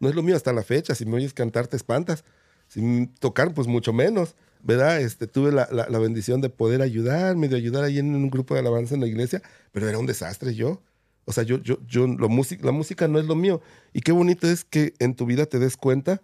No 0.00 0.08
es 0.08 0.14
lo 0.16 0.22
mío 0.22 0.34
hasta 0.36 0.52
la 0.52 0.62
fecha. 0.62 0.94
Si 0.94 1.06
me 1.06 1.16
oyes 1.16 1.32
cantar, 1.34 1.66
te 1.68 1.76
espantas. 1.76 2.24
Si 2.68 3.08
tocar, 3.20 3.54
pues 3.54 3.66
mucho 3.68 3.92
menos. 3.92 4.34
¿Verdad? 4.66 5.00
Este, 5.02 5.26
tuve 5.26 5.52
la, 5.52 5.68
la- 5.70 5.86
la 5.90 5.98
bendición 5.98 6.40
de 6.40 6.48
poder 6.48 6.80
ayudar, 6.80 7.36
medio 7.36 7.56
ayudar 7.56 7.84
ahí 7.84 7.98
en 7.98 8.14
un 8.14 8.30
grupo 8.30 8.54
de 8.54 8.60
alabanza 8.60 8.94
en 8.94 9.02
la 9.02 9.06
iglesia, 9.06 9.42
pero 9.72 9.86
era 9.88 9.98
un 9.98 10.06
desastre 10.06 10.54
yo. 10.54 10.80
O 11.26 11.32
sea, 11.32 11.44
yo, 11.44 11.58
yo, 11.62 11.78
yo, 11.86 12.06
lo 12.06 12.28
la 12.62 12.72
música 12.72 13.06
no 13.08 13.18
es 13.18 13.26
lo 13.26 13.34
mío. 13.34 13.60
Y 13.92 14.00
qué 14.00 14.12
bonito 14.12 14.46
es 14.48 14.64
que 14.64 14.94
en 14.98 15.14
tu 15.14 15.26
vida 15.26 15.44
te 15.46 15.58
des 15.58 15.76
cuenta 15.76 16.22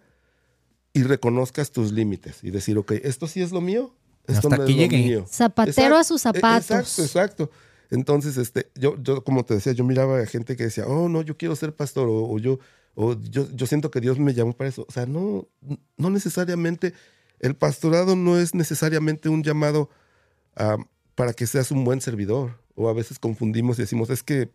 y 0.93 1.03
reconozcas 1.03 1.71
tus 1.71 1.91
límites 1.91 2.43
y 2.43 2.51
decir, 2.51 2.77
ok, 2.77 2.91
esto 3.03 3.27
sí 3.27 3.41
es 3.41 3.51
lo 3.51 3.61
mío, 3.61 3.95
esto 4.27 4.47
Hasta 4.47 4.57
no 4.57 4.63
aquí 4.63 4.71
es 4.73 4.77
lo 4.77 4.83
llegué. 4.83 4.97
mío. 5.05 5.25
Zapatero 5.29 5.95
a 5.97 6.03
sus 6.03 6.21
e- 6.21 6.23
zapatos. 6.23 6.69
Exacto, 6.71 7.01
exacto. 7.03 7.51
Entonces, 7.91 8.37
este, 8.37 8.71
yo, 8.75 8.95
yo, 9.01 9.23
como 9.23 9.43
te 9.45 9.53
decía, 9.55 9.73
yo 9.73 9.83
miraba 9.83 10.19
a 10.19 10.25
gente 10.25 10.55
que 10.55 10.63
decía, 10.63 10.85
oh, 10.87 11.09
no, 11.09 11.21
yo 11.21 11.37
quiero 11.37 11.55
ser 11.55 11.75
pastor, 11.75 12.07
o, 12.07 12.25
o 12.29 12.39
yo, 12.39 12.59
o 12.95 13.13
yo, 13.21 13.47
yo 13.53 13.65
siento 13.67 13.91
que 13.91 14.01
Dios 14.01 14.17
me 14.19 14.33
llamó 14.33 14.53
para 14.53 14.69
eso. 14.69 14.85
O 14.87 14.91
sea, 14.91 15.05
no, 15.05 15.47
no 15.97 16.09
necesariamente, 16.09 16.93
el 17.41 17.55
pastorado 17.55 18.15
no 18.15 18.37
es 18.37 18.53
necesariamente 18.53 19.27
un 19.27 19.43
llamado 19.43 19.89
para 21.15 21.33
que 21.33 21.47
seas 21.47 21.71
un 21.71 21.83
buen 21.83 21.99
servidor. 21.99 22.61
O 22.75 22.87
a 22.87 22.93
veces 22.93 23.19
confundimos 23.19 23.77
y 23.77 23.81
decimos, 23.81 24.09
es 24.09 24.23
que 24.23 24.51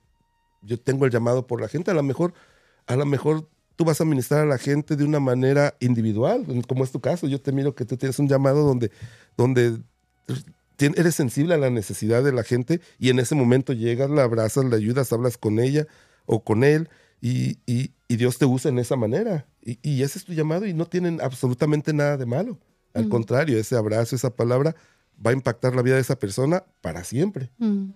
yo 0.62 0.80
tengo 0.80 1.04
el 1.04 1.10
llamado 1.10 1.46
por 1.46 1.60
la 1.60 1.68
gente. 1.68 1.90
A 1.90 1.94
lo 1.94 2.02
mejor, 2.02 2.32
a 2.86 2.96
lo 2.96 3.04
mejor 3.04 3.48
tú 3.74 3.84
vas 3.84 4.00
a 4.00 4.04
ministrar 4.04 4.42
a 4.42 4.46
la 4.46 4.58
gente 4.58 4.94
de 4.94 5.04
una 5.04 5.20
manera 5.20 5.76
individual, 5.80 6.46
como 6.66 6.84
es 6.84 6.92
tu 6.92 7.00
caso. 7.00 7.26
Yo 7.26 7.40
te 7.40 7.52
miro 7.52 7.74
que 7.74 7.84
tú 7.84 7.96
tienes 7.96 8.20
un 8.20 8.28
llamado 8.28 8.64
donde, 8.64 8.92
donde 9.36 9.80
eres 10.78 11.14
sensible 11.16 11.54
a 11.54 11.58
la 11.58 11.70
necesidad 11.70 12.22
de 12.22 12.32
la 12.32 12.44
gente 12.44 12.80
y 12.98 13.10
en 13.10 13.18
ese 13.18 13.34
momento 13.34 13.72
llegas, 13.72 14.10
la 14.10 14.22
abrazas, 14.22 14.64
la 14.64 14.76
ayudas, 14.76 15.12
hablas 15.12 15.38
con 15.38 15.58
ella 15.58 15.88
o 16.24 16.44
con 16.44 16.62
él 16.62 16.88
y 17.20 17.58
Dios 18.08 18.38
te 18.38 18.44
usa 18.44 18.70
en 18.70 18.78
esa 18.78 18.94
manera. 18.94 19.46
Y, 19.60 19.80
y 19.82 20.02
ese 20.04 20.20
es 20.20 20.24
tu 20.24 20.34
llamado 20.34 20.66
y 20.66 20.72
no 20.72 20.86
tienen 20.86 21.20
absolutamente 21.20 21.92
nada 21.92 22.16
de 22.16 22.26
malo. 22.26 22.58
Al 22.96 23.08
contrario, 23.08 23.58
ese 23.58 23.76
abrazo, 23.76 24.16
esa 24.16 24.30
palabra 24.34 24.74
va 25.24 25.30
a 25.30 25.34
impactar 25.34 25.74
la 25.74 25.82
vida 25.82 25.94
de 25.94 26.00
esa 26.00 26.18
persona 26.18 26.64
para 26.80 27.04
siempre. 27.04 27.50
Mm. 27.58 27.86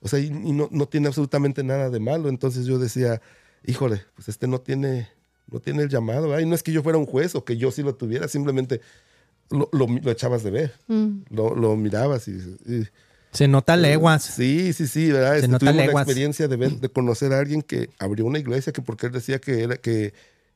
O 0.00 0.08
sea, 0.08 0.18
y, 0.18 0.26
y 0.26 0.52
no, 0.52 0.68
no 0.70 0.86
tiene 0.86 1.06
absolutamente 1.08 1.62
nada 1.62 1.88
de 1.90 2.00
malo. 2.00 2.28
Entonces 2.28 2.66
yo 2.66 2.78
decía, 2.78 3.20
híjole, 3.64 4.02
pues 4.14 4.28
este 4.28 4.46
no 4.48 4.60
tiene, 4.60 5.08
no 5.50 5.60
tiene 5.60 5.82
el 5.84 5.88
llamado. 5.88 6.28
¿verdad? 6.28 6.42
Y 6.44 6.46
no 6.48 6.54
es 6.54 6.62
que 6.62 6.72
yo 6.72 6.82
fuera 6.82 6.98
un 6.98 7.06
juez 7.06 7.34
o 7.34 7.44
que 7.44 7.56
yo 7.56 7.70
sí 7.70 7.82
lo 7.82 7.94
tuviera, 7.94 8.26
simplemente 8.28 8.80
lo, 9.50 9.68
lo- 9.72 9.86
lo 9.86 10.10
echabas 10.10 10.42
de 10.42 10.50
ver, 10.50 10.72
Mm. 10.88 11.22
lo, 11.30 11.54
lo 11.54 11.76
mirabas 11.76 12.26
y, 12.28 12.32
y- 12.32 12.88
Se 13.32 13.48
nota 13.48 13.76
leguas. 13.76 14.22
Sí, 14.24 14.72
sí, 14.72 14.86
sí, 14.86 15.10
¿verdad? 15.12 15.36
Este, 15.36 15.48
nota 15.48 15.60
tuvimos 15.60 15.76
la 15.76 15.86
leguas. 15.86 16.04
experiencia 16.06 16.48
de 16.48 16.56
ver, 16.56 16.72
de 16.80 16.88
conocer 16.88 17.32
a 17.32 17.38
alguien 17.38 17.62
que 17.62 17.90
abrió 17.98 18.24
una 18.26 18.38
iglesia 18.38 18.72
que 18.72 18.82
porque 18.82 19.06
él 19.06 19.12
decía 19.12 19.38
que 19.40 19.62
era, 19.62 19.76
que, 19.76 20.14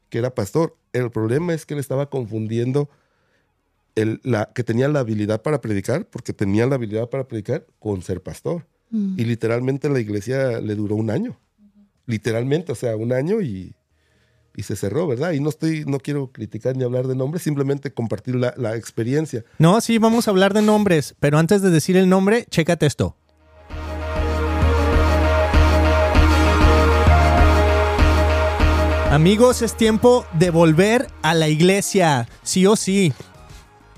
que 0.08 0.18
era 0.18 0.34
pastor. 0.34 0.76
El 0.92 1.10
problema 1.10 1.52
es 1.54 1.66
que 1.66 1.74
él 1.74 1.80
estaba 1.80 2.08
confundiendo 2.10 2.88
el, 3.96 4.20
la, 4.22 4.52
que 4.54 4.62
tenía 4.62 4.88
la 4.88 5.00
habilidad 5.00 5.42
para 5.42 5.60
predicar, 5.60 6.06
porque 6.06 6.32
tenía 6.32 6.66
la 6.66 6.76
habilidad 6.76 7.08
para 7.10 7.26
predicar, 7.26 7.66
con 7.80 8.02
ser 8.02 8.22
pastor. 8.22 8.66
Mm. 8.90 9.18
Y 9.18 9.24
literalmente 9.24 9.88
la 9.88 9.98
iglesia 9.98 10.60
le 10.60 10.76
duró 10.76 10.94
un 10.94 11.10
año. 11.10 11.40
Literalmente, 12.06 12.70
o 12.70 12.76
sea, 12.76 12.94
un 12.94 13.12
año 13.12 13.40
y, 13.40 13.74
y 14.54 14.62
se 14.62 14.76
cerró, 14.76 15.08
¿verdad? 15.08 15.32
Y 15.32 15.40
no 15.40 15.48
estoy, 15.48 15.84
no 15.86 15.98
quiero 15.98 16.30
criticar 16.30 16.76
ni 16.76 16.84
hablar 16.84 17.08
de 17.08 17.16
nombres, 17.16 17.42
simplemente 17.42 17.92
compartir 17.92 18.36
la, 18.36 18.54
la 18.56 18.76
experiencia. 18.76 19.44
No, 19.58 19.80
sí, 19.80 19.98
vamos 19.98 20.28
a 20.28 20.30
hablar 20.30 20.54
de 20.54 20.62
nombres, 20.62 21.16
pero 21.18 21.38
antes 21.38 21.62
de 21.62 21.70
decir 21.70 21.96
el 21.96 22.08
nombre, 22.08 22.46
chécate 22.48 22.86
esto. 22.86 23.16
Amigos, 29.10 29.62
es 29.62 29.76
tiempo 29.76 30.26
de 30.38 30.50
volver 30.50 31.06
a 31.22 31.32
la 31.32 31.48
iglesia, 31.48 32.28
sí 32.42 32.66
o 32.66 32.76
sí. 32.76 33.14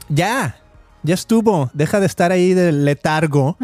Ya, 0.09 0.57
ya 1.03 1.15
estuvo. 1.15 1.71
Deja 1.75 2.01
de 2.01 2.07
estar 2.07 2.33
ahí 2.33 2.55
del 2.55 2.85
letargo 2.85 3.57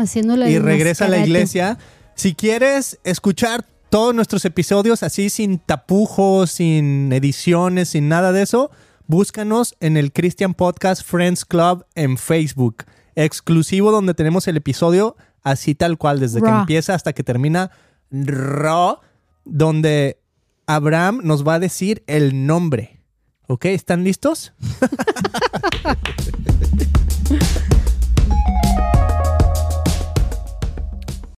y 0.48 0.58
regresa 0.58 1.06
a 1.06 1.08
la 1.08 1.18
iglesia. 1.18 1.78
Si 2.14 2.34
quieres 2.34 2.98
escuchar 3.04 3.66
todos 3.90 4.14
nuestros 4.14 4.44
episodios 4.44 5.02
así 5.02 5.30
sin 5.30 5.58
tapujos, 5.58 6.50
sin 6.50 7.12
ediciones, 7.12 7.90
sin 7.90 8.08
nada 8.08 8.32
de 8.32 8.42
eso, 8.42 8.70
búscanos 9.06 9.74
en 9.80 9.96
el 9.96 10.12
Christian 10.12 10.54
Podcast 10.54 11.04
Friends 11.04 11.44
Club 11.44 11.84
en 11.94 12.18
Facebook, 12.18 12.84
exclusivo 13.14 13.90
donde 13.90 14.14
tenemos 14.14 14.48
el 14.48 14.56
episodio 14.56 15.16
así 15.42 15.74
tal 15.74 15.98
cual, 15.98 16.20
desde 16.20 16.42
que 16.42 16.48
empieza 16.48 16.94
hasta 16.94 17.12
que 17.12 17.22
termina 17.22 17.70
Ra, 18.10 18.98
donde 19.44 20.18
Abraham 20.66 21.20
nos 21.22 21.46
va 21.46 21.54
a 21.54 21.58
decir 21.58 22.02
el 22.06 22.46
nombre. 22.46 22.93
Ok, 23.46 23.66
¿están 23.66 24.04
listos? 24.04 24.54